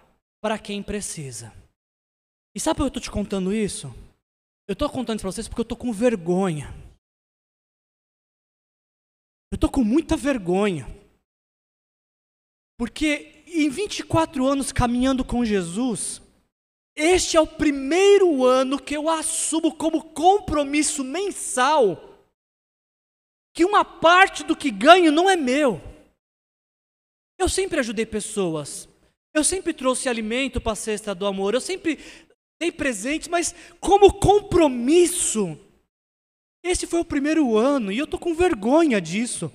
para 0.40 0.58
quem 0.58 0.82
precisa. 0.82 1.52
E 2.54 2.58
sabe 2.58 2.76
por 2.76 2.82
que 2.82 2.84
eu 2.84 2.88
estou 2.88 3.02
te 3.02 3.10
contando 3.10 3.54
isso? 3.54 3.94
Eu 4.66 4.72
estou 4.72 4.88
contando 4.90 5.20
para 5.20 5.30
vocês 5.30 5.46
porque 5.46 5.60
eu 5.60 5.64
estou 5.64 5.78
com 5.78 5.92
vergonha. 5.92 6.74
Eu 9.50 9.54
estou 9.54 9.70
com 9.70 9.84
muita 9.84 10.16
vergonha. 10.16 10.86
Porque 12.78 13.42
em 13.48 13.68
24 13.68 14.46
anos 14.46 14.70
caminhando 14.72 15.24
com 15.24 15.44
Jesus, 15.44 16.22
este 16.96 17.36
é 17.36 17.40
o 17.40 17.46
primeiro 17.46 18.44
ano 18.44 18.80
que 18.80 18.96
eu 18.96 19.08
assumo 19.08 19.74
como 19.74 20.02
compromisso 20.02 21.04
mensal 21.04 22.04
que 23.52 23.64
uma 23.64 23.84
parte 23.84 24.44
do 24.44 24.56
que 24.56 24.70
ganho 24.70 25.10
não 25.10 25.28
é 25.28 25.34
meu. 25.34 25.80
Eu 27.36 27.48
sempre 27.48 27.80
ajudei 27.80 28.06
pessoas. 28.06 28.88
Eu 29.34 29.42
sempre 29.42 29.74
trouxe 29.74 30.08
alimento 30.08 30.60
para 30.60 30.72
a 30.72 30.76
cesta 30.76 31.12
do 31.12 31.26
amor. 31.26 31.54
Eu 31.54 31.60
sempre 31.60 31.98
dei 32.60 32.70
presentes, 32.70 33.26
mas 33.26 33.54
como 33.80 34.14
compromisso. 34.14 35.58
Esse 36.62 36.86
foi 36.86 37.00
o 37.00 37.04
primeiro 37.04 37.56
ano 37.56 37.90
e 37.90 37.98
eu 37.98 38.04
estou 38.04 38.20
com 38.20 38.34
vergonha 38.34 39.00
disso. 39.00 39.50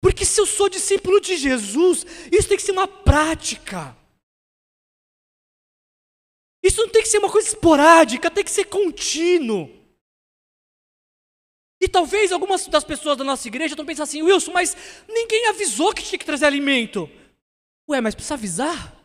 Porque 0.00 0.24
se 0.24 0.40
eu 0.40 0.46
sou 0.46 0.68
discípulo 0.68 1.20
de 1.20 1.36
Jesus, 1.36 2.06
isso 2.30 2.48
tem 2.48 2.56
que 2.56 2.62
ser 2.62 2.72
uma 2.72 2.86
prática. 2.86 3.96
Isso 6.62 6.80
não 6.80 6.88
tem 6.88 7.02
que 7.02 7.08
ser 7.08 7.18
uma 7.18 7.30
coisa 7.30 7.48
esporádica, 7.48 8.30
tem 8.30 8.44
que 8.44 8.50
ser 8.50 8.64
contínuo. 8.64 9.68
E 11.80 11.88
talvez 11.88 12.32
algumas 12.32 12.66
das 12.66 12.84
pessoas 12.84 13.16
da 13.16 13.24
nossa 13.24 13.46
igreja 13.46 13.74
estão 13.74 13.86
pensando 13.86 14.04
assim, 14.04 14.22
Wilson, 14.22 14.52
mas 14.52 14.76
ninguém 15.08 15.46
avisou 15.46 15.94
que 15.94 16.02
tinha 16.02 16.18
que 16.18 16.24
trazer 16.24 16.46
alimento. 16.46 17.08
Ué, 17.88 18.00
mas 18.00 18.14
precisa 18.14 18.34
avisar? 18.34 18.96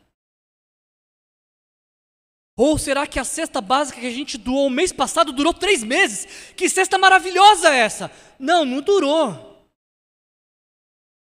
Ou 2.56 2.78
será 2.78 3.08
que 3.08 3.20
a 3.20 3.24
cesta 3.24 3.62
básica 3.62 4.00
que 4.00 4.08
a 4.08 4.12
gente 4.12 4.38
doou 4.38 4.68
o 4.68 4.72
mês 4.72 4.92
passado 4.92 5.32
durou 5.32 5.54
três 5.54 5.84
meses? 5.84 6.54
Que 6.56 6.70
cesta 6.70 6.98
maravilhosa 6.98 7.70
é 7.70 7.80
essa? 7.80 8.12
Não, 8.38 8.64
não 8.64 8.82
durou. 8.82 9.53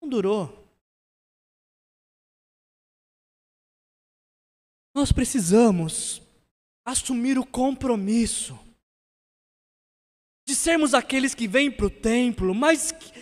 Não 0.00 0.08
durou. 0.08 0.60
Nós 4.94 5.12
precisamos 5.12 6.20
assumir 6.84 7.38
o 7.38 7.46
compromisso 7.46 8.58
de 10.46 10.54
sermos 10.54 10.94
aqueles 10.94 11.34
que 11.34 11.46
vêm 11.46 11.70
para 11.70 11.86
o 11.86 11.90
templo, 11.90 12.54
mas 12.54 12.90
que, 12.90 13.12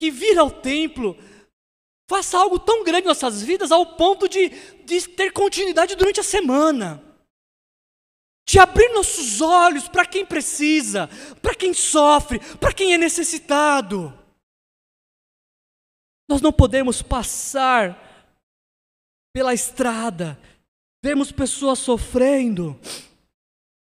que 0.00 0.10
vir 0.10 0.38
ao 0.38 0.50
templo 0.50 1.16
faça 2.08 2.38
algo 2.38 2.58
tão 2.58 2.84
grande 2.84 3.04
em 3.04 3.08
nossas 3.08 3.42
vidas 3.42 3.72
ao 3.72 3.96
ponto 3.96 4.28
de, 4.28 4.48
de 4.84 5.08
ter 5.08 5.32
continuidade 5.32 5.96
durante 5.96 6.20
a 6.20 6.22
semana. 6.22 7.02
De 8.46 8.58
abrir 8.58 8.88
nossos 8.90 9.40
olhos 9.40 9.88
para 9.88 10.06
quem 10.06 10.24
precisa, 10.24 11.08
para 11.40 11.54
quem 11.54 11.72
sofre, 11.72 12.38
para 12.58 12.72
quem 12.72 12.92
é 12.92 12.98
necessitado. 12.98 14.21
Nós 16.28 16.40
não 16.40 16.52
podemos 16.52 17.02
passar 17.02 18.10
pela 19.32 19.54
estrada, 19.54 20.38
vermos 21.02 21.32
pessoas 21.32 21.78
sofrendo 21.78 22.78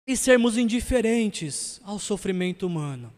e 0.07 0.15
sermos 0.15 0.57
indiferentes 0.57 1.79
ao 1.83 1.99
sofrimento 1.99 2.65
humano. 2.65 3.13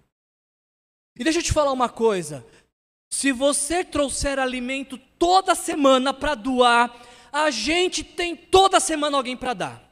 E 1.18 1.24
deixa 1.24 1.40
eu 1.40 1.44
te 1.44 1.54
falar 1.54 1.72
uma 1.72 1.90
coisa: 1.90 2.46
se 3.12 3.32
você 3.32 3.84
trouxer 3.84 4.40
alimento 4.40 4.98
toda 4.98 5.54
semana 5.56 6.14
para 6.14 6.36
doar, 6.36 7.06
a 7.32 7.50
gente 7.52 8.04
tem 8.04 8.36
toda 8.36 8.80
semana 8.80 9.18
alguém 9.18 9.38
para 9.38 9.54
dar. 9.54 9.92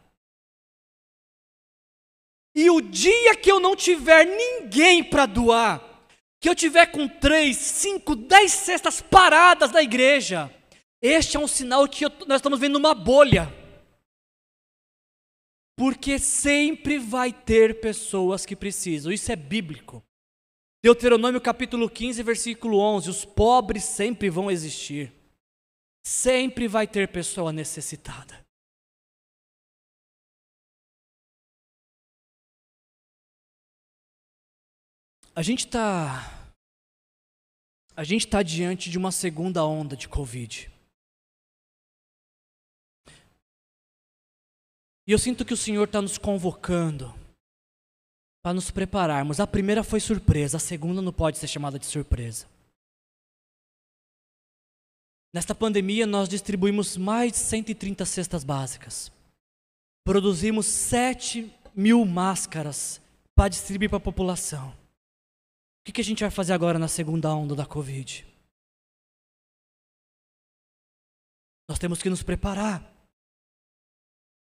E 2.56 2.70
o 2.70 2.82
dia 2.82 3.36
que 3.36 3.52
eu 3.52 3.60
não 3.60 3.76
tiver 3.76 4.26
ninguém 4.26 5.04
para 5.04 5.26
doar, 5.26 5.82
que 6.40 6.48
eu 6.48 6.56
tiver 6.56 6.88
com 6.88 7.08
três, 7.08 7.58
cinco, 7.58 8.16
dez 8.16 8.52
cestas 8.52 9.02
paradas 9.02 9.72
na 9.72 9.82
igreja, 9.82 10.54
este 11.02 11.38
é 11.38 11.40
um 11.40 11.48
sinal 11.48 11.88
que 11.88 12.06
eu, 12.06 12.12
nós 12.28 12.38
estamos 12.38 12.60
vendo 12.60 12.78
uma 12.78 12.94
bolha. 12.94 13.54
Porque 15.78 16.20
sempre 16.20 16.98
vai 16.98 17.32
ter 17.32 17.80
pessoas 17.80 18.46
que 18.46 18.56
precisam, 18.56 19.12
isso 19.12 19.32
é 19.32 19.36
bíblico. 19.36 20.04
Deuteronômio 20.84 21.42
capítulo 21.42 21.90
15, 21.90 22.24
versículo 22.24 22.80
11: 22.80 23.10
os 23.10 23.26
pobres 23.26 23.84
sempre 23.84 24.30
vão 24.30 24.50
existir, 24.50 25.12
sempre 26.06 26.68
vai 26.68 26.88
ter 26.88 27.10
pessoa 27.10 27.52
necessitada. 27.52 28.46
A 35.36 35.42
gente 35.42 35.66
está. 35.66 36.52
A 37.96 38.04
gente 38.04 38.26
está 38.26 38.42
diante 38.42 38.90
de 38.90 38.98
uma 38.98 39.12
segunda 39.12 39.66
onda 39.66 39.96
de 39.96 40.08
Covid. 40.08 40.72
E 45.08 45.12
eu 45.12 45.18
sinto 45.18 45.44
que 45.44 45.54
o 45.54 45.58
Senhor 45.58 45.86
está 45.86 46.02
nos 46.02 46.18
convocando 46.18 47.14
para 48.44 48.54
nos 48.54 48.72
prepararmos. 48.72 49.40
A 49.40 49.48
primeira 49.48 49.84
foi 49.84 50.00
surpresa, 50.00 50.58
a 50.58 50.60
segunda 50.60 51.02
não 51.02 51.12
pode 51.12 51.38
ser 51.38 51.48
chamada 51.48 51.80
de 51.80 51.86
surpresa. 51.86 52.48
Nesta 55.34 55.54
pandemia, 55.54 56.08
nós 56.08 56.30
distribuímos 56.30 56.98
mais 56.98 57.34
de 57.34 57.38
130 57.40 58.06
cestas 58.06 58.44
básicas. 58.44 59.12
Produzimos 60.04 60.66
7 60.66 61.54
mil 61.76 62.04
máscaras 62.06 63.00
para 63.36 63.50
distribuir 63.50 63.90
para 63.90 63.98
a 63.98 64.02
população. 64.02 64.79
O 65.82 65.86
que, 65.86 65.92
que 65.94 66.02
a 66.02 66.04
gente 66.04 66.22
vai 66.22 66.30
fazer 66.30 66.54
agora 66.54 66.78
na 66.78 66.88
segunda 66.88 67.34
onda 67.34 67.56
da 67.56 67.66
Covid? 67.66 68.28
Nós 71.68 71.80
temos 71.80 72.02
que 72.02 72.10
nos 72.10 72.24
preparar. 72.24 72.84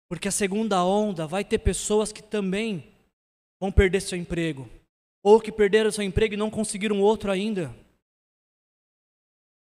Porque 0.09 0.29
a 0.29 0.33
segunda 0.33 0.85
onda 0.85 1.27
vai 1.27 1.45
ter 1.45 1.59
pessoas 1.59 2.12
que 2.12 2.22
também 2.22 2.93
vão 3.61 3.72
perder 3.72 4.01
seu 4.01 4.18
emprego, 4.18 4.68
ou 5.22 5.41
que 5.41 5.51
perderam 5.51 5.91
seu 5.91 6.05
emprego 6.05 6.35
e 6.35 6.37
não 6.37 6.51
conseguiram 6.51 7.01
outro 7.01 7.31
ainda. 7.31 7.75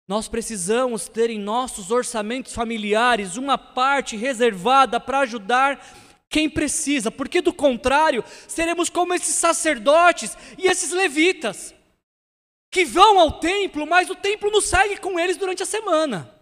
Nós 0.07 0.29
precisamos 0.29 1.09
ter 1.09 1.31
em 1.31 1.39
nossos 1.39 1.91
orçamentos 1.91 2.53
familiares 2.53 3.37
uma 3.37 3.57
parte 3.57 4.17
reservada 4.17 5.01
para 5.01 5.21
ajudar 5.21 5.81
quem 6.31 6.51
precisa, 6.51 7.11
porque 7.11 7.41
do 7.41 7.53
contrário, 7.53 8.25
seremos 8.49 8.89
como 8.89 9.15
esses 9.15 9.35
sacerdotes 9.35 10.37
e 10.59 10.67
esses 10.67 10.91
levitas, 10.91 11.75
que 12.71 12.85
vão 12.85 13.21
ao 13.21 13.39
templo, 13.39 13.87
mas 13.87 14.11
o 14.11 14.17
templo 14.17 14.51
não 14.51 14.61
segue 14.61 14.97
com 14.97 15.19
eles 15.19 15.37
durante 15.37 15.63
a 15.63 15.67
semana. 15.67 16.35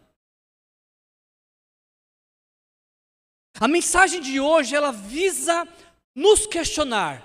A 3.60 3.68
mensagem 3.68 4.20
de 4.20 4.40
hoje 4.40 4.74
ela 4.74 4.92
visa 4.92 5.68
nos 6.14 6.46
questionar 6.46 7.22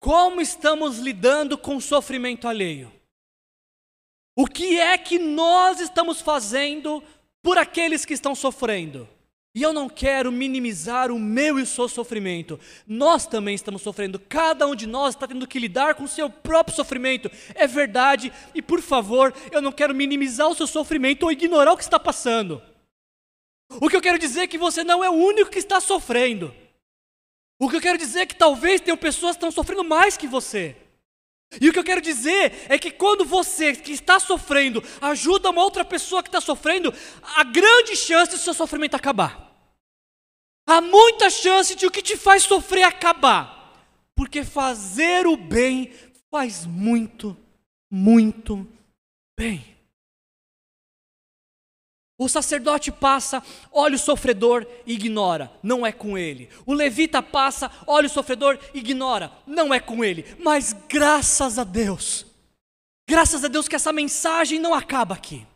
como 0.00 0.40
estamos 0.40 0.98
lidando 0.98 1.56
com 1.56 1.76
o 1.76 1.80
sofrimento 1.80 2.48
alheio. 2.48 2.92
O 4.36 4.46
que 4.46 4.80
é 4.80 4.96
que 4.98 5.18
nós 5.18 5.80
estamos 5.80 6.20
fazendo 6.20 7.02
por 7.42 7.58
aqueles 7.58 8.04
que 8.04 8.14
estão 8.14 8.34
sofrendo? 8.34 9.08
E 9.52 9.62
eu 9.62 9.72
não 9.72 9.88
quero 9.88 10.30
minimizar 10.30 11.10
o 11.10 11.18
meu 11.18 11.58
e 11.58 11.62
o 11.62 11.66
seu 11.66 11.88
sofrimento. 11.88 12.58
Nós 12.86 13.26
também 13.26 13.54
estamos 13.54 13.82
sofrendo. 13.82 14.18
Cada 14.18 14.66
um 14.66 14.76
de 14.76 14.86
nós 14.86 15.14
está 15.14 15.26
tendo 15.26 15.46
que 15.46 15.58
lidar 15.58 15.96
com 15.96 16.04
o 16.04 16.08
seu 16.08 16.30
próprio 16.30 16.76
sofrimento. 16.76 17.28
É 17.54 17.66
verdade. 17.66 18.32
E 18.54 18.62
por 18.62 18.80
favor, 18.80 19.34
eu 19.50 19.60
não 19.60 19.72
quero 19.72 19.94
minimizar 19.94 20.48
o 20.48 20.54
seu 20.54 20.68
sofrimento 20.68 21.24
ou 21.24 21.32
ignorar 21.32 21.72
o 21.72 21.76
que 21.76 21.82
está 21.82 21.98
passando. 21.98 22.62
O 23.80 23.88
que 23.88 23.96
eu 23.96 24.00
quero 24.00 24.18
dizer 24.18 24.42
é 24.42 24.46
que 24.46 24.58
você 24.58 24.84
não 24.84 25.02
é 25.02 25.10
o 25.10 25.14
único 25.14 25.50
que 25.50 25.58
está 25.58 25.80
sofrendo. 25.80 26.54
O 27.58 27.68
que 27.68 27.76
eu 27.76 27.80
quero 27.80 27.98
dizer 27.98 28.20
é 28.20 28.26
que 28.26 28.36
talvez 28.36 28.80
tenham 28.80 28.96
pessoas 28.96 29.32
que 29.32 29.38
estão 29.38 29.50
sofrendo 29.50 29.82
mais 29.82 30.16
que 30.16 30.28
você. 30.28 30.76
E 31.58 31.68
o 31.68 31.72
que 31.72 31.78
eu 31.78 31.84
quero 31.84 32.00
dizer 32.00 32.66
é 32.68 32.78
que 32.78 32.90
quando 32.90 33.24
você 33.24 33.74
que 33.74 33.92
está 33.92 34.20
sofrendo 34.20 34.82
ajuda 35.00 35.50
uma 35.50 35.62
outra 35.62 35.84
pessoa 35.84 36.22
que 36.22 36.28
está 36.28 36.40
sofrendo, 36.40 36.92
há 37.22 37.42
grande 37.44 37.96
chance 37.96 38.32
do 38.32 38.38
seu 38.38 38.54
sofrimento 38.54 38.94
acabar. 38.94 39.50
Há 40.66 40.80
muita 40.80 41.28
chance 41.30 41.74
de 41.74 41.86
o 41.86 41.90
que 41.90 42.02
te 42.02 42.16
faz 42.16 42.44
sofrer 42.44 42.84
acabar. 42.84 43.74
Porque 44.14 44.44
fazer 44.44 45.26
o 45.26 45.36
bem 45.36 45.92
faz 46.30 46.66
muito, 46.66 47.36
muito 47.90 48.68
bem. 49.36 49.79
O 52.20 52.28
sacerdote 52.28 52.92
passa, 52.92 53.42
olha 53.72 53.96
o 53.96 53.98
sofredor 53.98 54.66
e 54.84 54.92
ignora, 54.92 55.50
não 55.62 55.86
é 55.86 55.90
com 55.90 56.18
ele. 56.18 56.50
O 56.66 56.74
levita 56.74 57.22
passa, 57.22 57.70
olha 57.86 58.08
o 58.08 58.10
sofredor 58.10 58.58
e 58.74 58.80
ignora, 58.80 59.32
não 59.46 59.72
é 59.72 59.80
com 59.80 60.04
ele. 60.04 60.26
Mas 60.38 60.74
graças 60.86 61.58
a 61.58 61.64
Deus, 61.64 62.26
graças 63.08 63.42
a 63.42 63.48
Deus 63.48 63.66
que 63.66 63.74
essa 63.74 63.90
mensagem 63.90 64.58
não 64.58 64.74
acaba 64.74 65.14
aqui. 65.14 65.46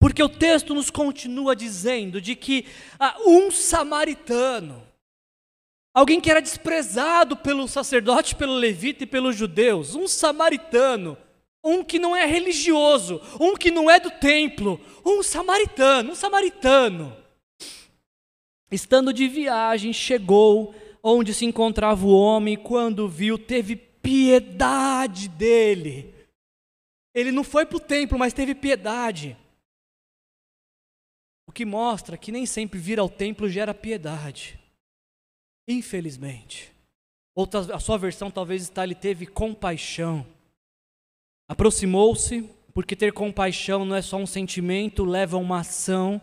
Porque 0.00 0.22
o 0.22 0.28
texto 0.28 0.74
nos 0.74 0.88
continua 0.88 1.54
dizendo 1.54 2.18
de 2.18 2.34
que 2.34 2.64
ah, 2.98 3.16
um 3.26 3.50
samaritano, 3.50 4.82
alguém 5.94 6.18
que 6.18 6.30
era 6.30 6.40
desprezado 6.40 7.36
pelo 7.36 7.68
sacerdote, 7.68 8.34
pelo 8.34 8.54
levita 8.54 9.04
e 9.04 9.06
pelos 9.06 9.36
judeus, 9.36 9.94
um 9.94 10.08
samaritano, 10.08 11.18
um 11.64 11.82
que 11.82 11.98
não 11.98 12.14
é 12.14 12.26
religioso, 12.26 13.20
um 13.40 13.56
que 13.56 13.70
não 13.70 13.90
é 13.90 13.98
do 13.98 14.10
templo, 14.10 14.78
um 15.04 15.22
samaritano, 15.22 16.12
um 16.12 16.14
samaritano. 16.14 17.16
Estando 18.70 19.12
de 19.12 19.26
viagem, 19.26 19.92
chegou 19.92 20.74
onde 21.02 21.32
se 21.32 21.44
encontrava 21.44 22.04
o 22.04 22.14
homem, 22.14 22.56
quando 22.56 23.08
viu, 23.08 23.38
teve 23.38 23.76
piedade 23.76 25.28
dele. 25.28 26.14
Ele 27.14 27.30
não 27.30 27.44
foi 27.44 27.64
para 27.64 27.76
o 27.76 27.80
templo, 27.80 28.18
mas 28.18 28.32
teve 28.32 28.54
piedade. 28.54 29.36
O 31.46 31.52
que 31.52 31.64
mostra 31.64 32.18
que 32.18 32.32
nem 32.32 32.44
sempre 32.44 32.78
vir 32.78 32.98
ao 32.98 33.08
templo 33.08 33.48
gera 33.48 33.72
piedade. 33.72 34.58
Infelizmente. 35.68 36.72
Outra, 37.34 37.74
a 37.74 37.80
sua 37.80 37.96
versão 37.96 38.30
talvez 38.30 38.62
está, 38.62 38.84
ele 38.84 38.94
teve 38.94 39.26
compaixão. 39.26 40.26
Aproximou-se, 41.48 42.48
porque 42.72 42.96
ter 42.96 43.12
compaixão 43.12 43.84
não 43.84 43.94
é 43.94 44.02
só 44.02 44.16
um 44.16 44.26
sentimento, 44.26 45.04
leva 45.04 45.36
a 45.36 45.40
uma 45.40 45.60
ação. 45.60 46.20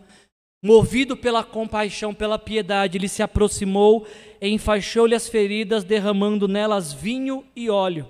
Movido 0.62 1.16
pela 1.16 1.42
compaixão, 1.42 2.14
pela 2.14 2.38
piedade, 2.38 2.96
ele 2.96 3.08
se 3.08 3.22
aproximou 3.22 4.06
e 4.40 4.48
enfaixou-lhe 4.48 5.14
as 5.14 5.28
feridas, 5.28 5.82
derramando 5.82 6.46
nelas 6.46 6.92
vinho 6.92 7.44
e 7.56 7.68
óleo. 7.68 8.08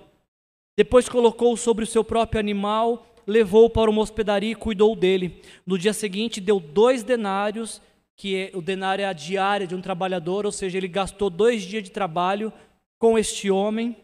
Depois 0.76 1.08
colocou 1.08 1.56
sobre 1.56 1.84
o 1.84 1.86
seu 1.86 2.02
próprio 2.02 2.40
animal, 2.40 3.06
levou-o 3.26 3.70
para 3.70 3.90
uma 3.90 4.02
hospedaria 4.02 4.52
e 4.52 4.56
cuidou 4.56 4.96
dele. 4.96 5.42
No 5.66 5.78
dia 5.78 5.92
seguinte, 5.92 6.40
deu 6.40 6.58
dois 6.58 7.02
denários, 7.02 7.80
que 8.16 8.36
é, 8.36 8.50
o 8.54 8.62
denário 8.62 9.02
é 9.02 9.06
a 9.06 9.12
diária 9.12 9.66
de 9.66 9.74
um 9.74 9.80
trabalhador, 9.80 10.44
ou 10.44 10.52
seja, 10.52 10.78
ele 10.78 10.88
gastou 10.88 11.30
dois 11.30 11.62
dias 11.62 11.82
de 11.82 11.90
trabalho 11.90 12.52
com 12.98 13.18
este 13.18 13.50
homem. 13.50 13.96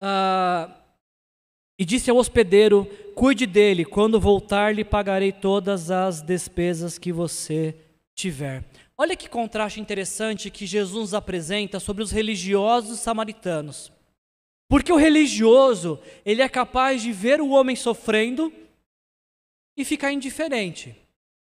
Ah, 0.00 0.77
e 1.78 1.84
disse 1.84 2.10
ao 2.10 2.16
hospedeiro: 2.16 2.84
Cuide 3.14 3.46
dele, 3.46 3.84
quando 3.84 4.20
voltar, 4.20 4.74
lhe 4.74 4.84
pagarei 4.84 5.32
todas 5.32 5.90
as 5.90 6.20
despesas 6.20 6.98
que 6.98 7.12
você 7.12 7.74
tiver. 8.14 8.64
Olha 8.96 9.16
que 9.16 9.28
contraste 9.28 9.80
interessante 9.80 10.50
que 10.50 10.66
Jesus 10.66 11.00
nos 11.00 11.14
apresenta 11.14 11.78
sobre 11.78 12.02
os 12.02 12.10
religiosos 12.10 12.98
samaritanos. 12.98 13.92
Porque 14.68 14.92
o 14.92 14.96
religioso, 14.96 16.00
ele 16.24 16.42
é 16.42 16.48
capaz 16.48 17.00
de 17.00 17.12
ver 17.12 17.40
o 17.40 17.50
homem 17.50 17.76
sofrendo 17.76 18.52
e 19.76 19.84
ficar 19.84 20.12
indiferente. 20.12 20.96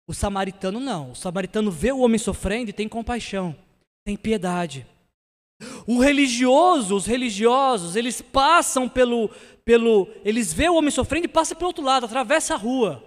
O 0.06 0.12
samaritano 0.12 0.80
não. 0.80 1.12
O 1.12 1.16
samaritano 1.16 1.70
vê 1.70 1.92
o 1.92 2.00
homem 2.00 2.18
sofrendo 2.18 2.70
e 2.70 2.74
tem 2.74 2.88
compaixão, 2.88 3.56
tem 4.04 4.16
piedade. 4.16 4.86
O 5.86 6.00
religioso, 6.00 6.96
os 6.96 7.06
religiosos, 7.06 7.96
eles 7.96 8.20
passam 8.20 8.88
pelo, 8.88 9.30
pelo, 9.64 10.08
eles 10.24 10.52
vê 10.52 10.68
o 10.68 10.74
homem 10.74 10.90
sofrendo 10.90 11.26
e 11.26 11.28
passa 11.28 11.54
pelo 11.54 11.68
outro 11.68 11.84
lado, 11.84 12.06
atravessa 12.06 12.54
a 12.54 12.56
rua. 12.56 13.02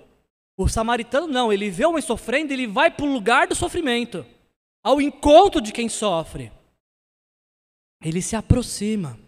O 0.58 0.68
samaritano 0.68 1.28
não, 1.28 1.54
ele 1.54 1.70
vê 1.70 1.86
o 1.86 1.90
homem 1.90 2.02
sofrendo, 2.02 2.52
ele 2.52 2.66
vai 2.66 2.90
para 2.90 3.06
o 3.06 3.14
lugar 3.14 3.48
do 3.48 3.56
sofrimento, 3.56 4.26
ao 4.84 5.00
encontro 5.00 5.62
de 5.62 5.72
quem 5.72 5.88
sofre. 5.88 6.52
Ele 8.04 8.22
se 8.22 8.36
aproxima. 8.36 9.20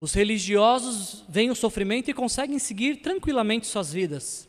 Os 0.00 0.12
religiosos 0.12 1.24
veem 1.28 1.50
o 1.50 1.54
sofrimento 1.54 2.10
e 2.10 2.14
conseguem 2.14 2.58
seguir 2.58 2.96
tranquilamente 2.96 3.66
suas 3.66 3.92
vidas. 3.92 4.48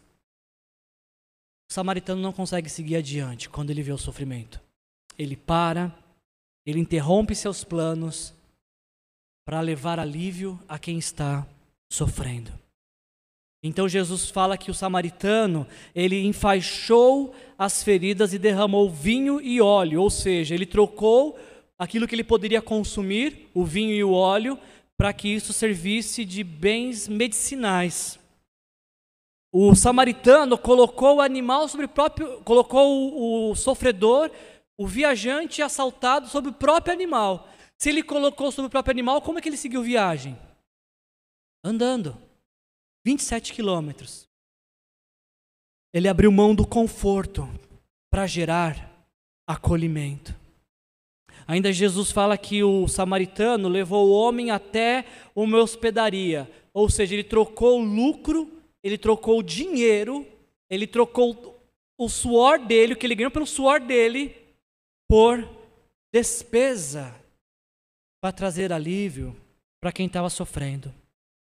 O 1.69 1.73
samaritano 1.73 2.21
não 2.21 2.31
consegue 2.31 2.69
seguir 2.69 2.97
adiante 2.97 3.49
quando 3.49 3.69
ele 3.69 3.81
vê 3.81 3.91
o 3.91 3.97
sofrimento. 3.97 4.61
Ele 5.17 5.35
para, 5.35 5.97
ele 6.65 6.79
interrompe 6.79 7.35
seus 7.35 7.63
planos 7.63 8.33
para 9.45 9.61
levar 9.61 9.99
alívio 9.99 10.59
a 10.67 10.79
quem 10.79 10.97
está 10.97 11.45
sofrendo. 11.91 12.51
Então 13.63 13.87
Jesus 13.87 14.29
fala 14.29 14.57
que 14.57 14.69
o 14.69 14.75
samaritano, 14.75 15.67
ele 15.93 16.23
enfaixou 16.25 17.33
as 17.57 17.83
feridas 17.83 18.33
e 18.33 18.39
derramou 18.39 18.89
vinho 18.89 19.41
e 19.41 19.59
óleo, 19.61 20.01
ou 20.01 20.09
seja, 20.09 20.53
ele 20.53 20.65
trocou 20.65 21.37
aquilo 21.77 22.07
que 22.07 22.15
ele 22.15 22.23
poderia 22.23 22.61
consumir, 22.61 23.49
o 23.53 23.63
vinho 23.63 23.93
e 23.93 24.03
o 24.03 24.13
óleo, 24.13 24.57
para 24.97 25.11
que 25.11 25.27
isso 25.27 25.51
servisse 25.51 26.23
de 26.23 26.43
bens 26.43 27.07
medicinais. 27.07 28.19
O 29.51 29.73
samaritano 29.73 30.57
colocou 30.57 31.17
o 31.17 31.21
animal 31.21 31.67
sobre 31.67 31.85
o 31.85 31.89
próprio, 31.89 32.41
colocou 32.41 33.13
o, 33.13 33.51
o 33.51 33.55
sofredor, 33.55 34.29
o 34.77 34.85
viajante 34.87 35.61
assaltado 35.61 36.27
sobre 36.27 36.49
o 36.49 36.53
próprio 36.53 36.93
animal. 36.93 37.49
Se 37.77 37.89
ele 37.89 38.03
colocou 38.03 38.51
sobre 38.51 38.67
o 38.67 38.71
próprio 38.71 38.91
animal, 38.91 39.21
como 39.21 39.39
é 39.39 39.41
que 39.41 39.49
ele 39.49 39.57
seguiu 39.57 39.81
viagem? 39.81 40.37
andando 41.65 42.15
27 43.03 43.51
quilômetros. 43.51 44.29
Ele 45.91 46.07
abriu 46.07 46.31
mão 46.31 46.53
do 46.53 46.65
conforto 46.65 47.49
para 48.11 48.27
gerar 48.27 49.07
acolhimento. 49.47 50.35
Ainda 51.47 51.73
Jesus 51.73 52.11
fala 52.11 52.37
que 52.37 52.63
o 52.63 52.87
samaritano 52.87 53.67
levou 53.67 54.07
o 54.07 54.13
homem 54.13 54.51
até 54.51 55.05
uma 55.35 55.57
hospedaria, 55.59 56.49
ou 56.73 56.87
seja, 56.89 57.15
ele 57.15 57.23
trocou 57.23 57.79
lucro, 57.79 58.51
ele 58.83 58.97
trocou 58.97 59.41
dinheiro, 59.41 60.25
ele 60.69 60.85
trocou 60.85 61.59
o 61.97 62.09
suor 62.09 62.59
dele, 62.59 62.93
o 62.93 62.97
que 62.97 63.07
ele 63.07 63.15
ganhou 63.15 63.31
pelo 63.31 63.47
suor 63.47 63.79
dele, 63.79 64.35
por 65.09 65.47
despesa 66.13 67.13
para 68.21 68.31
trazer 68.31 68.71
alívio 68.71 69.35
para 69.81 69.91
quem 69.91 70.07
estava 70.07 70.29
sofrendo. 70.29 70.93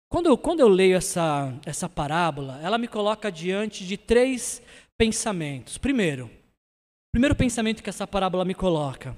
Quando 0.09 0.27
eu, 0.27 0.37
quando 0.37 0.59
eu 0.59 0.67
leio 0.67 0.97
essa, 0.97 1.57
essa 1.65 1.87
parábola, 1.87 2.59
ela 2.61 2.77
me 2.77 2.87
coloca 2.87 3.31
diante 3.31 3.85
de 3.85 3.97
três 3.97 4.61
pensamentos. 4.97 5.77
Primeiro, 5.77 6.25
o 6.25 7.11
primeiro 7.13 7.35
pensamento 7.35 7.81
que 7.81 7.89
essa 7.89 8.05
parábola 8.05 8.45
me 8.45 8.53
coloca 8.53 9.15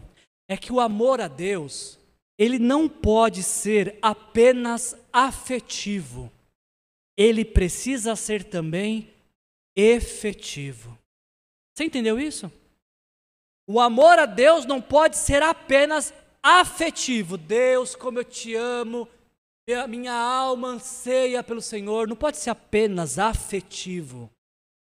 é 0.50 0.56
que 0.56 0.72
o 0.72 0.80
amor 0.80 1.20
a 1.20 1.28
Deus, 1.28 2.00
ele 2.38 2.60
não 2.60 2.88
pode 2.88 3.44
ser 3.44 3.98
apenas 4.02 4.96
afetivo. 5.12 6.32
Ele 7.18 7.44
precisa 7.44 8.16
ser 8.16 8.44
também 8.44 9.14
efetivo. 9.76 10.98
Você 11.76 11.86
entendeu 11.86 12.20
isso? 12.20 12.52
O 13.68 13.80
amor 13.80 14.20
a 14.20 14.26
Deus 14.26 14.66
não 14.66 14.82
pode 14.82 15.18
ser 15.18 15.42
apenas 15.42 16.14
afetivo. 16.42 17.38
Deus, 17.38 17.96
como 17.96 18.20
eu 18.20 18.24
te 18.26 18.54
amo, 18.56 19.08
minha 19.88 20.14
alma 20.14 20.70
anseia 20.70 21.42
pelo 21.42 21.62
Senhor, 21.62 22.08
não 22.08 22.16
pode 22.16 22.38
ser 22.38 22.50
apenas 22.50 23.18
afetivo, 23.18 24.30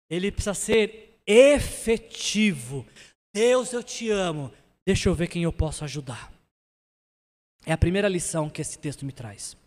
ele 0.09 0.31
precisa 0.31 0.53
ser 0.53 1.17
efetivo. 1.25 2.85
Deus, 3.33 3.71
eu 3.71 3.81
te 3.81 4.09
amo, 4.09 4.51
deixa 4.85 5.07
eu 5.07 5.15
ver 5.15 5.27
quem 5.27 5.43
eu 5.43 5.53
posso 5.53 5.83
ajudar. 5.85 6.31
É 7.65 7.71
a 7.71 7.77
primeira 7.77 8.09
lição 8.09 8.49
que 8.49 8.61
esse 8.61 8.77
texto 8.77 9.05
me 9.05 9.11
traz. 9.11 9.57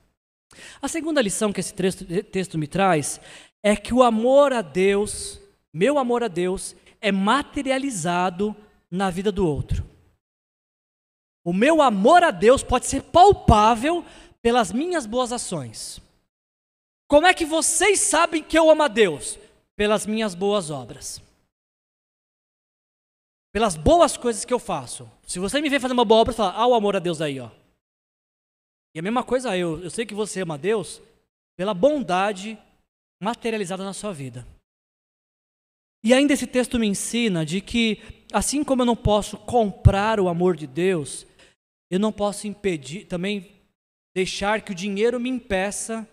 A 0.80 0.88
segunda 0.88 1.20
lição 1.20 1.52
que 1.52 1.60
esse 1.60 1.74
texto, 1.74 2.04
texto 2.24 2.58
me 2.58 2.66
traz 2.66 3.20
é 3.62 3.74
que 3.74 3.92
o 3.92 4.02
amor 4.02 4.52
a 4.52 4.62
Deus, 4.62 5.40
meu 5.72 5.98
amor 5.98 6.22
a 6.22 6.28
Deus, 6.28 6.76
é 7.00 7.10
materializado 7.10 8.54
na 8.90 9.10
vida 9.10 9.30
do 9.30 9.46
outro. 9.46 9.84
O 11.44 11.52
meu 11.52 11.80
amor 11.80 12.22
a 12.22 12.30
Deus 12.30 12.62
pode 12.62 12.86
ser 12.86 13.02
palpável 13.02 14.04
pelas 14.42 14.72
minhas 14.72 15.06
boas 15.06 15.32
ações. 15.32 16.00
Como 17.06 17.26
é 17.26 17.32
que 17.32 17.46
vocês 17.46 18.00
sabem 18.00 18.42
que 18.42 18.58
eu 18.58 18.70
amo 18.70 18.82
a 18.82 18.88
Deus? 18.88 19.38
Pelas 19.74 20.06
minhas 20.06 20.34
boas 20.34 20.70
obras. 20.70 21.22
Pelas 23.52 23.76
boas 23.76 24.16
coisas 24.16 24.44
que 24.44 24.52
eu 24.52 24.58
faço. 24.58 25.10
Se 25.26 25.38
você 25.38 25.60
me 25.60 25.70
vê 25.70 25.80
fazer 25.80 25.94
uma 25.94 26.04
boa 26.04 26.20
obra, 26.20 26.34
fala, 26.34 26.52
ah, 26.52 26.66
o 26.66 26.74
amor 26.74 26.96
a 26.96 26.98
Deus 26.98 27.20
aí, 27.20 27.40
ó. 27.40 27.50
E 28.94 28.98
a 28.98 29.02
mesma 29.02 29.22
coisa 29.22 29.56
eu, 29.56 29.82
eu 29.82 29.90
sei 29.90 30.04
que 30.04 30.14
você 30.14 30.42
ama 30.42 30.54
a 30.54 30.58
Deus 30.58 31.00
pela 31.56 31.72
bondade 31.72 32.58
materializada 33.20 33.84
na 33.84 33.92
sua 33.92 34.12
vida. 34.12 34.46
E 36.04 36.14
ainda 36.14 36.32
esse 36.32 36.46
texto 36.46 36.78
me 36.78 36.86
ensina 36.86 37.44
de 37.44 37.60
que, 37.60 38.02
assim 38.32 38.62
como 38.64 38.82
eu 38.82 38.86
não 38.86 38.96
posso 38.96 39.36
comprar 39.36 40.20
o 40.20 40.28
amor 40.28 40.56
de 40.56 40.66
Deus, 40.66 41.26
eu 41.90 41.98
não 41.98 42.12
posso 42.12 42.46
impedir, 42.46 43.06
também 43.06 43.50
deixar 44.14 44.62
que 44.62 44.72
o 44.72 44.74
dinheiro 44.74 45.18
me 45.18 45.28
impeça 45.28 46.08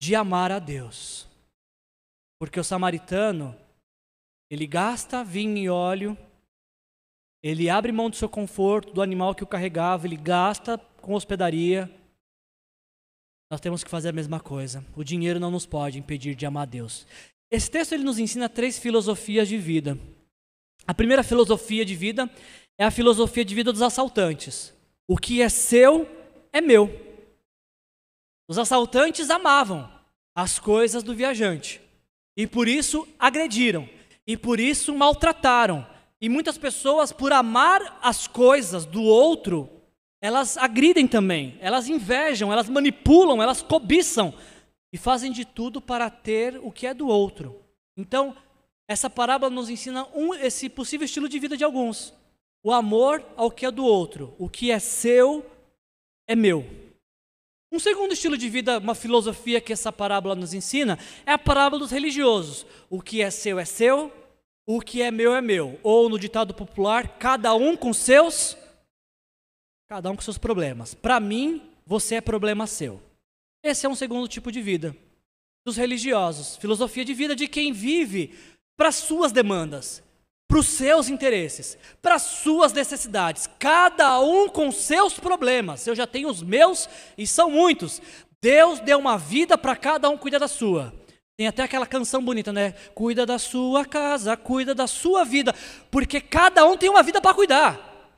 de 0.00 0.14
amar 0.14 0.50
a 0.52 0.58
Deus. 0.58 1.28
Porque 2.38 2.58
o 2.58 2.64
samaritano, 2.64 3.56
Ele 4.50 4.66
gasta 4.66 5.24
vinho 5.24 5.58
e 5.58 5.68
óleo, 5.68 6.16
ele 7.44 7.68
abre 7.68 7.92
mão 7.92 8.08
do 8.08 8.16
seu 8.16 8.26
conforto, 8.26 8.94
do 8.94 9.02
animal 9.02 9.34
que 9.34 9.44
o 9.44 9.46
carregava, 9.46 10.06
ele 10.06 10.16
gasta 10.16 10.78
com 11.02 11.12
hospedaria. 11.12 11.90
Nós 13.50 13.60
temos 13.60 13.84
que 13.84 13.90
fazer 13.90 14.08
a 14.08 14.12
mesma 14.12 14.40
coisa. 14.40 14.82
O 14.96 15.04
dinheiro 15.04 15.38
não 15.38 15.50
nos 15.50 15.66
pode 15.66 15.98
impedir 15.98 16.34
de 16.34 16.46
amar 16.46 16.62
a 16.62 16.70
Deus. 16.70 17.06
Esse 17.50 17.70
texto 17.70 17.92
ele 17.92 18.02
nos 18.02 18.18
ensina 18.18 18.48
três 18.48 18.78
filosofias 18.78 19.46
de 19.46 19.58
vida. 19.58 19.98
A 20.86 20.92
primeira 20.92 21.22
filosofia 21.22 21.84
de 21.84 21.94
vida 21.94 22.30
é 22.76 22.84
a 22.84 22.90
filosofia 22.90 23.44
de 23.44 23.54
vida 23.54 23.72
dos 23.72 23.82
assaltantes. 23.82 24.74
O 25.06 25.16
que 25.16 25.40
é 25.40 25.48
seu 25.48 26.08
é 26.52 26.60
meu. 26.60 27.00
Os 28.48 28.58
assaltantes 28.58 29.30
amavam 29.30 29.90
as 30.34 30.58
coisas 30.58 31.02
do 31.02 31.14
viajante 31.14 31.80
e 32.36 32.46
por 32.46 32.68
isso 32.68 33.06
agrediram 33.18 33.88
e 34.26 34.36
por 34.36 34.60
isso 34.60 34.94
maltrataram. 34.94 35.86
E 36.20 36.28
muitas 36.28 36.58
pessoas, 36.58 37.12
por 37.12 37.32
amar 37.32 37.98
as 38.02 38.26
coisas 38.26 38.86
do 38.86 39.02
outro, 39.02 39.68
elas 40.20 40.56
agridem 40.56 41.06
também, 41.06 41.56
elas 41.60 41.88
invejam, 41.88 42.50
elas 42.52 42.68
manipulam, 42.68 43.42
elas 43.42 43.60
cobiçam 43.60 44.32
e 44.92 44.96
fazem 44.96 45.30
de 45.30 45.44
tudo 45.44 45.80
para 45.80 46.08
ter 46.08 46.58
o 46.62 46.72
que 46.72 46.86
é 46.86 46.94
do 46.94 47.08
outro. 47.08 47.60
Então, 47.96 48.34
essa 48.86 49.08
parábola 49.08 49.50
nos 49.50 49.70
ensina 49.70 50.06
um, 50.14 50.34
esse 50.34 50.68
possível 50.68 51.04
estilo 51.04 51.28
de 51.28 51.38
vida 51.38 51.56
de 51.56 51.64
alguns. 51.64 52.12
O 52.62 52.72
amor 52.72 53.24
ao 53.36 53.50
que 53.50 53.66
é 53.66 53.70
do 53.70 53.84
outro. 53.84 54.34
O 54.38 54.48
que 54.48 54.70
é 54.70 54.78
seu 54.78 55.44
é 56.26 56.36
meu. 56.36 56.64
Um 57.72 57.78
segundo 57.78 58.12
estilo 58.12 58.36
de 58.38 58.48
vida, 58.48 58.78
uma 58.78 58.94
filosofia 58.94 59.60
que 59.60 59.72
essa 59.72 59.90
parábola 59.90 60.34
nos 60.34 60.54
ensina, 60.54 60.98
é 61.26 61.32
a 61.32 61.38
parábola 61.38 61.80
dos 61.80 61.90
religiosos. 61.90 62.66
O 62.88 63.02
que 63.02 63.20
é 63.20 63.30
seu 63.30 63.58
é 63.58 63.64
seu, 63.64 64.12
o 64.66 64.80
que 64.80 65.02
é 65.02 65.10
meu 65.10 65.34
é 65.34 65.40
meu. 65.40 65.78
Ou 65.82 66.08
no 66.08 66.18
ditado 66.18 66.54
popular, 66.54 67.18
cada 67.18 67.54
um 67.54 67.76
com 67.76 67.92
seus 67.92 68.56
cada 69.88 70.10
um 70.10 70.16
com 70.16 70.22
seus 70.22 70.38
problemas. 70.38 70.94
Para 70.94 71.20
mim, 71.20 71.62
você 71.86 72.16
é 72.16 72.20
problema 72.20 72.66
seu. 72.66 73.00
Esse 73.62 73.86
é 73.86 73.88
um 73.88 73.94
segundo 73.94 74.26
tipo 74.26 74.50
de 74.50 74.60
vida 74.60 74.96
dos 75.64 75.76
religiosos, 75.76 76.56
filosofia 76.56 77.04
de 77.04 77.14
vida 77.14 77.34
de 77.34 77.48
quem 77.48 77.72
vive 77.72 78.34
para 78.76 78.92
suas 78.92 79.32
demandas, 79.32 80.02
para 80.48 80.58
os 80.58 80.66
seus 80.66 81.08
interesses, 81.08 81.78
para 82.00 82.16
as 82.16 82.22
suas 82.22 82.72
necessidades, 82.72 83.48
cada 83.58 84.20
um 84.20 84.48
com 84.48 84.70
seus 84.70 85.18
problemas. 85.18 85.86
Eu 85.86 85.94
já 85.94 86.06
tenho 86.06 86.28
os 86.28 86.42
meus 86.42 86.88
e 87.16 87.26
são 87.26 87.50
muitos. 87.50 88.00
Deus 88.42 88.80
deu 88.80 88.98
uma 88.98 89.16
vida 89.16 89.56
para 89.56 89.74
cada 89.74 90.08
um 90.10 90.18
cuidar 90.18 90.38
da 90.38 90.48
sua. 90.48 90.94
Tem 91.36 91.48
até 91.48 91.62
aquela 91.62 91.86
canção 91.86 92.22
bonita, 92.22 92.52
né? 92.52 92.72
Cuida 92.94 93.26
da 93.26 93.38
sua 93.38 93.84
casa, 93.84 94.36
cuida 94.36 94.74
da 94.74 94.86
sua 94.86 95.24
vida, 95.24 95.52
porque 95.90 96.20
cada 96.20 96.64
um 96.64 96.76
tem 96.76 96.88
uma 96.88 97.02
vida 97.02 97.20
para 97.20 97.34
cuidar. 97.34 98.12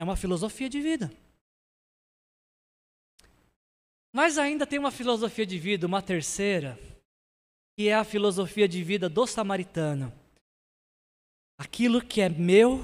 É 0.00 0.04
uma 0.04 0.16
filosofia 0.16 0.68
de 0.68 0.80
vida. 0.80 1.12
Mas 4.12 4.36
ainda 4.36 4.66
tem 4.66 4.78
uma 4.78 4.90
filosofia 4.90 5.46
de 5.46 5.58
vida, 5.58 5.86
uma 5.86 6.02
terceira, 6.02 6.78
que 7.76 7.88
é 7.88 7.94
a 7.94 8.04
filosofia 8.04 8.68
de 8.68 8.82
vida 8.82 9.08
do 9.08 9.26
samaritano. 9.26 10.12
Aquilo 11.58 12.02
que 12.02 12.20
é 12.20 12.28
meu 12.28 12.80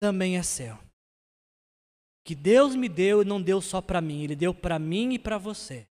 também 0.00 0.36
é 0.36 0.42
seu. 0.42 0.78
Que 2.24 2.34
Deus 2.34 2.74
me 2.76 2.88
deu 2.88 3.24
não 3.24 3.40
deu 3.40 3.60
só 3.60 3.80
para 3.80 4.00
mim, 4.00 4.22
Ele 4.22 4.36
deu 4.36 4.54
para 4.54 4.78
mim 4.78 5.14
e 5.14 5.18
para 5.18 5.38
você. 5.38 5.86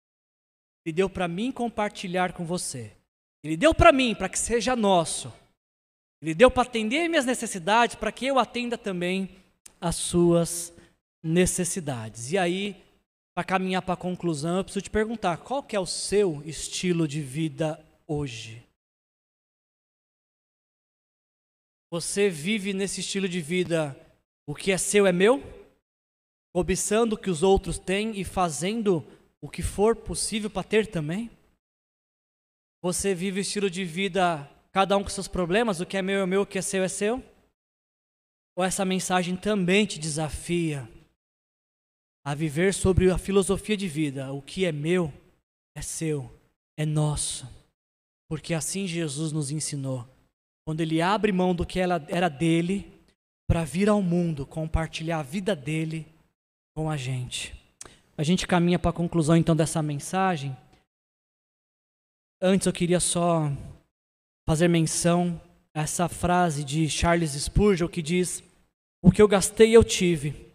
Ele 0.84 0.92
deu 0.92 1.10
para 1.10 1.26
mim 1.28 1.50
compartilhar 1.50 2.32
com 2.32 2.44
você. 2.44 2.92
Ele 3.42 3.56
deu 3.56 3.74
para 3.74 3.92
mim 3.92 4.14
para 4.14 4.28
que 4.28 4.38
seja 4.38 4.74
nosso. 4.74 5.32
Ele 6.20 6.34
deu 6.34 6.50
para 6.50 6.62
atender 6.62 7.08
minhas 7.08 7.26
necessidades, 7.26 7.94
para 7.94 8.10
que 8.10 8.26
eu 8.26 8.38
atenda 8.38 8.76
também 8.76 9.30
as 9.80 9.96
suas 9.96 10.72
necessidades. 11.22 12.32
E 12.32 12.38
aí, 12.38 12.76
para 13.34 13.44
caminhar 13.44 13.82
para 13.82 13.94
a 13.94 13.96
conclusão, 13.96 14.58
eu 14.58 14.64
preciso 14.64 14.82
te 14.82 14.90
perguntar: 14.90 15.36
qual 15.38 15.62
que 15.62 15.76
é 15.76 15.80
o 15.80 15.86
seu 15.86 16.42
estilo 16.44 17.06
de 17.06 17.20
vida 17.20 17.82
hoje? 18.08 18.66
Você 21.90 22.28
vive 22.28 22.72
nesse 22.72 23.00
estilo 23.00 23.28
de 23.28 23.40
vida, 23.40 23.96
o 24.46 24.54
que 24.54 24.72
é 24.72 24.78
seu 24.78 25.06
é 25.06 25.12
meu? 25.12 25.42
Cobiçando 26.52 27.14
o 27.14 27.18
que 27.18 27.30
os 27.30 27.42
outros 27.42 27.78
têm 27.78 28.18
e 28.18 28.24
fazendo 28.24 29.06
o 29.40 29.48
que 29.48 29.62
for 29.62 29.94
possível 29.94 30.50
para 30.50 30.64
ter 30.64 30.86
também? 30.86 31.30
Você 32.82 33.14
vive 33.14 33.40
o 33.40 33.42
estilo 33.42 33.70
de 33.70 33.84
vida, 33.84 34.48
cada 34.72 34.96
um 34.96 35.02
com 35.02 35.08
seus 35.08 35.28
problemas, 35.28 35.80
o 35.80 35.86
que 35.86 35.96
é 35.96 36.02
meu 36.02 36.20
é 36.20 36.26
meu, 36.26 36.42
o 36.42 36.46
que 36.46 36.58
é 36.58 36.62
seu 36.62 36.82
é 36.82 36.88
seu? 36.88 37.22
Ou 38.56 38.64
essa 38.64 38.84
mensagem 38.84 39.36
também 39.36 39.86
te 39.86 39.98
desafia 39.98 40.88
a 42.24 42.34
viver 42.34 42.74
sobre 42.74 43.10
a 43.10 43.16
filosofia 43.16 43.76
de 43.76 43.88
vida, 43.88 44.32
o 44.32 44.42
que 44.42 44.64
é 44.64 44.72
meu 44.72 45.12
é 45.74 45.80
seu, 45.80 46.30
é 46.76 46.84
nosso, 46.84 47.46
porque 48.28 48.54
assim 48.54 48.86
Jesus 48.86 49.32
nos 49.32 49.50
ensinou 49.50 50.06
quando 50.66 50.82
ele 50.82 51.00
abre 51.00 51.32
mão 51.32 51.54
do 51.54 51.64
que 51.64 51.80
era 51.80 52.28
dele 52.28 52.92
para 53.48 53.64
vir 53.64 53.88
ao 53.88 54.02
mundo 54.02 54.44
compartilhar 54.44 55.20
a 55.20 55.22
vida 55.22 55.56
dele 55.56 56.06
com 56.76 56.90
a 56.90 56.96
gente. 56.96 57.54
A 58.18 58.22
gente 58.22 58.46
caminha 58.46 58.78
para 58.78 58.90
a 58.90 58.94
conclusão 58.94 59.36
então 59.36 59.56
dessa 59.56 59.82
mensagem. 59.82 60.54
Antes 62.40 62.66
eu 62.66 62.72
queria 62.72 63.00
só 63.00 63.50
fazer 64.46 64.68
menção 64.68 65.40
a 65.74 65.80
essa 65.80 66.08
frase 66.08 66.62
de 66.62 66.88
Charles 66.90 67.32
Spurgeon 67.32 67.88
que 67.88 68.02
diz: 68.02 68.44
O 69.02 69.10
que 69.10 69.22
eu 69.22 69.26
gastei 69.26 69.74
eu 69.74 69.82
tive, 69.82 70.52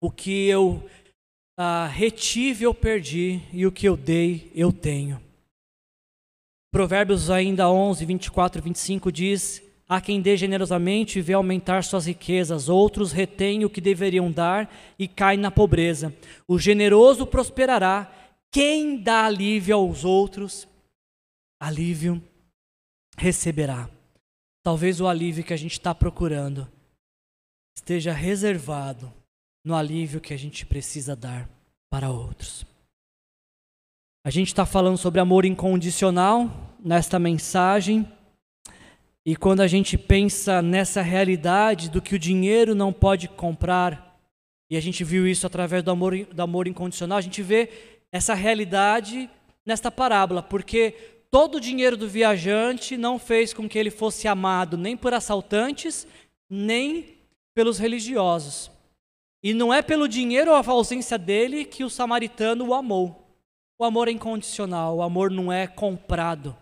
o 0.00 0.10
que 0.10 0.46
eu 0.46 0.88
ah, 1.58 1.86
retive 1.86 2.64
eu 2.64 2.72
perdi, 2.72 3.40
e 3.52 3.66
o 3.66 3.72
que 3.72 3.88
eu 3.88 3.96
dei 3.96 4.52
eu 4.54 4.72
tenho. 4.72 5.20
Provérbios 6.72 7.28
ainda 7.28 7.70
11, 7.70 8.02
24 8.06 8.58
e 8.58 8.62
25 8.62 9.12
diz: 9.12 9.62
Há 9.86 10.00
quem 10.00 10.22
dê 10.22 10.38
generosamente 10.38 11.18
e 11.18 11.22
vê 11.22 11.34
aumentar 11.34 11.84
suas 11.84 12.06
riquezas, 12.06 12.70
outros 12.70 13.12
retêm 13.12 13.62
o 13.62 13.68
que 13.68 13.78
deveriam 13.78 14.32
dar 14.32 14.74
e 14.98 15.06
caem 15.06 15.38
na 15.38 15.50
pobreza. 15.50 16.16
O 16.48 16.58
generoso 16.58 17.26
prosperará, 17.26 18.10
quem 18.50 18.96
dá 18.96 19.26
alívio 19.26 19.76
aos 19.76 20.02
outros, 20.02 20.66
alívio 21.60 22.22
receberá. 23.18 23.90
Talvez 24.64 24.98
o 24.98 25.06
alívio 25.06 25.44
que 25.44 25.52
a 25.52 25.58
gente 25.58 25.72
está 25.72 25.94
procurando 25.94 26.66
esteja 27.76 28.14
reservado 28.14 29.12
no 29.62 29.74
alívio 29.74 30.22
que 30.22 30.32
a 30.32 30.38
gente 30.38 30.64
precisa 30.64 31.14
dar 31.14 31.46
para 31.90 32.10
outros. 32.10 32.71
A 34.24 34.30
gente 34.30 34.48
está 34.48 34.64
falando 34.64 34.96
sobre 34.96 35.18
amor 35.18 35.44
incondicional 35.44 36.48
nesta 36.78 37.18
mensagem. 37.18 38.06
E 39.26 39.34
quando 39.34 39.62
a 39.62 39.66
gente 39.66 39.98
pensa 39.98 40.62
nessa 40.62 41.02
realidade 41.02 41.90
do 41.90 42.00
que 42.00 42.14
o 42.14 42.18
dinheiro 42.20 42.72
não 42.72 42.92
pode 42.92 43.26
comprar, 43.26 44.16
e 44.70 44.76
a 44.76 44.80
gente 44.80 45.02
viu 45.02 45.26
isso 45.26 45.44
através 45.44 45.82
do 45.82 45.90
amor, 45.90 46.16
do 46.26 46.40
amor 46.40 46.68
incondicional, 46.68 47.18
a 47.18 47.20
gente 47.20 47.42
vê 47.42 47.68
essa 48.12 48.32
realidade 48.32 49.28
nesta 49.66 49.90
parábola, 49.90 50.40
porque 50.40 50.94
todo 51.28 51.56
o 51.56 51.60
dinheiro 51.60 51.96
do 51.96 52.08
viajante 52.08 52.96
não 52.96 53.18
fez 53.18 53.52
com 53.52 53.68
que 53.68 53.76
ele 53.76 53.90
fosse 53.90 54.28
amado 54.28 54.76
nem 54.76 54.96
por 54.96 55.12
assaltantes, 55.12 56.06
nem 56.48 57.16
pelos 57.52 57.76
religiosos. 57.76 58.70
E 59.42 59.52
não 59.52 59.74
é 59.74 59.82
pelo 59.82 60.06
dinheiro 60.06 60.52
ou 60.52 60.56
a 60.56 60.64
ausência 60.64 61.18
dele 61.18 61.64
que 61.64 61.82
o 61.82 61.90
samaritano 61.90 62.68
o 62.68 62.72
amou. 62.72 63.21
O 63.82 63.84
amor 63.84 64.06
é 64.06 64.12
incondicional, 64.12 64.98
o 64.98 65.02
amor 65.02 65.28
não 65.28 65.52
é 65.52 65.66
comprado. 65.66 66.56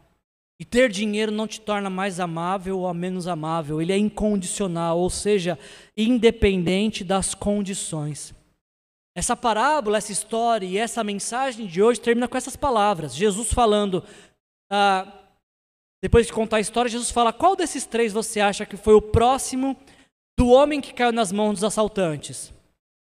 E 0.58 0.64
ter 0.64 0.88
dinheiro 0.88 1.30
não 1.30 1.46
te 1.46 1.60
torna 1.60 1.90
mais 1.90 2.18
amável 2.18 2.78
ou 2.78 2.94
menos 2.94 3.26
amável, 3.26 3.82
ele 3.82 3.92
é 3.92 3.98
incondicional, 3.98 4.98
ou 4.98 5.10
seja, 5.10 5.58
independente 5.94 7.04
das 7.04 7.34
condições. 7.34 8.34
Essa 9.14 9.36
parábola, 9.36 9.98
essa 9.98 10.10
história 10.10 10.64
e 10.66 10.78
essa 10.78 11.04
mensagem 11.04 11.66
de 11.66 11.82
hoje 11.82 12.00
termina 12.00 12.26
com 12.26 12.38
essas 12.38 12.56
palavras. 12.56 13.14
Jesus 13.14 13.52
falando, 13.52 14.02
ah, 14.72 15.06
depois 16.02 16.26
de 16.26 16.32
contar 16.32 16.56
a 16.56 16.60
história, 16.60 16.90
Jesus 16.90 17.10
fala: 17.10 17.34
qual 17.34 17.54
desses 17.54 17.84
três 17.84 18.14
você 18.14 18.40
acha 18.40 18.64
que 18.64 18.78
foi 18.78 18.94
o 18.94 19.02
próximo 19.02 19.76
do 20.38 20.48
homem 20.48 20.80
que 20.80 20.94
caiu 20.94 21.12
nas 21.12 21.30
mãos 21.30 21.52
dos 21.52 21.64
assaltantes? 21.64 22.50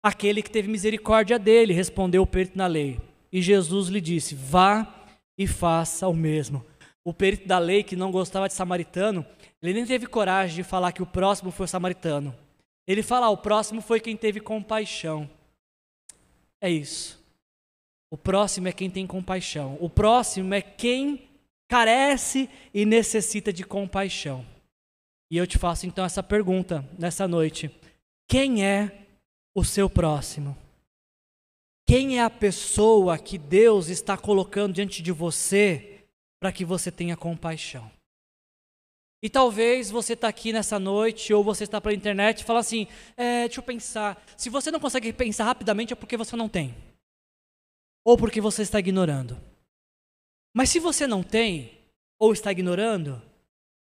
Aquele 0.02 0.42
que 0.42 0.50
teve 0.50 0.70
misericórdia 0.70 1.38
dele, 1.38 1.74
respondeu 1.74 2.22
o 2.22 2.28
perito 2.28 2.58
na 2.58 2.68
lei. 2.68 2.98
E 3.32 3.42
Jesus 3.42 3.88
lhe 3.88 4.02
disse: 4.02 4.36
Vá 4.36 5.06
e 5.38 5.46
faça 5.46 6.08
o 6.08 6.14
mesmo. 6.14 6.66
O 7.04 7.14
perito 7.14 7.48
da 7.48 7.58
lei, 7.58 7.84
que 7.84 7.96
não 7.96 8.12
gostava 8.12 8.48
de 8.48 8.54
samaritano, 8.54 9.26
ele 9.62 9.74
nem 9.74 9.86
teve 9.86 10.08
coragem 10.08 10.56
de 10.58 10.64
falar 10.64 10.92
que 10.92 11.02
o 11.02 11.06
próximo 11.06 11.52
foi 11.52 11.66
o 11.66 11.70
samaritano. 11.70 12.36
Ele 12.86 13.04
fala: 13.04 13.28
ah, 13.28 13.30
O 13.30 13.38
próximo 13.38 13.82
foi 13.82 14.00
quem 14.00 14.16
teve 14.16 14.40
compaixão. 14.40 15.30
É 16.62 16.70
isso. 16.70 17.24
O 18.10 18.18
próximo 18.18 18.68
é 18.68 18.72
quem 18.72 18.90
tem 18.90 19.06
compaixão. 19.06 19.78
O 19.80 19.90
próximo 19.90 20.54
é 20.54 20.62
quem 20.62 21.28
carece 21.68 22.50
e 22.74 22.86
necessita 22.86 23.52
de 23.52 23.64
compaixão. 23.64 24.46
E 25.30 25.38
eu 25.38 25.46
te 25.46 25.58
faço 25.58 25.86
então 25.86 26.06
essa 26.06 26.24
pergunta 26.24 26.88
nessa 26.98 27.28
noite: 27.28 27.70
quem 28.28 28.66
é 28.66 29.06
o 29.54 29.64
seu 29.64 29.90
próximo? 29.90 30.58
Quem 31.88 32.20
é 32.20 32.22
a 32.22 32.30
pessoa 32.30 33.18
que 33.18 33.38
Deus 33.38 33.88
está 33.88 34.18
colocando 34.18 34.74
diante 34.74 35.02
de 35.02 35.14
você 35.14 36.04
para 36.38 36.52
que 36.52 36.66
você 36.66 36.92
tenha 36.92 37.16
compaixão? 37.16 37.90
E 39.24 39.30
talvez 39.30 39.90
você 39.90 40.12
está 40.12 40.28
aqui 40.28 40.52
nessa 40.52 40.78
noite, 40.78 41.34
ou 41.34 41.42
você 41.42 41.64
está 41.64 41.80
pela 41.80 41.96
internet 41.96 42.42
e 42.42 42.44
fala 42.44 42.60
assim: 42.60 42.88
é, 43.16 43.46
deixa 43.48 43.62
eu 43.62 43.64
pensar. 43.64 44.22
Se 44.36 44.50
você 44.50 44.70
não 44.70 44.82
consegue 44.82 45.14
pensar 45.14 45.46
rapidamente, 45.46 45.94
é 45.94 45.96
porque 45.96 46.18
você 46.18 46.36
não 46.36 46.50
tem, 46.50 46.76
ou 48.06 48.18
porque 48.18 48.42
você 48.42 48.64
está 48.64 48.80
ignorando. 48.80 49.38
Mas 50.54 50.70
se 50.70 50.80
você 50.80 51.08
não 51.08 51.24
tem, 51.24 51.80
ou 52.20 52.34
está 52.34 52.52
ignorando, 52.52 53.22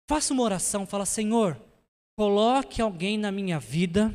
faça 0.07 0.31
uma 0.31 0.43
oração, 0.43 0.85
fala: 0.85 1.07
Senhor, 1.07 1.59
coloque 2.15 2.83
alguém 2.83 3.17
na 3.17 3.31
minha 3.31 3.59
vida 3.59 4.13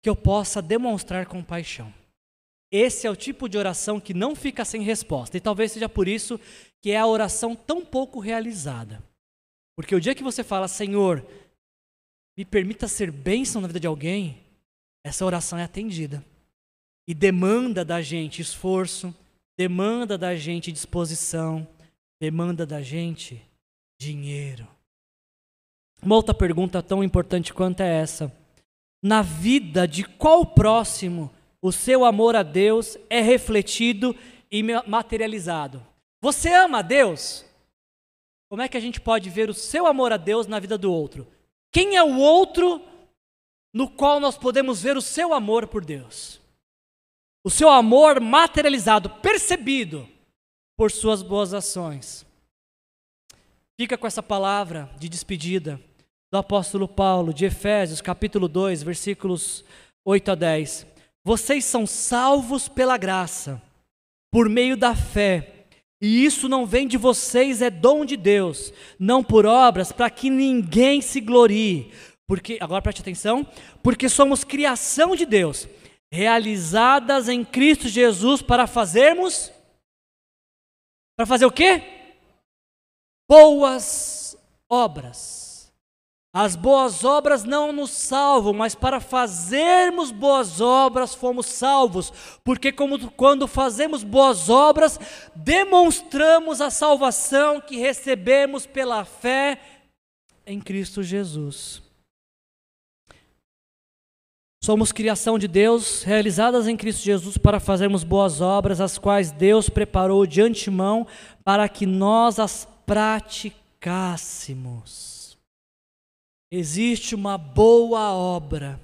que 0.00 0.08
eu 0.08 0.14
possa 0.14 0.62
demonstrar 0.62 1.26
compaixão. 1.26 1.92
Esse 2.70 3.06
é 3.06 3.10
o 3.10 3.16
tipo 3.16 3.48
de 3.48 3.56
oração 3.56 4.00
que 4.00 4.12
não 4.12 4.34
fica 4.34 4.64
sem 4.64 4.82
resposta. 4.82 5.36
E 5.36 5.40
talvez 5.40 5.72
seja 5.72 5.88
por 5.88 6.08
isso 6.08 6.40
que 6.82 6.90
é 6.90 6.98
a 6.98 7.06
oração 7.06 7.54
tão 7.54 7.84
pouco 7.84 8.18
realizada. 8.18 9.02
Porque 9.76 9.94
o 9.94 10.00
dia 10.00 10.14
que 10.14 10.22
você 10.22 10.42
fala, 10.42 10.68
Senhor, 10.68 11.24
me 12.36 12.44
permita 12.44 12.88
ser 12.88 13.10
bênção 13.10 13.60
na 13.60 13.68
vida 13.68 13.80
de 13.80 13.86
alguém, 13.86 14.42
essa 15.04 15.24
oração 15.24 15.58
é 15.58 15.62
atendida. 15.62 16.24
E 17.08 17.14
demanda 17.14 17.84
da 17.84 18.02
gente 18.02 18.42
esforço, 18.42 19.14
demanda 19.56 20.18
da 20.18 20.34
gente 20.34 20.72
disposição, 20.72 21.66
demanda 22.20 22.66
da 22.66 22.82
gente 22.82 23.40
dinheiro. 24.00 24.66
Uma 26.02 26.16
outra 26.16 26.34
pergunta 26.34 26.82
tão 26.82 27.02
importante 27.02 27.54
quanto 27.54 27.80
é 27.80 28.00
essa: 28.00 28.32
na 29.02 29.22
vida 29.22 29.86
de 29.86 30.04
qual 30.04 30.44
próximo 30.44 31.30
o 31.66 31.72
seu 31.72 32.04
amor 32.04 32.36
a 32.36 32.44
Deus 32.44 32.96
é 33.10 33.20
refletido 33.20 34.14
e 34.52 34.62
materializado. 34.86 35.84
Você 36.22 36.52
ama 36.54 36.78
a 36.78 36.82
Deus? 36.82 37.44
Como 38.48 38.62
é 38.62 38.68
que 38.68 38.76
a 38.76 38.80
gente 38.80 39.00
pode 39.00 39.28
ver 39.28 39.50
o 39.50 39.54
seu 39.54 39.84
amor 39.84 40.12
a 40.12 40.16
Deus 40.16 40.46
na 40.46 40.60
vida 40.60 40.78
do 40.78 40.92
outro? 40.92 41.26
Quem 41.72 41.96
é 41.96 42.02
o 42.04 42.18
outro 42.18 42.80
no 43.74 43.90
qual 43.90 44.20
nós 44.20 44.38
podemos 44.38 44.80
ver 44.80 44.96
o 44.96 45.02
seu 45.02 45.34
amor 45.34 45.66
por 45.66 45.84
Deus? 45.84 46.40
O 47.44 47.50
seu 47.50 47.68
amor 47.68 48.20
materializado, 48.20 49.10
percebido 49.10 50.08
por 50.76 50.92
suas 50.92 51.20
boas 51.20 51.52
ações. 51.52 52.24
Fica 53.76 53.98
com 53.98 54.06
essa 54.06 54.22
palavra 54.22 54.88
de 55.00 55.08
despedida 55.08 55.80
do 56.30 56.38
apóstolo 56.38 56.86
Paulo, 56.86 57.34
de 57.34 57.44
Efésios, 57.44 58.00
capítulo 58.00 58.46
2, 58.46 58.84
versículos 58.84 59.64
8 60.04 60.30
a 60.30 60.34
10. 60.36 60.95
Vocês 61.26 61.64
são 61.64 61.88
salvos 61.88 62.68
pela 62.68 62.96
graça, 62.96 63.60
por 64.30 64.48
meio 64.48 64.76
da 64.76 64.94
fé. 64.94 65.66
E 66.00 66.24
isso 66.24 66.48
não 66.48 66.64
vem 66.64 66.86
de 66.86 66.96
vocês, 66.96 67.60
é 67.60 67.68
dom 67.68 68.04
de 68.04 68.16
Deus, 68.16 68.72
não 68.96 69.24
por 69.24 69.44
obras, 69.44 69.90
para 69.90 70.08
que 70.08 70.30
ninguém 70.30 71.00
se 71.00 71.20
glorie. 71.20 71.92
Porque, 72.28 72.58
agora 72.60 72.80
preste 72.80 73.00
atenção, 73.00 73.44
porque 73.82 74.08
somos 74.08 74.44
criação 74.44 75.16
de 75.16 75.26
Deus, 75.26 75.66
realizadas 76.12 77.28
em 77.28 77.44
Cristo 77.44 77.88
Jesus 77.88 78.40
para 78.40 78.68
fazermos 78.68 79.50
para 81.16 81.26
fazer 81.26 81.46
o 81.46 81.50
quê? 81.50 81.82
Boas 83.28 84.38
obras 84.70 85.45
as 86.38 86.54
boas 86.54 87.02
obras 87.02 87.44
não 87.44 87.72
nos 87.72 87.90
salvam, 87.90 88.52
mas 88.52 88.74
para 88.74 89.00
fazermos 89.00 90.10
boas 90.10 90.60
obras 90.60 91.14
fomos 91.14 91.46
salvos, 91.46 92.12
porque 92.44 92.70
como, 92.70 93.10
quando 93.12 93.48
fazemos 93.48 94.04
boas 94.04 94.50
obras, 94.50 95.00
demonstramos 95.34 96.60
a 96.60 96.68
salvação 96.68 97.58
que 97.58 97.78
recebemos 97.78 98.66
pela 98.66 99.02
fé 99.06 99.58
em 100.46 100.60
Cristo 100.60 101.02
Jesus. 101.02 101.80
Somos 104.62 104.92
criação 104.92 105.38
de 105.38 105.48
Deus, 105.48 106.02
realizadas 106.02 106.68
em 106.68 106.76
Cristo 106.76 107.02
Jesus 107.02 107.38
para 107.38 107.58
fazermos 107.58 108.04
boas 108.04 108.42
obras, 108.42 108.78
as 108.78 108.98
quais 108.98 109.30
Deus 109.30 109.70
preparou 109.70 110.26
de 110.26 110.42
antemão 110.42 111.06
para 111.42 111.66
que 111.66 111.86
nós 111.86 112.38
as 112.38 112.68
praticássemos. 112.84 115.15
Existe 116.58 117.14
uma 117.14 117.36
boa 117.36 118.14
obra 118.14 118.80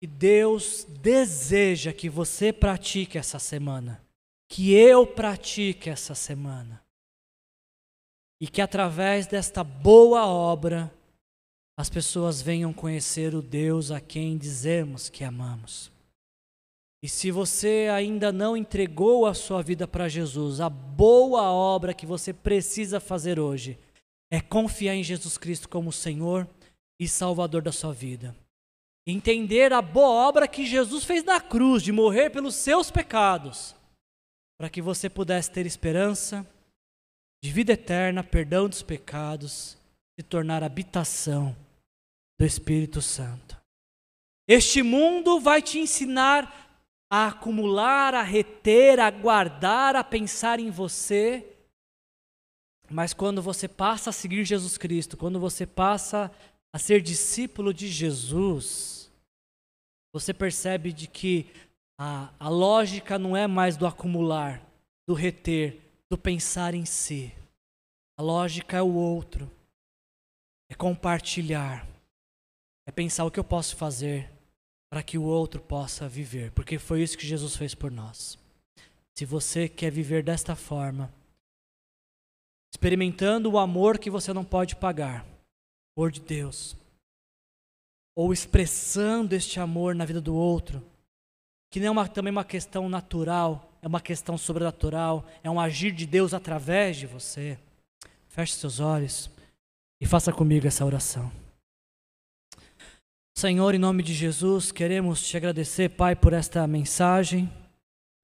que 0.00 0.06
Deus 0.06 0.86
deseja 1.00 1.92
que 1.92 2.08
você 2.08 2.52
pratique 2.52 3.18
essa 3.18 3.40
semana, 3.40 4.00
que 4.48 4.72
eu 4.72 5.04
pratique 5.04 5.90
essa 5.90 6.14
semana. 6.14 6.80
E 8.40 8.46
que 8.46 8.60
através 8.60 9.26
desta 9.26 9.64
boa 9.64 10.24
obra 10.24 10.88
as 11.76 11.90
pessoas 11.90 12.40
venham 12.40 12.72
conhecer 12.72 13.34
o 13.34 13.42
Deus 13.42 13.90
a 13.90 14.00
quem 14.00 14.38
dizemos 14.38 15.08
que 15.08 15.24
amamos. 15.24 15.90
E 17.02 17.08
se 17.08 17.32
você 17.32 17.88
ainda 17.92 18.30
não 18.30 18.56
entregou 18.56 19.26
a 19.26 19.34
sua 19.34 19.64
vida 19.64 19.88
para 19.88 20.08
Jesus, 20.08 20.60
a 20.60 20.70
boa 20.70 21.42
obra 21.50 21.92
que 21.92 22.06
você 22.06 22.32
precisa 22.32 23.00
fazer 23.00 23.40
hoje 23.40 23.80
é 24.32 24.40
confiar 24.40 24.94
em 24.94 25.04
Jesus 25.04 25.36
Cristo 25.36 25.68
como 25.68 25.92
Senhor 25.92 26.48
e 26.98 27.06
Salvador 27.06 27.60
da 27.60 27.70
sua 27.70 27.92
vida. 27.92 28.34
Entender 29.06 29.74
a 29.74 29.82
boa 29.82 30.26
obra 30.26 30.48
que 30.48 30.64
Jesus 30.64 31.04
fez 31.04 31.22
na 31.22 31.38
cruz, 31.38 31.82
de 31.82 31.92
morrer 31.92 32.30
pelos 32.30 32.54
seus 32.54 32.90
pecados, 32.90 33.74
para 34.58 34.70
que 34.70 34.80
você 34.80 35.10
pudesse 35.10 35.50
ter 35.50 35.66
esperança 35.66 36.46
de 37.44 37.50
vida 37.50 37.74
eterna, 37.74 38.24
perdão 38.24 38.70
dos 38.70 38.80
pecados, 38.80 39.76
se 40.18 40.24
tornar 40.24 40.62
habitação 40.62 41.54
do 42.40 42.46
Espírito 42.46 43.02
Santo. 43.02 43.60
Este 44.48 44.82
mundo 44.82 45.40
vai 45.40 45.60
te 45.60 45.78
ensinar 45.78 46.80
a 47.10 47.26
acumular, 47.26 48.14
a 48.14 48.22
reter, 48.22 48.98
a 48.98 49.10
guardar, 49.10 49.94
a 49.94 50.02
pensar 50.02 50.58
em 50.58 50.70
você 50.70 51.51
mas 52.92 53.14
quando 53.14 53.40
você 53.40 53.66
passa 53.66 54.10
a 54.10 54.12
seguir 54.12 54.44
Jesus 54.44 54.76
Cristo, 54.76 55.16
quando 55.16 55.40
você 55.40 55.66
passa 55.66 56.30
a 56.74 56.78
ser 56.78 57.00
discípulo 57.00 57.72
de 57.72 57.88
Jesus, 57.88 59.10
você 60.14 60.34
percebe 60.34 60.92
de 60.92 61.06
que 61.06 61.50
a, 61.98 62.32
a 62.38 62.48
lógica 62.50 63.18
não 63.18 63.34
é 63.34 63.46
mais 63.46 63.76
do 63.78 63.86
acumular, 63.86 64.62
do 65.08 65.14
reter, 65.14 65.80
do 66.10 66.18
pensar 66.18 66.74
em 66.74 66.84
si. 66.84 67.32
A 68.18 68.22
lógica 68.22 68.76
é 68.76 68.82
o 68.82 68.92
outro, 68.92 69.50
é 70.70 70.74
compartilhar, 70.74 71.88
é 72.86 72.92
pensar 72.92 73.24
o 73.24 73.30
que 73.30 73.40
eu 73.40 73.44
posso 73.44 73.74
fazer 73.74 74.30
para 74.92 75.02
que 75.02 75.16
o 75.16 75.22
outro 75.22 75.62
possa 75.62 76.06
viver, 76.06 76.50
porque 76.52 76.78
foi 76.78 77.02
isso 77.02 77.16
que 77.16 77.26
Jesus 77.26 77.56
fez 77.56 77.74
por 77.74 77.90
nós. 77.90 78.38
Se 79.16 79.24
você 79.24 79.66
quer 79.66 79.90
viver 79.90 80.22
desta 80.22 80.54
forma, 80.54 81.10
experimentando 82.72 83.50
o 83.50 83.58
amor 83.58 83.98
que 83.98 84.10
você 84.10 84.32
não 84.32 84.44
pode 84.44 84.74
pagar, 84.74 85.26
amor 85.96 86.10
de 86.10 86.20
Deus, 86.20 86.74
ou 88.16 88.32
expressando 88.32 89.34
este 89.34 89.60
amor 89.60 89.94
na 89.94 90.06
vida 90.06 90.20
do 90.20 90.34
outro, 90.34 90.82
que 91.70 91.78
não 91.78 91.86
é 91.86 91.90
uma, 91.90 92.08
também 92.08 92.30
uma 92.30 92.44
questão 92.44 92.88
natural, 92.88 93.70
é 93.82 93.86
uma 93.86 94.00
questão 94.00 94.38
sobrenatural, 94.38 95.26
é 95.42 95.50
um 95.50 95.60
agir 95.60 95.92
de 95.92 96.06
Deus 96.06 96.32
através 96.32 96.96
de 96.96 97.06
você. 97.06 97.58
Feche 98.28 98.54
seus 98.54 98.80
olhos 98.80 99.30
e 100.00 100.06
faça 100.06 100.32
comigo 100.32 100.66
essa 100.66 100.84
oração. 100.84 101.30
Senhor, 103.36 103.74
em 103.74 103.78
nome 103.78 104.02
de 104.02 104.14
Jesus, 104.14 104.72
queremos 104.72 105.22
te 105.22 105.36
agradecer, 105.36 105.90
Pai, 105.90 106.14
por 106.14 106.32
esta 106.32 106.66
mensagem. 106.66 107.52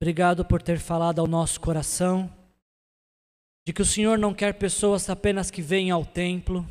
Obrigado 0.01 0.45
por 0.45 0.63
ter 0.63 0.79
falado 0.79 1.19
ao 1.19 1.27
nosso 1.27 1.61
coração 1.61 2.31
de 3.69 3.73
que 3.75 3.83
o 3.83 3.85
Senhor 3.85 4.17
não 4.17 4.33
quer 4.33 4.55
pessoas 4.55 5.11
apenas 5.11 5.51
que 5.51 5.61
venham 5.61 5.99
ao 5.99 6.03
templo, 6.03 6.67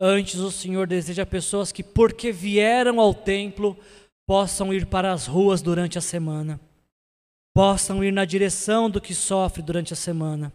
antes 0.00 0.36
o 0.36 0.50
Senhor 0.50 0.86
deseja 0.86 1.26
pessoas 1.26 1.70
que, 1.72 1.84
porque 1.84 2.32
vieram 2.32 2.98
ao 2.98 3.12
templo, 3.12 3.76
possam 4.26 4.72
ir 4.72 4.86
para 4.86 5.12
as 5.12 5.26
ruas 5.26 5.60
durante 5.60 5.98
a 5.98 6.00
semana, 6.00 6.58
possam 7.54 8.02
ir 8.02 8.14
na 8.14 8.24
direção 8.24 8.88
do 8.88 8.98
que 8.98 9.14
sofre 9.14 9.62
durante 9.62 9.92
a 9.92 9.96
semana, 9.96 10.50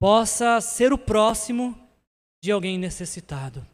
possa 0.00 0.60
ser 0.60 0.92
o 0.92 0.98
próximo 0.98 1.76
de 2.40 2.52
alguém 2.52 2.78
necessitado. 2.78 3.66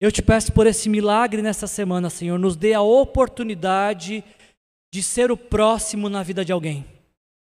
Eu 0.00 0.12
te 0.12 0.22
peço 0.22 0.52
por 0.52 0.68
esse 0.68 0.88
milagre 0.88 1.42
nessa 1.42 1.66
semana, 1.66 2.08
Senhor, 2.08 2.38
nos 2.38 2.54
dê 2.54 2.72
a 2.72 2.82
oportunidade 2.82 4.22
de 4.94 5.02
ser 5.02 5.32
o 5.32 5.36
próximo 5.36 6.08
na 6.08 6.22
vida 6.22 6.44
de 6.44 6.52
alguém 6.52 6.86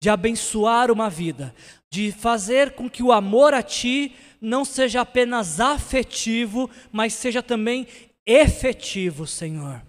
de 0.00 0.08
abençoar 0.08 0.90
uma 0.90 1.10
vida, 1.10 1.54
de 1.90 2.12
fazer 2.12 2.74
com 2.74 2.88
que 2.88 3.02
o 3.02 3.12
amor 3.12 3.54
a 3.54 3.62
Ti 3.62 4.14
não 4.40 4.64
seja 4.64 5.00
apenas 5.00 5.58
afetivo, 5.60 6.70
mas 6.92 7.14
seja 7.14 7.42
também 7.42 7.86
efetivo, 8.26 9.26
Senhor. 9.26 9.82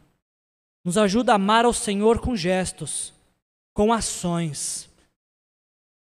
Nos 0.84 0.98
ajuda 0.98 1.34
a 1.34 1.36
amar 1.36 1.66
ao 1.66 1.74
Senhor 1.74 2.20
com 2.20 2.36
gestos, 2.36 3.14
com 3.74 3.92
ações. 3.92 4.90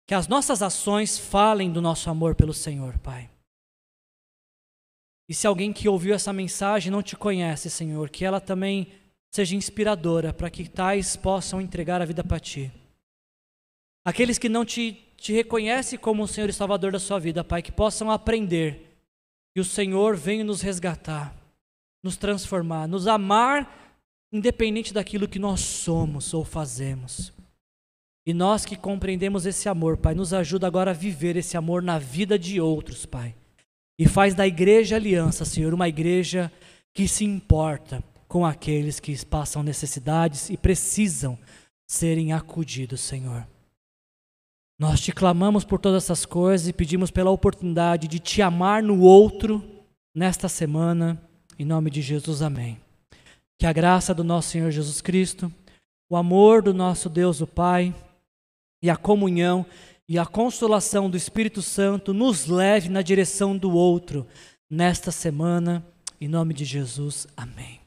Que 0.07 0.15
as 0.15 0.29
nossas 0.29 0.63
ações 0.63 1.19
falem 1.19 1.73
do 1.73 1.83
nosso 1.83 2.09
amor 2.11 2.35
pelo 2.35 2.55
Senhor, 2.55 2.99
Pai. 2.99 3.31
E 5.29 5.35
se 5.35 5.47
alguém 5.47 5.73
que 5.73 5.89
ouviu 5.89 6.15
essa 6.15 6.33
mensagem 6.33 6.91
não 6.91 7.03
te 7.03 7.15
conhece, 7.15 7.69
Senhor, 7.69 8.09
que 8.09 8.25
ela 8.25 8.41
também 8.41 8.91
seja 9.31 9.55
inspiradora 9.55 10.33
para 10.33 10.51
que 10.51 10.69
tais 10.69 11.17
possam 11.17 11.61
entregar 11.61 12.01
a 12.01 12.07
vida 12.07 12.25
para 12.25 12.41
ti. 12.41 12.73
Aqueles 14.05 14.39
que 14.39 14.49
não 14.49 14.65
te, 14.65 15.07
te 15.19 15.33
reconhecem 15.33 15.99
como 15.99 16.23
o 16.23 16.29
Senhor 16.29 16.49
e 16.49 16.53
Salvador 16.53 16.93
da 16.93 17.01
sua 17.01 17.19
vida, 17.19 17.43
Pai, 17.43 17.61
que 17.61 17.73
possam 17.73 18.11
aprender 18.11 18.97
que 19.53 19.61
o 19.61 19.65
Senhor 19.65 20.17
vem 20.17 20.45
nos 20.45 20.63
resgatar, 20.63 21.35
nos 22.03 22.17
transformar, 22.17 22.87
nos 22.87 23.09
amar, 23.09 23.99
independente 24.33 24.95
daquilo 24.95 25.27
que 25.27 25.39
nós 25.39 25.61
somos 25.61 26.33
ou 26.33 26.45
fazemos. 26.45 27.33
E 28.25 28.33
nós 28.33 28.65
que 28.65 28.77
compreendemos 28.77 29.45
esse 29.45 29.69
amor, 29.69 29.97
Pai, 29.97 30.15
nos 30.15 30.33
ajuda 30.33 30.69
agora 30.69 30.93
a 30.93 30.95
viver 30.95 31.37
esse 31.37 31.57
amor 31.57 31.83
na 31.83 31.99
vida 31.99 32.39
de 32.39 32.61
outros, 32.61 33.05
Pai. 33.05 33.35
E 33.99 34.07
faz 34.07 34.35
da 34.35 34.47
igreja 34.47 34.95
aliança, 34.95 35.45
Senhor, 35.45 35.75
uma 35.75 35.89
igreja 35.89 36.53
que 36.95 37.09
se 37.09 37.25
importa 37.25 38.05
com 38.29 38.47
aqueles 38.47 39.01
que 39.01 39.25
passam 39.27 39.65
necessidades 39.65 40.49
e 40.49 40.57
precisam 40.57 41.37
serem 41.89 42.33
acudidos, 42.33 43.01
Senhor. 43.01 43.45
Nós 44.79 45.01
te 45.01 45.13
clamamos 45.13 45.65
por 45.65 45.81
todas 45.81 46.05
essas 46.05 46.25
coisas 46.25 46.69
e 46.69 46.73
pedimos 46.73 47.11
pela 47.11 47.31
oportunidade 47.31 48.07
de 48.07 48.19
te 48.19 48.41
amar 48.41 48.83
no 48.83 49.01
outro 49.01 49.63
nesta 50.15 50.49
semana, 50.49 51.21
em 51.59 51.65
nome 51.65 51.91
de 51.91 52.01
Jesus, 52.01 52.43
amém. 52.43 52.79
Que 53.59 53.67
a 53.67 53.73
graça 53.73 54.15
do 54.15 54.23
nosso 54.23 54.51
Senhor 54.51 54.71
Jesus 54.71 55.01
Cristo, 55.01 55.53
o 56.09 56.17
amor 56.17 56.63
do 56.63 56.73
nosso 56.73 57.09
Deus, 57.09 57.41
o 57.41 57.47
Pai, 57.47 57.93
e 58.83 58.89
a 58.89 58.97
comunhão 58.97 59.67
e 60.09 60.19
a 60.19 60.25
consolação 60.25 61.11
do 61.11 61.17
Espírito 61.17 61.61
Santo 61.61 62.15
nos 62.15 62.47
leve 62.47 62.89
na 62.89 63.03
direção 63.03 63.57
do 63.57 63.71
outro 63.73 64.27
nesta 64.71 65.11
semana, 65.11 65.85
em 66.21 66.29
nome 66.29 66.55
de 66.55 66.65
Jesus. 66.65 67.27
Amém. 67.37 67.78